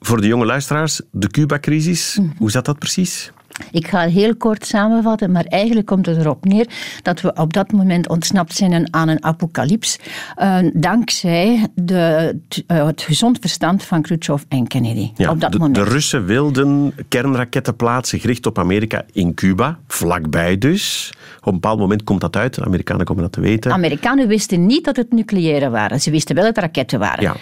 Voor 0.00 0.20
de 0.20 0.26
jonge 0.26 0.44
luisteraars, 0.44 1.00
de 1.10 1.28
Cuba-crisis, 1.28 2.16
mm. 2.20 2.32
hoe 2.36 2.50
zat 2.50 2.64
dat 2.64 2.78
precies? 2.78 3.32
Ik 3.70 3.86
ga 3.86 4.00
heel 4.00 4.36
kort 4.36 4.66
samenvatten, 4.66 5.32
maar 5.32 5.44
eigenlijk 5.44 5.86
komt 5.86 6.06
het 6.06 6.16
erop 6.16 6.44
neer 6.44 6.66
dat 7.02 7.20
we 7.20 7.34
op 7.34 7.52
dat 7.52 7.72
moment 7.72 8.08
ontsnapt 8.08 8.54
zijn 8.54 8.94
aan 8.94 9.08
een 9.08 9.24
apocalyps, 9.24 9.98
uh, 10.38 10.58
dankzij 10.74 11.68
de, 11.74 12.36
uh, 12.66 12.86
het 12.86 13.02
gezond 13.02 13.38
verstand 13.40 13.82
van 13.82 14.02
Khrushchev 14.02 14.42
en 14.48 14.66
Kennedy. 14.66 15.10
Ja, 15.16 15.30
op 15.30 15.40
dat 15.40 15.52
de, 15.52 15.58
moment. 15.58 15.76
de 15.76 15.84
Russen 15.84 16.24
wilden 16.24 16.94
kernraketten 17.08 17.76
plaatsen 17.76 18.20
gericht 18.20 18.46
op 18.46 18.58
Amerika 18.58 19.04
in 19.12 19.34
Cuba, 19.34 19.78
vlakbij 19.86 20.58
dus. 20.58 21.12
Op 21.38 21.46
een 21.46 21.52
bepaald 21.52 21.78
moment 21.78 22.04
komt 22.04 22.20
dat 22.20 22.36
uit, 22.36 22.54
de 22.54 22.64
Amerikanen 22.64 23.04
komen 23.06 23.22
dat 23.22 23.32
te 23.32 23.40
weten. 23.40 23.72
Amerikanen 23.72 24.28
wisten 24.28 24.66
niet 24.66 24.84
dat 24.84 24.96
het 24.96 25.12
nucleaire 25.12 25.70
waren, 25.70 26.00
ze 26.00 26.10
wisten 26.10 26.34
wel 26.34 26.44
dat 26.44 26.54
het 26.56 26.64
raketten 26.64 26.98
waren. 26.98 27.22
Ja. 27.22 27.36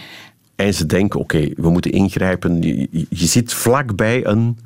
En 0.57 0.75
ze 0.75 0.87
denken, 0.87 1.21
oké, 1.21 1.49
we 1.57 1.71
moeten 1.71 1.93
ingrijpen. 1.93 2.63
Je, 2.63 2.89
je 3.09 3.27
zit 3.27 3.53
vlakbij 3.53 4.27
een 4.27 4.59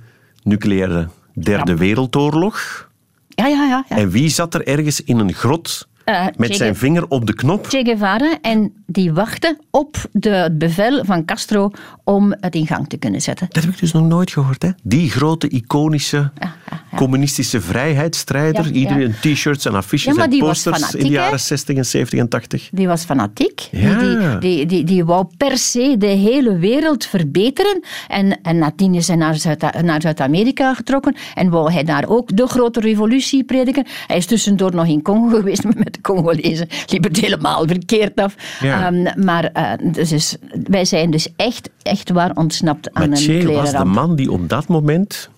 nucleaire 0.43 1.09
derde 1.35 1.77
wereldoorlog. 1.77 2.89
Ja, 3.29 3.47
ja, 3.47 3.67
ja, 3.67 3.85
ja. 3.89 3.97
En 3.97 4.11
wie 4.11 4.29
zat 4.29 4.55
er 4.55 4.67
ergens 4.67 5.01
in 5.01 5.19
een 5.19 5.33
grot 5.33 5.89
uh, 6.05 6.27
met 6.37 6.57
zijn 6.57 6.77
vinger 6.77 7.09
op 7.09 7.27
de 7.27 7.35
knop? 7.35 7.67
Che 7.67 7.85
Guevara. 7.85 8.39
En 8.43 8.73
die 8.87 9.13
wachtte 9.13 9.59
op 9.71 9.97
de, 10.13 10.29
het 10.29 10.59
bevel 10.59 11.05
van 11.05 11.25
Castro 11.25 11.71
om 12.05 12.35
het 12.41 12.55
in 12.55 12.67
gang 12.67 12.89
te 12.89 12.97
kunnen 12.97 13.23
zetten. 13.23 13.47
Dat 13.51 13.63
heb 13.63 13.73
ik 13.73 13.79
dus 13.79 13.93
nog 13.93 14.07
nooit 14.07 14.31
gehoord. 14.31 14.63
Hè? 14.63 14.71
Die 14.83 15.11
grote, 15.11 15.49
iconische, 15.49 16.31
ja, 16.39 16.55
ja, 16.95 17.01
communistische 17.01 17.61
vrijheidsstrijder. 17.61 18.71
Iedereen 18.71 19.15
t-shirts 19.21 19.65
en 19.65 19.75
affiches 19.75 20.17
en 20.17 20.39
posters 20.39 20.77
fanatiek, 20.77 21.01
in 21.01 21.07
de 21.07 21.13
jaren 21.13 21.41
60 21.41 21.77
en 21.77 21.87
70 21.87 22.19
en 22.19 22.29
80. 22.29 22.69
Die 22.73 22.87
was 22.87 23.05
fanatiek. 23.05 23.69
Die, 23.71 24.39
die, 24.39 24.67
die, 24.67 24.85
die, 24.85 25.05
wou 25.05 25.27
per 25.37 25.59
se 25.59 25.95
de 25.99 26.07
hele 26.07 26.59
wereld 26.59 27.07
verbeteren. 27.07 27.83
En, 28.09 28.41
en 28.43 28.59
nadien 28.59 28.95
is 28.95 29.07
hij 29.07 29.17
naar, 29.17 29.35
Zuid, 29.35 29.83
naar 29.83 30.01
Zuid-Amerika 30.01 30.75
getrokken 30.75 31.17
en 31.35 31.51
wou 31.51 31.73
hij 31.73 31.85
daar 31.85 32.09
ook 32.09 32.37
de 32.37 32.47
grote 32.47 32.81
revolutie 32.81 33.45
prediken. 33.45 33.87
Hij 34.07 34.17
is 34.17 34.27
tussendoor 34.27 34.75
nog 34.75 34.87
in 34.87 35.03
Congo 35.03 35.29
geweest 35.37 35.65
met 35.65 35.95
de 35.95 36.01
Congolezen. 36.01 36.69
Liep 36.87 37.05
het 37.05 37.21
helemaal 37.21 37.67
verkeerd 37.67 38.21
af. 38.21 38.35
Um, 38.63 39.25
maar 39.25 39.51
uh, 39.57 39.93
dus 39.93 40.37
wij 40.65 40.85
zijn 40.85 41.11
dus 41.11 41.29
echt, 41.37 41.71
echt 41.83 42.11
waar 42.11 42.31
ontsnapt 42.35 42.95
aan 42.95 43.09
Mathieu 43.09 43.41
een 43.41 43.53
was 43.55 43.73
de 43.73 43.85
man 43.85 44.17
die 44.17 44.31
op 44.31 44.49
dat 44.49 44.69
moment 44.69 45.31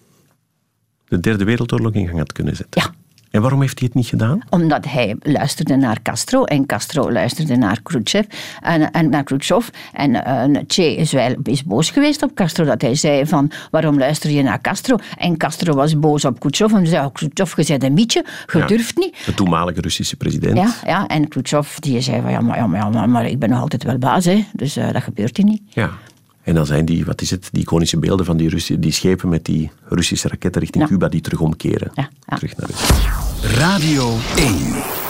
de 1.08 1.20
Derde 1.20 1.44
Wereldoorlog 1.44 1.92
in 1.92 2.06
gang 2.06 2.18
had 2.18 2.32
kunnen 2.32 2.56
zetten. 2.56 2.82
Ja. 2.82 2.90
En 3.30 3.42
waarom 3.42 3.60
heeft 3.60 3.78
hij 3.78 3.88
het 3.88 3.96
niet 3.96 4.06
gedaan? 4.06 4.40
Omdat 4.48 4.84
hij 4.84 5.16
luisterde 5.22 5.76
naar 5.76 6.02
Castro 6.02 6.44
en 6.44 6.66
Castro 6.66 7.12
luisterde 7.12 7.56
naar 7.56 7.80
Khrushchev 7.82 8.26
en, 8.60 8.90
en 8.90 9.10
naar 9.10 9.24
Khrushchev. 9.24 9.68
En 9.92 10.10
uh, 10.10 10.62
Che 10.66 10.96
is, 10.96 11.12
wel, 11.12 11.34
is 11.42 11.64
boos 11.64 11.90
geweest 11.90 12.22
op 12.22 12.34
Castro, 12.34 12.64
dat 12.64 12.82
hij 12.82 12.94
zei 12.94 13.26
van 13.26 13.50
waarom 13.70 13.98
luister 13.98 14.30
je 14.30 14.42
naar 14.42 14.60
Castro? 14.60 14.96
En 15.18 15.36
Castro 15.36 15.74
was 15.74 15.98
boos 15.98 16.24
op 16.24 16.40
Khrushchev 16.40 16.72
en 16.72 16.86
zei, 16.86 17.06
oh, 17.06 17.12
Khrushchev, 17.12 17.56
je 17.56 17.64
bent 17.66 17.82
een 17.82 17.92
mietje, 17.92 18.24
je 18.52 18.58
ja, 18.58 18.66
durft 18.66 18.96
niet. 18.96 19.16
De 19.24 19.34
toenmalige 19.34 19.80
Russische 19.80 20.16
president. 20.16 20.56
Ja, 20.56 20.74
ja 20.84 21.06
en 21.06 21.28
Khrushchev 21.28 21.76
die 21.76 22.00
zei 22.00 22.20
van 22.22 22.30
ja, 22.30 22.40
maar, 22.40 22.56
ja, 22.56 22.66
maar, 22.66 22.92
ja, 22.92 23.06
maar 23.06 23.26
ik 23.26 23.38
ben 23.38 23.50
nog 23.50 23.60
altijd 23.60 23.82
wel 23.82 23.98
baas, 23.98 24.24
hè, 24.24 24.44
dus 24.52 24.76
uh, 24.76 24.92
dat 24.92 25.02
gebeurt 25.02 25.36
hier 25.36 25.46
niet. 25.46 25.62
Ja. 25.68 25.90
En 26.46 26.54
dan 26.54 26.66
zijn 26.66 26.84
die, 26.84 27.04
wat 27.04 27.20
is 27.20 27.30
het, 27.30 27.48
die 27.52 27.62
iconische 27.62 27.98
beelden 27.98 28.26
van 28.26 28.36
die, 28.36 28.48
Russi 28.48 28.78
die 28.78 28.92
schepen 28.92 29.28
met 29.28 29.44
die 29.44 29.70
Russische 29.88 30.28
raketten 30.28 30.60
richting 30.60 30.84
ja. 30.84 30.90
Cuba 30.90 31.08
die 31.08 31.20
terug 31.20 31.40
omkeren. 31.40 31.90
Ja, 31.94 32.10
ja. 32.26 32.36
Terug 32.36 32.56
naar 32.56 32.68
Rusland. 32.70 33.56
Radio 33.58 34.16
1. 34.36 34.56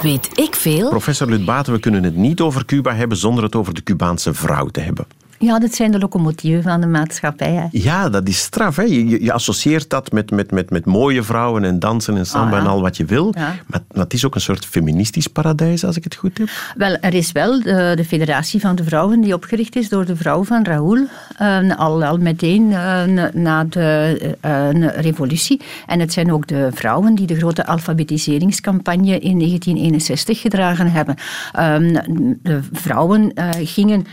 Weet 0.03 0.39
ik 0.39 0.55
veel? 0.55 0.89
Professor 0.89 1.29
Lutbaten, 1.29 1.73
we 1.73 1.81
kunnen 1.81 2.03
het 2.03 2.17
niet 2.17 2.41
over 2.41 2.65
Cuba 2.65 2.95
hebben 2.95 3.17
zonder 3.17 3.45
het 3.45 3.55
over 3.55 3.75
de 3.75 3.83
Cubaanse 3.83 4.35
vrouw 4.35 4.67
te 4.67 4.81
hebben. 4.81 5.07
Ja, 5.39 5.59
dat 5.59 5.75
zijn 5.75 5.91
de 5.91 5.99
locomotieven 5.99 6.63
van 6.63 6.81
de 6.81 6.87
maatschappij. 6.87 7.53
Hè. 7.53 7.67
Ja, 7.71 8.09
dat 8.09 8.29
is 8.29 8.39
straf. 8.39 8.77
Hè. 8.77 8.83
Je, 8.83 9.23
je, 9.25 9.33
associeert 9.33 9.91
dat 9.91 10.13
met, 10.13 10.31
met, 10.31 10.51
met, 10.51 10.71
met 10.71 10.85
mooie 10.85 11.23
vrouwen 11.23 11.65
en 11.65 11.79
dansen 11.79 12.17
en 12.17 12.27
samba 12.27 12.57
ja. 12.57 12.63
en 12.63 12.69
al 12.69 12.81
wat 12.81 12.97
je 12.97 13.05
wil. 13.05 13.33
Ja. 13.39 13.55
Maar, 13.67 13.83
maar 13.93 14.05
het 14.05 14.13
is 14.13 14.25
ook 14.25 14.35
een 14.35 14.41
soort 14.41 14.67
feministisch 14.67 15.27
paradijs, 15.27 15.85
als 15.85 15.97
ik 15.97 16.05
het 16.05 16.15
goed 16.15 16.39
heb. 16.39 16.49
Wel, 16.77 16.97
er 17.01 17.15
is 17.15 17.33
wel 17.33 17.63
de, 17.63 17.93
de 17.97 18.05
Federatie 18.05 18.61
van 18.61 18.75
de 18.75 18.85
Vrouwen 18.85 19.21
die 19.21 19.35
opgericht 19.35 19.77
is 19.77 19.89
door 19.89 20.05
de 20.05 20.17
vrouw 20.17 20.45
van 20.45 20.65
Raoul. 20.65 21.07
eh, 21.37 21.77
al, 21.77 22.05
al 22.05 22.19
meteen 22.19 22.73
eh, 22.73 23.03
na 23.33 23.65
de 23.65 24.37
eh, 24.41 24.71
revolutie. 25.01 25.61
En 25.87 26.01
het 26.01 26.13
zijn 26.13 26.33
ook 26.33 26.47
de 26.47 26.69
vrouwen 26.75 27.15
die 27.15 27.27
de 27.27 27.37
grote 27.37 27.67
alfabetiseringscampagne 27.67 29.19
in 29.19 29.39
1961 29.39 30.41
gedragen 30.41 30.91
hebben. 30.91 31.15
Ehm, 31.53 31.97
de 32.43 32.61
vrouwen 32.73 33.33
eh, 33.35 33.49
gingen 33.55 34.07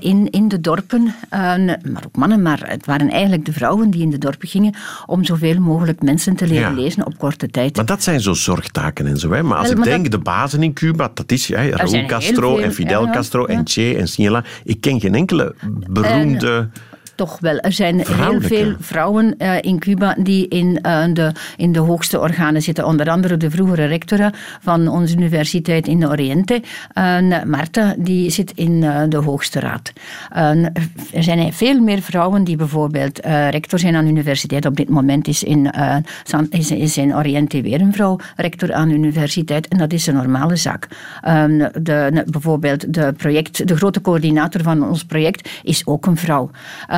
in, 0.00 0.30
in 0.46 0.52
de 0.52 0.60
dorpen, 0.60 1.14
eh, 1.28 1.40
maar 1.66 2.04
ook 2.06 2.16
mannen, 2.16 2.42
maar 2.42 2.62
het 2.66 2.86
waren 2.86 3.10
eigenlijk 3.10 3.44
de 3.44 3.52
vrouwen 3.52 3.90
die 3.90 4.02
in 4.02 4.10
de 4.10 4.18
dorpen 4.18 4.48
gingen 4.48 4.74
om 5.06 5.24
zoveel 5.24 5.60
mogelijk 5.60 6.02
mensen 6.02 6.36
te 6.36 6.46
leren 6.46 6.76
Ja. 6.76 6.82
lezen 6.82 7.06
op 7.06 7.18
korte 7.18 7.48
tijd. 7.48 7.76
Maar 7.76 7.84
dat 7.86 8.02
zijn 8.02 8.20
zo 8.20 8.32
zorgtaken 8.32 9.06
en 9.06 9.18
zo. 9.18 9.32
Hè. 9.32 9.42
Maar 9.42 9.58
als 9.58 9.68
Wel, 9.68 9.78
ik 9.78 9.84
denk, 9.84 10.10
de 10.10 10.18
bazen 10.18 10.62
in 10.62 10.72
Cuba, 10.72 11.10
dat 11.14 11.32
is 11.32 11.48
hè, 11.48 11.54
zijn 11.54 11.72
Raúl 11.72 12.06
Castro 12.06 12.54
veel, 12.54 12.64
en 12.64 12.72
Fidel 12.72 13.04
ja, 13.04 13.10
Castro 13.12 13.44
en. 13.44 13.60
Che 13.64 13.96
en 13.98 14.08
Sinela. 14.08 14.44
Ik 14.64 14.80
ken 14.80 15.00
geen 15.00 15.14
enkele 15.14 15.54
beroemde... 15.90 16.68
Toch 17.16 17.40
wel. 17.40 17.58
Er 17.58 17.72
zijn 17.72 18.06
heel 18.06 18.40
veel 18.40 18.74
vrouwen 18.80 19.34
eh, 19.38 19.54
in 19.60 19.78
Cuba 19.78 20.14
die 20.18 20.48
in, 20.48 20.78
eh, 20.82 21.04
de, 21.12 21.32
in 21.56 21.72
de 21.72 21.78
hoogste 21.78 22.20
organen 22.20 22.62
zitten. 22.62 22.86
Onder 22.86 23.10
andere 23.10 23.36
de 23.36 23.50
vroegere 23.50 23.84
rectora 23.84 24.32
van 24.60 24.88
onze 24.88 25.16
universiteit 25.16 25.86
in 25.86 26.08
Oriente, 26.08 26.62
eh, 26.92 27.42
Marta, 27.44 27.94
die 27.98 28.30
zit 28.30 28.52
in 28.54 28.80
de 29.08 29.16
hoogste 29.16 29.60
raad. 29.60 29.92
Er 31.12 31.22
zijn 31.22 31.52
veel 31.52 31.80
meer 31.80 32.02
vrouwen 32.02 32.44
die 32.44 32.56
bijvoorbeeld 32.56 33.18
rector 33.50 33.78
zijn 33.78 33.94
aan 33.94 34.04
de 34.04 34.10
universiteit. 34.10 34.66
Op 34.66 34.76
dit 34.76 34.88
moment 34.88 35.28
is 35.28 35.42
in, 35.42 35.70
San- 36.24 36.46
is, 36.50 36.70
is 36.70 36.96
in 36.96 37.14
Oriente 37.14 37.62
weer 37.62 37.80
een 37.80 37.92
vrouw 37.92 38.18
rector 38.36 38.72
aan 38.72 38.88
de 38.88 38.94
universiteit. 38.94 39.68
En 39.68 39.78
dat 39.78 39.92
is 39.92 40.06
een 40.06 40.14
normale 40.14 40.56
zaak. 40.56 40.88
Eh, 41.22 41.44
de, 41.82 42.24
bijvoorbeeld 42.30 42.94
de, 42.94 43.12
project, 43.16 43.68
de 43.68 43.76
grote 43.76 44.00
coördinator 44.00 44.62
van 44.62 44.88
ons 44.88 45.04
project 45.04 45.48
is 45.62 45.86
ook 45.86 46.06
een 46.06 46.16
vrouw. 46.16 46.50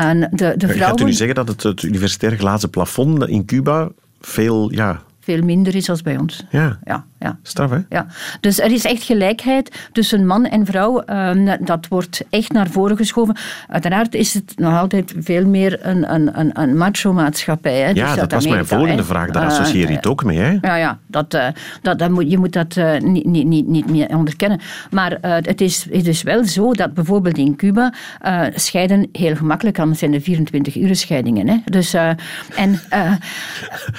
En 0.08 0.28
de, 0.32 0.54
de 0.56 0.68
Gaat 0.68 1.00
u 1.00 1.04
nu 1.04 1.12
zeggen 1.12 1.34
dat 1.34 1.48
het, 1.48 1.62
het 1.62 1.82
universitair 1.82 2.36
glazen 2.36 2.70
plafond 2.70 3.28
in 3.28 3.44
Cuba 3.44 3.88
veel... 4.20 4.72
Ja, 4.72 5.02
veel 5.20 5.42
minder 5.42 5.74
is 5.74 5.90
als 5.90 6.02
bij 6.02 6.16
ons. 6.16 6.44
ja 6.50 6.78
Ja, 6.84 7.06
ja. 7.18 7.38
straf 7.42 7.70
hè? 7.70 7.78
Ja, 7.88 8.06
dus 8.40 8.60
er 8.60 8.72
is 8.72 8.84
echt 8.84 9.02
gelijkheid 9.02 9.88
tussen 9.92 10.26
man 10.26 10.46
en 10.46 10.66
vrouw. 10.66 11.00
Ehm, 11.00 11.56
dat 11.60 11.86
wordt 11.88 12.24
echt 12.30 12.52
naar 12.52 12.68
voren 12.70 12.96
geschoven. 12.96 13.36
Uiteraard 13.68 14.14
is 14.14 14.34
het 14.34 14.52
nog 14.56 14.76
altijd 14.78 15.14
veel 15.20 15.46
meer 15.46 15.78
een, 15.86 16.14
een, 16.14 16.38
een, 16.40 16.60
een 16.60 16.76
macho-maatschappij. 16.76 17.80
Hè. 17.80 17.88
Ja, 17.90 18.06
Dus 18.06 18.16
dat 18.20 18.32
was 18.32 18.46
mijn 18.46 18.66
volgende 18.66 19.04
vraag. 19.04 19.30
Daar 19.30 19.42
Eh, 19.42 19.48
associeer 19.48 19.80
je 19.82 19.86
eh, 19.88 19.94
het 19.96 20.06
ook 20.06 20.24
mee, 20.24 20.38
hè? 20.38 20.56
Ja, 20.60 20.76
ja 20.76 20.98
dat, 21.06 21.34
eh, 21.34 21.46
dat, 21.82 21.98
dat 21.98 22.10
moet, 22.10 22.30
je 22.30 22.38
moet 22.38 22.52
dat 22.52 22.76
eh, 22.76 22.98
niet, 23.00 23.24
niet, 23.24 23.46
niet, 23.46 23.66
niet 23.68 23.90
meer 23.90 24.08
onderkennen. 24.16 24.60
Maar 24.90 25.12
eh, 25.12 25.30
het, 25.40 25.60
is, 25.60 25.86
het 25.90 26.06
is 26.06 26.22
wel 26.22 26.44
zo 26.44 26.72
dat 26.72 26.94
bijvoorbeeld 26.94 27.38
in 27.38 27.56
Cuba 27.56 27.92
eh, 28.20 28.42
scheiden 28.54 29.08
heel 29.12 29.36
gemakkelijk 29.36 29.76
kan. 29.76 29.88
Het 29.88 29.98
zijn 29.98 30.10
de 30.10 30.20
24-uur 30.22 30.96
scheidingen. 30.96 31.48
Hè. 31.48 31.56
Dus, 31.64 31.94
eh, 31.94 32.08
en, 32.56 32.80
eh, 32.88 33.12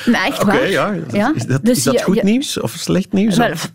echt 0.27 0.43
waar. 0.43 0.69
ja. 0.69 1.32
Is 1.36 1.45
dat, 1.45 1.65
Dus 1.65 1.77
is 1.77 1.84
dat 1.84 1.93
je- 1.93 2.03
goed 2.03 2.15
je- 2.15 2.23
nieuws 2.23 2.60
of 2.60 2.71
slecht 2.71 3.09
nieuws? 3.13 3.38
wel, 3.38 3.52
Of- 3.52 3.72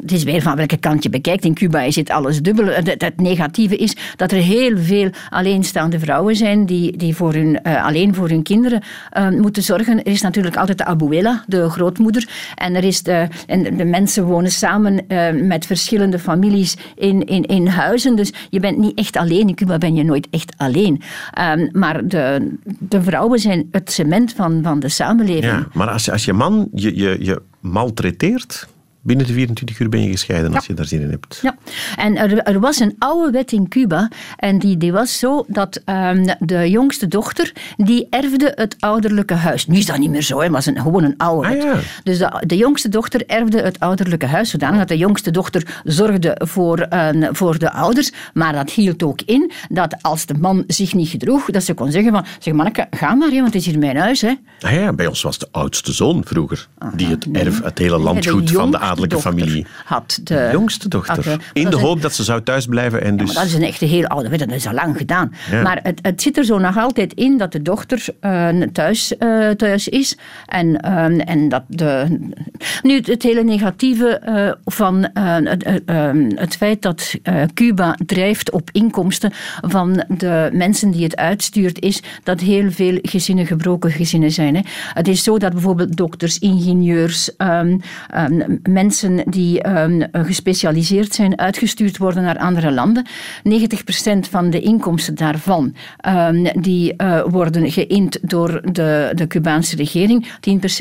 het 0.00 0.12
is 0.12 0.22
weer 0.24 0.42
van 0.42 0.56
welke 0.56 0.76
kant 0.76 1.02
je 1.02 1.10
bekijkt. 1.10 1.44
In 1.44 1.54
Cuba 1.54 1.80
is 1.82 1.96
het 1.96 2.10
alles 2.10 2.40
dubbel. 2.42 2.66
Het, 2.66 2.94
het 3.02 3.20
negatieve 3.20 3.76
is 3.76 3.96
dat 4.16 4.32
er 4.32 4.38
heel 4.38 4.78
veel 4.78 5.10
alleenstaande 5.30 5.98
vrouwen 5.98 6.36
zijn 6.36 6.66
die, 6.66 6.96
die 6.96 7.14
voor 7.16 7.32
hun, 7.34 7.62
eh, 7.62 7.84
alleen 7.84 8.14
voor 8.14 8.28
hun 8.28 8.42
kinderen 8.42 8.82
eh, 9.10 9.28
moeten 9.28 9.62
zorgen. 9.62 9.98
Er 10.04 10.12
is 10.12 10.22
natuurlijk 10.22 10.56
altijd 10.56 10.78
de 10.78 10.84
abuela, 10.84 11.44
de 11.46 11.68
grootmoeder. 11.70 12.28
En, 12.54 12.74
er 12.74 12.84
is 12.84 13.02
de, 13.02 13.28
en 13.46 13.76
de 13.76 13.84
mensen 13.84 14.24
wonen 14.24 14.50
samen 14.50 15.08
eh, 15.08 15.32
met 15.32 15.66
verschillende 15.66 16.18
families 16.18 16.76
in, 16.94 17.24
in, 17.26 17.42
in 17.44 17.66
huizen. 17.66 18.16
Dus 18.16 18.32
je 18.50 18.60
bent 18.60 18.78
niet 18.78 18.98
echt 18.98 19.16
alleen. 19.16 19.48
In 19.48 19.54
Cuba 19.54 19.78
ben 19.78 19.94
je 19.94 20.04
nooit 20.04 20.26
echt 20.30 20.54
alleen. 20.56 21.00
Ehm, 21.32 21.68
maar 21.72 22.06
de, 22.08 22.52
de 22.78 23.02
vrouwen 23.02 23.38
zijn 23.38 23.68
het 23.70 23.92
cement 23.92 24.32
van, 24.32 24.60
van 24.62 24.80
de 24.80 24.88
samenleving. 24.88 25.44
Ja, 25.44 25.66
maar 25.72 25.88
als, 25.90 26.04
je- 26.04 26.12
als 26.12 26.24
je 26.24 26.32
man 26.32 26.68
je, 26.74 26.96
je, 26.96 27.16
je 27.20 27.42
maltreteert, 27.60 28.68
binnen 29.02 29.26
de 29.26 29.32
24 29.32 29.78
uur 29.78 29.88
ben 29.88 30.02
je 30.02 30.10
gescheiden 30.10 30.54
als 30.54 30.66
je 30.66 30.74
daar 30.74 30.86
zin 30.86 31.00
in 31.00 31.10
hebt. 31.10 31.38
Ja, 31.42 31.56
en 31.96 32.16
er, 32.16 32.38
er, 32.38 32.60
was 32.60 32.80
een 32.80 32.94
oude 32.98 33.30
wet 33.30 33.52
in 33.52 33.68
Cuba 33.68 34.08
en 34.36 34.58
die, 34.58 34.76
die 34.76 34.92
was 34.92 35.18
zo 35.18 35.44
dat 35.48 35.80
ehm, 35.84 36.34
de 36.38 36.70
jongste 36.70 37.08
dochter, 37.08 37.52
die 37.76 38.06
erfde 38.10 38.52
het 38.54 38.76
ouderlijke 38.78 39.34
huis. 39.34 39.66
Nu 39.66 39.76
is 39.76 39.86
dat 39.86 39.98
niet 39.98 40.10
meer 40.10 40.22
zo, 40.22 40.40
het 40.40 40.50
was 40.50 40.66
een, 40.66 40.80
gewoon 40.80 41.04
een 41.04 41.16
oude 41.16 41.48
ah, 41.48 41.52
wet. 41.52 41.62
ja. 41.62 41.78
Dus 42.02 42.18
de, 42.18 42.42
de, 42.46 42.56
jongste 42.56 42.88
dochter 42.88 43.26
erfde 43.26 43.62
het 43.62 43.80
ouderlijke 43.80 44.26
huis, 44.26 44.50
zodanig 44.50 44.78
dat 44.78 44.88
de 44.88 44.96
jongste 44.96 45.30
dochter 45.30 45.80
zorgde 45.84 46.40
voor, 46.44 46.86
uh, 46.92 47.08
voor 47.32 47.58
de 47.58 47.72
ouders, 47.72 48.12
maar 48.34 48.52
dat 48.52 48.70
hield 48.70 49.02
ook 49.02 49.20
in 49.26 49.52
dat 49.68 49.96
als 50.00 50.26
de 50.26 50.34
man 50.34 50.64
zich 50.66 50.94
niet 50.94 51.08
gedroeg, 51.08 51.50
dat 51.50 51.62
ze 51.62 51.74
kon 51.74 51.90
zeggen 51.90 52.12
van, 52.12 52.24
zeg 52.38 52.54
manneke, 52.54 52.86
ga 52.90 53.14
maar, 53.14 53.30
want 53.30 53.44
het 53.44 53.54
is 53.54 53.66
hier 53.66 53.78
mijn 53.78 53.96
huis. 53.96 54.20
Hè. 54.20 54.34
Ah 54.60 54.72
ja, 54.72 54.92
bij 54.92 55.06
ons 55.06 55.22
was 55.22 55.38
de 55.38 55.48
oudste 55.50 55.92
zoon 55.92 56.22
vroeger, 56.24 56.68
Aha, 56.78 56.92
die 56.96 57.06
het 57.06 57.26
erf, 57.32 57.62
het 57.62 57.78
hele 57.78 57.98
landgoed 57.98 58.50
van 58.50 58.70
de 58.70 58.78
adellijke 58.92 59.20
familie. 59.20 59.66
Had 59.84 60.20
de, 60.22 60.48
jongste 60.52 60.88
dochter. 60.88 61.40
In 61.52 61.70
de 61.70 61.76
hoop 61.76 62.02
dat 62.02 62.14
ze 62.14 62.24
zou 62.24 62.42
thuisblijven. 62.42 63.02
En 63.02 63.16
dus... 63.16 63.32
Ja, 63.32 63.34
dat 63.34 63.44
is 63.44 63.54
een 63.54 63.62
echte 63.62 63.84
heel 63.84 64.06
oude 64.06 64.30
dat 64.36 64.50
is 64.50 64.66
al 64.66 64.72
lang 64.72 64.96
gedaan. 64.96 65.32
Ja. 65.50 65.62
Maar 65.62 65.80
het, 65.82 65.98
het, 66.02 66.22
zit 66.22 66.36
er 66.36 66.44
zo 66.44 66.58
nog 66.58 66.78
altijd 66.78 67.12
in 67.12 67.38
dat 67.38 67.52
de 67.52 67.62
dochter 67.62 68.04
uh, 68.20 68.48
thuis, 68.72 69.14
uh, 69.18 69.50
thuis 69.50 69.88
is. 69.88 70.16
En, 70.46 70.66
uh, 70.84 71.28
en 71.28 71.48
dat 71.48 71.62
de. 71.66 72.18
Nu, 72.82 73.00
het 73.04 73.22
hele 73.22 73.44
negatieve 73.44 74.22
uh, 74.28 74.52
van 74.74 75.10
het, 75.14 75.82
het, 76.34 76.56
feit 76.56 76.82
dat 76.82 77.14
Cuba 77.54 77.96
drijft 78.06 78.50
op 78.50 78.68
inkomsten 78.72 79.32
van 79.60 80.04
de 80.08 80.50
mensen 80.52 80.90
die 80.90 81.02
het 81.02 81.16
uitstuurt, 81.16 81.80
is 81.80 82.02
dat 82.22 82.40
heel 82.40 82.70
veel 82.70 82.98
gezinnen 83.02 83.46
gebroken 83.46 83.90
gezinnen 83.90 84.30
zijn. 84.30 84.54
Hè. 84.54 84.60
Het 84.92 85.08
is 85.08 85.22
zo 85.22 85.38
dat 85.38 85.52
bijvoorbeeld 85.52 85.96
dokters, 85.96 86.38
ingenieurs, 86.38 87.30
um, 87.38 87.80
um, 88.16 88.60
mensen 88.62 88.81
die 89.26 89.68
um, 89.68 90.02
gespecialiseerd 90.12 91.14
zijn, 91.14 91.38
uitgestuurd 91.38 91.98
worden 91.98 92.22
naar 92.22 92.38
andere 92.38 92.72
landen. 92.72 93.06
90% 93.06 93.10
van 94.30 94.50
de 94.50 94.60
inkomsten 94.60 95.14
daarvan 95.14 95.74
die, 96.54 96.94
uh, 96.96 97.22
worden 97.26 97.70
geïnd 97.70 98.18
door 98.22 98.60
de, 98.72 99.12
de 99.14 99.26
Cubaanse 99.26 99.76
regering. 99.76 100.26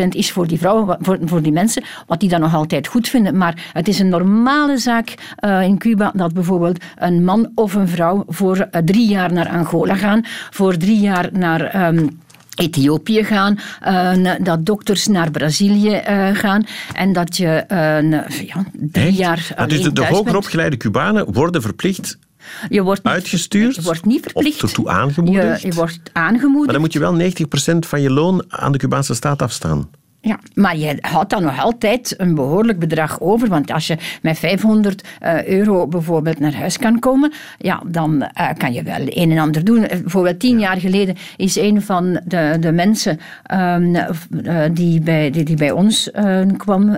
10% 0.05 0.07
is 0.09 0.31
voor 0.31 0.47
die 0.47 0.57
vrouwen, 0.57 0.97
voor, 0.99 1.19
voor 1.25 1.41
die 1.41 1.51
mensen, 1.51 1.83
wat 2.07 2.19
die 2.19 2.29
dan 2.29 2.39
nog 2.39 2.55
altijd 2.55 2.87
goed 2.87 3.07
vinden. 3.09 3.37
Maar 3.37 3.69
het 3.73 3.87
is 3.87 3.99
een 3.99 4.09
normale 4.09 4.77
zaak 4.77 5.13
uh, 5.45 5.61
in 5.61 5.77
Cuba 5.77 6.11
dat 6.15 6.33
bijvoorbeeld 6.33 6.83
een 6.95 7.23
man 7.23 7.51
of 7.55 7.73
een 7.73 7.87
vrouw 7.87 8.23
voor 8.27 8.57
uh, 8.57 8.81
drie 8.81 9.07
jaar 9.07 9.33
naar 9.33 9.49
Angola 9.49 9.95
gaan, 9.95 10.21
voor 10.49 10.77
drie 10.77 10.99
jaar 10.99 11.29
naar. 11.31 11.87
Um, 11.87 12.19
Ethiopië 12.55 13.23
gaan, 13.23 13.59
uh, 13.87 14.35
dat 14.41 14.65
dokters 14.65 15.07
naar 15.07 15.31
Brazilië 15.31 16.01
uh, 16.09 16.35
gaan 16.35 16.65
en 16.93 17.13
dat 17.13 17.37
je 17.37 17.63
uh, 17.71 18.47
ja, 18.47 18.65
drie 18.73 19.07
Echt? 19.07 19.17
jaar. 19.17 19.53
Maar 19.57 19.67
dus 19.67 19.81
de, 19.81 19.93
de 19.93 20.05
hoger 20.05 20.35
opgeleide 20.35 20.77
Cubanen 20.77 21.33
worden 21.33 21.61
verplicht 21.61 22.17
je 22.69 22.81
wordt 22.81 23.03
niet, 23.03 23.13
uitgestuurd? 23.13 23.75
Je 23.75 23.81
wordt 23.81 24.05
niet 24.05 24.21
verplicht. 24.21 24.63
Of 24.63 24.69
ertoe 24.69 24.89
aangemoedigd? 24.89 25.61
Je, 25.61 25.67
je 25.67 25.73
wordt 25.73 25.99
aangemoedigd. 26.13 26.65
Maar 26.65 26.73
dan 26.73 26.81
moet 26.81 26.93
je 26.93 26.99
wel 26.99 27.75
90% 27.75 27.87
van 27.87 28.01
je 28.01 28.09
loon 28.09 28.43
aan 28.47 28.71
de 28.71 28.77
Cubaanse 28.77 29.13
staat 29.13 29.41
afstaan. 29.41 29.89
Ja, 30.24 30.39
maar 30.53 30.78
je 30.78 30.97
houdt 30.99 31.30
dan 31.30 31.43
nog 31.43 31.59
altijd 31.59 32.13
een 32.17 32.36
behoorlijk 32.36 32.80
bedrag 32.80 33.19
over. 33.19 33.47
Want 33.47 33.72
als 33.72 33.88
je 33.88 33.97
met 34.22 34.39
500 34.39 35.07
uh, 35.24 35.47
euro 35.47 35.88
bijvoorbeeld 35.88 36.39
naar 36.39 36.53
huis 36.53 36.78
kan 36.78 36.99
komen, 36.99 37.32
ja, 37.57 37.82
dan 37.88 38.30
uh, 38.39 38.49
kan 38.57 38.74
je 38.74 38.84
wel 38.84 39.01
een 39.05 39.32
en 39.32 39.38
ander 39.38 39.63
doen. 39.63 39.80
Bijvoorbeeld 39.88 40.39
tien 40.39 40.59
jaar 40.59 40.78
geleden 40.78 41.15
is 41.38 41.55
een 41.55 41.82
van 41.82 42.19
de, 42.26 42.57
de 42.59 42.72
mensen 42.72 43.19
um, 43.53 43.95
uh, 43.95 44.05
die, 44.72 45.01
bij, 45.01 45.30
die, 45.30 45.43
die, 45.43 45.55
bij 45.55 45.72
ons 45.72 46.09
kwam 46.57 46.97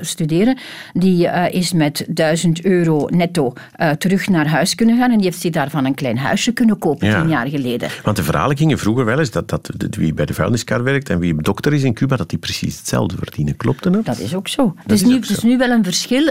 studeren, 0.00 0.58
die 0.92 1.28
is 1.50 1.72
met 1.72 2.04
1000 2.08 2.64
euro 2.64 3.06
netto 3.10 3.52
terug 3.98 4.28
naar 4.28 4.48
huis 4.48 4.74
kunnen 4.74 4.98
gaan. 4.98 5.10
En 5.10 5.16
die 5.16 5.26
heeft 5.26 5.40
zich 5.40 5.52
daarvan 5.52 5.84
een 5.84 5.94
klein 5.94 6.18
huisje 6.18 6.52
kunnen 6.52 6.78
kopen 6.78 7.06
ja. 7.06 7.20
tien 7.20 7.30
jaar 7.30 7.48
geleden. 7.48 7.88
Want 8.02 8.16
de 8.16 8.22
verhalen 8.22 8.56
gingen 8.56 8.78
vroeger 8.78 9.04
wel 9.04 9.18
eens 9.18 9.30
dat, 9.30 9.48
dat 9.48 9.70
wie 9.90 10.14
bij 10.14 10.26
de 10.26 10.34
vuilniskar 10.34 10.82
werkt 10.82 11.10
en 11.10 11.18
wie 11.18 11.42
dokter 11.42 11.72
is 11.72 11.82
in 11.82 11.94
Cuba, 11.94 12.16
dat 12.16 12.32
die 12.34 12.42
precies 12.42 12.78
hetzelfde 12.78 13.16
verdienen. 13.16 13.56
Klopt 13.56 13.82
dat? 13.82 14.04
Dat 14.04 14.18
is 14.18 14.34
ook 14.34 14.48
zo. 14.48 14.74
Het 14.82 14.92
is, 14.92 15.02
nu, 15.02 15.18
is 15.18 15.42
nu 15.42 15.56
wel 15.56 15.70
een 15.70 15.84
verschil. 15.84 16.24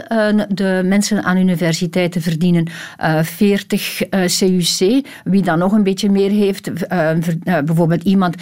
De 0.49 0.81
mensen 0.85 1.23
aan 1.23 1.37
universiteiten 1.37 2.21
verdienen 2.21 2.67
40 3.23 4.01
CUC. 4.09 5.05
Wie 5.23 5.41
dan 5.41 5.59
nog 5.59 5.71
een 5.71 5.83
beetje 5.83 6.09
meer 6.09 6.29
heeft, 6.29 6.71
bijvoorbeeld 7.65 8.03
iemand 8.03 8.35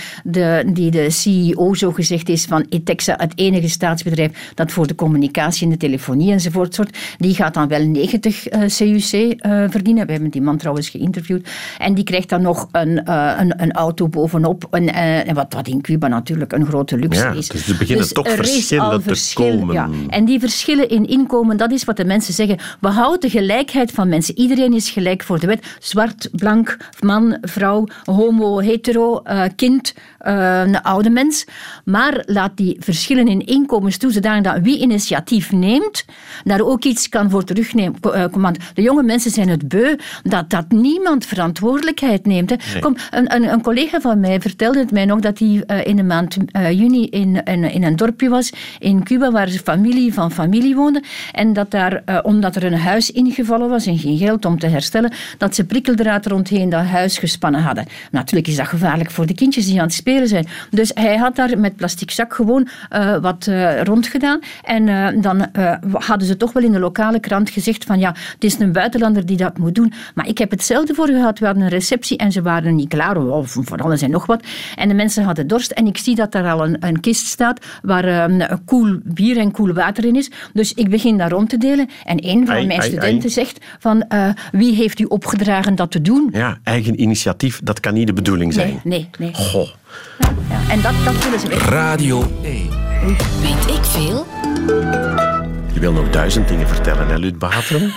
die 0.74 0.92
de 0.92 1.10
CEO 1.10 1.74
zo 1.74 1.92
gezegd 1.92 2.30
is 2.30 2.46
van 2.46 2.66
Etexa, 2.70 3.16
het 3.18 3.34
enige 3.36 3.70
staatsbedrijf 3.70 4.52
dat 4.56 4.72
voor 4.72 4.88
de 4.88 4.96
communicatie 4.96 5.64
en 5.64 5.72
de 5.72 5.78
telefonie 5.78 6.32
enzovoort 6.32 6.76
soort, 6.76 6.98
die 7.18 7.36
gaat 7.36 7.54
dan 7.54 7.68
wel 7.68 7.86
90 7.86 8.48
CUC 8.50 9.36
verdienen. 9.72 10.06
We 10.06 10.12
hebben 10.12 10.30
die 10.30 10.42
man 10.42 10.58
trouwens 10.58 10.90
geïnterviewd. 10.90 11.50
En 11.78 11.94
die 11.94 12.04
krijgt 12.04 12.30
dan 12.30 12.42
nog 12.42 12.68
een, 12.72 13.12
een, 13.40 13.62
een 13.62 13.72
auto 13.72 14.08
bovenop. 14.08 14.68
En, 14.72 15.34
wat, 15.34 15.54
wat 15.54 15.68
in 15.68 15.82
Cuba 15.82 16.08
natuurlijk 16.08 16.52
een 16.52 16.66
grote 16.66 16.98
luxe 16.98 17.24
ja, 17.24 17.32
is. 17.32 17.51
Dus 17.52 17.68
er 17.68 17.78
beginnen 17.78 18.04
dus 18.04 18.14
toch 18.14 18.28
er 18.28 18.36
verschillen 18.36 18.90
te 18.92 19.02
verschil, 19.02 19.58
komen. 19.58 19.74
Ja. 19.74 19.90
En 20.08 20.26
die 20.26 20.40
verschillen 20.40 20.90
in 20.90 21.08
inkomen, 21.08 21.58
dat 21.58 21.72
is 21.72 21.84
wat 21.84 21.98
de 21.98 22.06
mensen 22.06 22.34
zeggen. 22.34 22.58
We 22.80 22.88
houden 22.88 23.20
de 23.20 23.30
gelijkheid 23.30 23.92
van 23.92 24.10
mensen. 24.10 24.38
Iedereen 24.38 24.74
is 24.74 24.90
gelijk 24.90 25.24
voor 25.24 25.40
de 25.40 25.48
wet. 25.48 25.76
Zwart, 25.80 26.30
blank, 26.32 26.78
man, 27.00 27.38
vrouw, 27.42 27.88
homo, 28.04 28.60
hetero, 28.60 29.22
uh, 29.24 29.44
kind, 29.56 29.94
uh, 30.22 30.62
een 30.62 30.82
oude 30.82 31.10
mens. 31.10 31.46
Maar 31.86 32.24
laat 32.26 32.58
die 32.58 32.78
verschillen 32.80 33.28
in 33.28 33.46
inkomens 33.46 33.98
toe, 33.98 34.12
zodanig 34.12 34.44
dat 34.44 34.62
wie 34.62 34.80
initiatief 34.80 35.52
neemt, 35.52 36.06
daar 36.44 36.62
ook 36.62 36.84
iets 36.84 37.10
kan 37.10 37.30
voor 37.30 37.44
terugnemen. 37.44 37.96
Want 38.32 38.58
de 38.74 38.82
jonge 38.82 39.04
mensen 39.04 39.32
zijn 39.32 39.50
het 39.50 39.68
beu 39.68 39.96
dat, 40.24 40.50
dat 40.50 40.72
niemand 40.72 41.26
verantwoordelijkheid 41.26 42.26
neemt. 42.26 42.50
Hè. 42.50 42.56
Nee. 42.74 42.82
Kom, 42.82 42.96
een, 43.12 43.36
een, 43.36 43.44
een, 43.44 43.62
collega 43.62 44.02
van 44.02 44.20
mij 44.20 44.42
vertelde 44.42 44.80
het 44.80 44.92
mij 44.92 45.06
nog 45.06 45.20
dat 45.20 45.40
hij 45.40 45.84
in 45.84 45.96
de 45.96 46.04
maand 46.04 46.38
juni 46.72 47.06
in, 47.06 47.41
in, 47.44 47.84
een 47.84 47.96
dorpje 47.96 48.30
was 48.30 48.52
in 48.80 49.04
Cuba 49.04 49.32
waar 49.32 49.48
zijn 49.48 49.64
familie 49.64 50.14
van 50.14 50.32
familie 50.32 50.76
woonde 50.76 51.04
en 51.32 51.54
dat 51.54 51.72
daar, 51.72 52.02
uh, 52.06 52.20
omdat 52.22 52.56
er 52.56 52.64
een 52.64 52.78
huis 52.78 53.12
ingevallen 53.12 53.70
was 53.70 53.86
en 53.86 53.98
geen 53.98 54.18
geld 54.18 54.46
om 54.46 54.60
te 54.60 54.68
herstellen, 54.68 55.14
dat 55.38 55.56
ze 55.56 55.66
prikkeldraad 55.66 56.26
rondheen 56.26 56.70
dat 56.70 56.86
huis 56.86 57.18
gespannen 57.18 57.62
hadden. 57.62 57.86
Natuurlijk 58.12 58.48
is 58.48 58.56
dat 58.56 58.68
gevaarlijk 58.68 59.12
voor 59.12 59.26
de 59.26 59.34
kindjes 59.34 59.66
die 59.66 59.78
aan 59.78 59.86
het 59.86 59.94
spelen 59.94 60.28
zijn. 60.28 60.48
Dus 60.70 60.92
hij 60.94 61.18
had 61.18 61.36
daar 61.36 61.60
met 61.60 61.76
plastic 61.76 62.12
zak 62.12 62.34
gewoon 62.34 62.68
uh, 62.94 63.18
wat 63.18 63.48
uh, 63.50 63.82
rondgedaan 63.82 64.40
en 64.64 65.22
dan 65.22 65.48
hadden 65.92 66.28
ze 66.28 66.38
toch 66.38 66.54
wel 66.54 66.64
in 66.64 66.72
de 66.72 66.80
lokale 66.80 67.20
krant 67.20 67.50
gezegd 67.50 67.84
van 67.84 68.00
ja, 68.00 68.16
het 68.34 68.44
is 68.44 68.60
een 68.60 68.72
buitenlander 68.72 69.26
die 69.26 69.38
dat 69.38 69.58
moet 69.58 69.76
doen. 69.76 69.94
Maar 70.16 70.28
ik 70.28 70.38
heb 70.38 70.52
hetzelfde 70.52 70.94
voor 70.94 71.08
gehad. 71.08 71.40
We 71.40 71.46
hadden 71.46 71.64
een 71.64 71.70
receptie 71.70 72.18
en 72.18 72.32
ze 72.32 72.42
waren 72.42 72.76
niet 72.76 72.90
klaar, 72.90 73.18
of 73.18 73.58
voor 73.60 73.78
alles 73.78 74.02
en 74.02 74.12
nog 74.12 74.26
wat. 74.26 74.44
En 74.76 74.88
de 74.88 74.94
mensen 74.94 75.24
hadden 75.24 75.48
dorst 75.48 75.72
en 75.72 75.88
ik 75.88 75.98
zie 75.98 76.16
dat 76.16 76.32
daar 76.32 76.52
al 76.52 76.64
een, 76.64 76.78
een 76.80 77.00
kist 77.00 77.26
staat 77.32 77.66
waar 77.82 78.30
um, 78.32 78.42
koel 78.66 79.00
bier 79.04 79.38
en 79.38 79.52
koel 79.52 79.74
water 79.74 80.06
in 80.06 80.16
is. 80.16 80.32
Dus 80.54 80.74
ik 80.74 80.90
begin 80.90 81.18
daar 81.18 81.30
rond 81.30 81.50
te 81.50 81.58
delen. 81.58 81.90
En 82.06 82.28
een 82.28 82.46
van 82.46 82.56
Ai, 82.56 82.66
mijn 82.68 82.80
ai, 82.80 82.90
studenten 82.90 83.22
ai. 83.24 83.30
zegt 83.30 83.66
van 83.80 84.06
uh, 84.10 84.30
wie 84.52 84.76
heeft 84.76 85.00
u 85.00 85.04
opgedragen 85.04 85.76
dat 85.76 85.92
te 85.92 86.02
doen? 86.02 86.30
Ja, 86.34 86.58
eigen 86.64 87.02
initiatief, 87.02 87.60
dat 87.64 87.80
kan 87.80 87.94
niet 87.94 88.08
de 88.08 88.14
bedoeling 88.14 88.54
zijn. 88.54 88.80
Nee, 88.84 89.10
nee, 89.20 89.32
nee. 89.32 89.34
Goh. 89.46 89.68
Ja, 90.20 90.30
ja. 90.50 90.70
En 90.70 90.82
dat, 90.82 90.94
dat 91.06 91.24
willen 91.24 91.40
ze 91.40 91.48
weg. 91.48 91.70
Radio 91.70 92.32
1. 92.44 92.70
Weet 93.42 93.76
ik 93.78 93.84
veel? 93.84 94.26
Je 95.74 95.80
wil 95.80 95.92
nog 95.92 96.10
duizend 96.10 96.48
dingen 96.48 96.68
vertellen, 96.68 97.08
hè, 97.08 97.18
Lut 97.18 97.38
Bateren? 97.40 97.92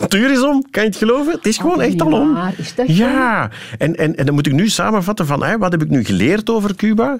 Het 0.00 0.14
uur 0.20 0.30
is 0.32 0.42
om, 0.42 0.64
kan 0.70 0.82
je 0.82 0.88
het 0.88 0.98
geloven? 0.98 1.32
Het 1.32 1.46
is 1.46 1.56
gewoon 1.56 1.76
Oh, 1.76 1.84
echt 1.84 2.02
al 2.02 2.12
om. 2.12 2.34
waar. 2.34 2.52
Is 2.56 2.74
dat 2.74 2.96
ja, 2.96 3.50
en, 3.78 3.96
en, 3.96 4.16
en 4.16 4.26
dan 4.26 4.34
moet 4.34 4.46
ik 4.46 4.52
nu 4.52 4.68
samenvatten 4.68 5.26
van 5.26 5.44
hè, 5.44 5.58
wat 5.58 5.72
heb 5.72 5.82
ik 5.82 5.88
nu 5.90 6.04
geleerd 6.04 6.50
over 6.50 6.74
Cuba? 6.74 7.18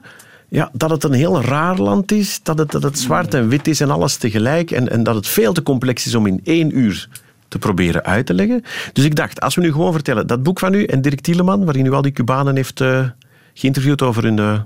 Ja, 0.48 0.70
dat 0.72 0.90
het 0.90 1.04
een 1.04 1.12
heel 1.12 1.40
raar 1.40 1.76
land 1.78 2.12
is, 2.12 2.40
dat 2.42 2.58
het, 2.58 2.70
dat 2.70 2.82
het 2.82 2.98
zwart 2.98 3.34
en 3.34 3.48
wit 3.48 3.68
is 3.68 3.80
en 3.80 3.90
alles 3.90 4.16
tegelijk 4.16 4.70
en, 4.70 4.90
en 4.90 5.02
dat 5.02 5.14
het 5.14 5.26
veel 5.26 5.52
te 5.52 5.62
complex 5.62 6.06
is 6.06 6.14
om 6.14 6.26
in 6.26 6.40
één 6.44 6.78
uur 6.78 7.08
te 7.48 7.58
proberen 7.58 8.04
uit 8.04 8.26
te 8.26 8.34
leggen. 8.34 8.62
Dus 8.92 9.04
ik 9.04 9.16
dacht, 9.16 9.40
als 9.40 9.54
we 9.54 9.60
nu 9.60 9.72
gewoon 9.72 9.92
vertellen, 9.92 10.26
dat 10.26 10.42
boek 10.42 10.58
van 10.58 10.74
u 10.74 10.84
en 10.84 11.02
Dirk 11.02 11.20
Tieleman, 11.20 11.64
waarin 11.64 11.86
u 11.86 11.92
al 11.92 12.02
die 12.02 12.12
Cubanen 12.12 12.56
heeft 12.56 12.80
uh, 12.80 13.06
geïnterviewd 13.54 14.02
over 14.02 14.22
hun 14.22 14.38
uh, 14.38 14.60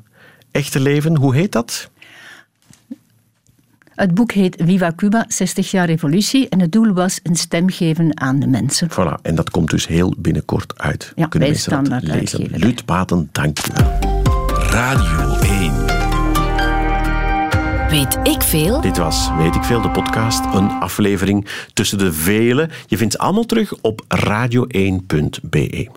echte 0.51 0.81
leven, 0.81 1.17
hoe 1.17 1.35
heet 1.35 1.53
dat? 1.53 1.91
Het 3.95 4.15
boek 4.15 4.33
heet 4.33 4.57
Viva 4.65 4.93
Cuba, 4.97 5.25
60 5.29 5.71
jaar 5.71 5.87
revolutie. 5.87 6.49
En 6.49 6.61
het 6.61 6.73
doel 6.73 6.93
was 6.93 7.21
een 7.23 7.37
stem 7.37 7.71
geven 7.71 8.21
aan 8.21 8.39
de 8.39 8.47
mensen. 8.47 8.89
Voilà, 8.91 9.23
en 9.23 9.35
dat 9.35 9.51
komt 9.51 9.71
dus 9.71 9.87
heel 9.87 10.15
binnenkort 10.19 10.79
uit. 10.79 11.13
Ja, 11.15 11.27
Kunnen 11.27 11.49
wij 11.49 11.59
staan 11.59 12.01
lezen? 12.01 12.49
Lut 12.53 12.85
Baten, 12.85 13.29
dank 13.33 13.59
je 13.59 13.73
wel. 13.73 14.20
Radio 14.71 15.37
1. 15.39 15.75
Weet 17.89 18.19
ik 18.23 18.43
veel? 18.43 18.81
Dit 18.81 18.97
was 18.97 19.31
Weet 19.37 19.55
ik 19.55 19.65
Veel, 19.65 19.81
de 19.81 19.91
podcast. 19.91 20.45
Een 20.55 20.71
aflevering 20.71 21.47
tussen 21.73 21.99
de 21.99 22.13
vele. 22.13 22.69
Je 22.87 22.97
vindt 22.97 23.13
ze 23.13 23.19
allemaal 23.19 23.45
terug 23.45 23.75
op 23.81 24.05
radio1.be. 24.27 25.91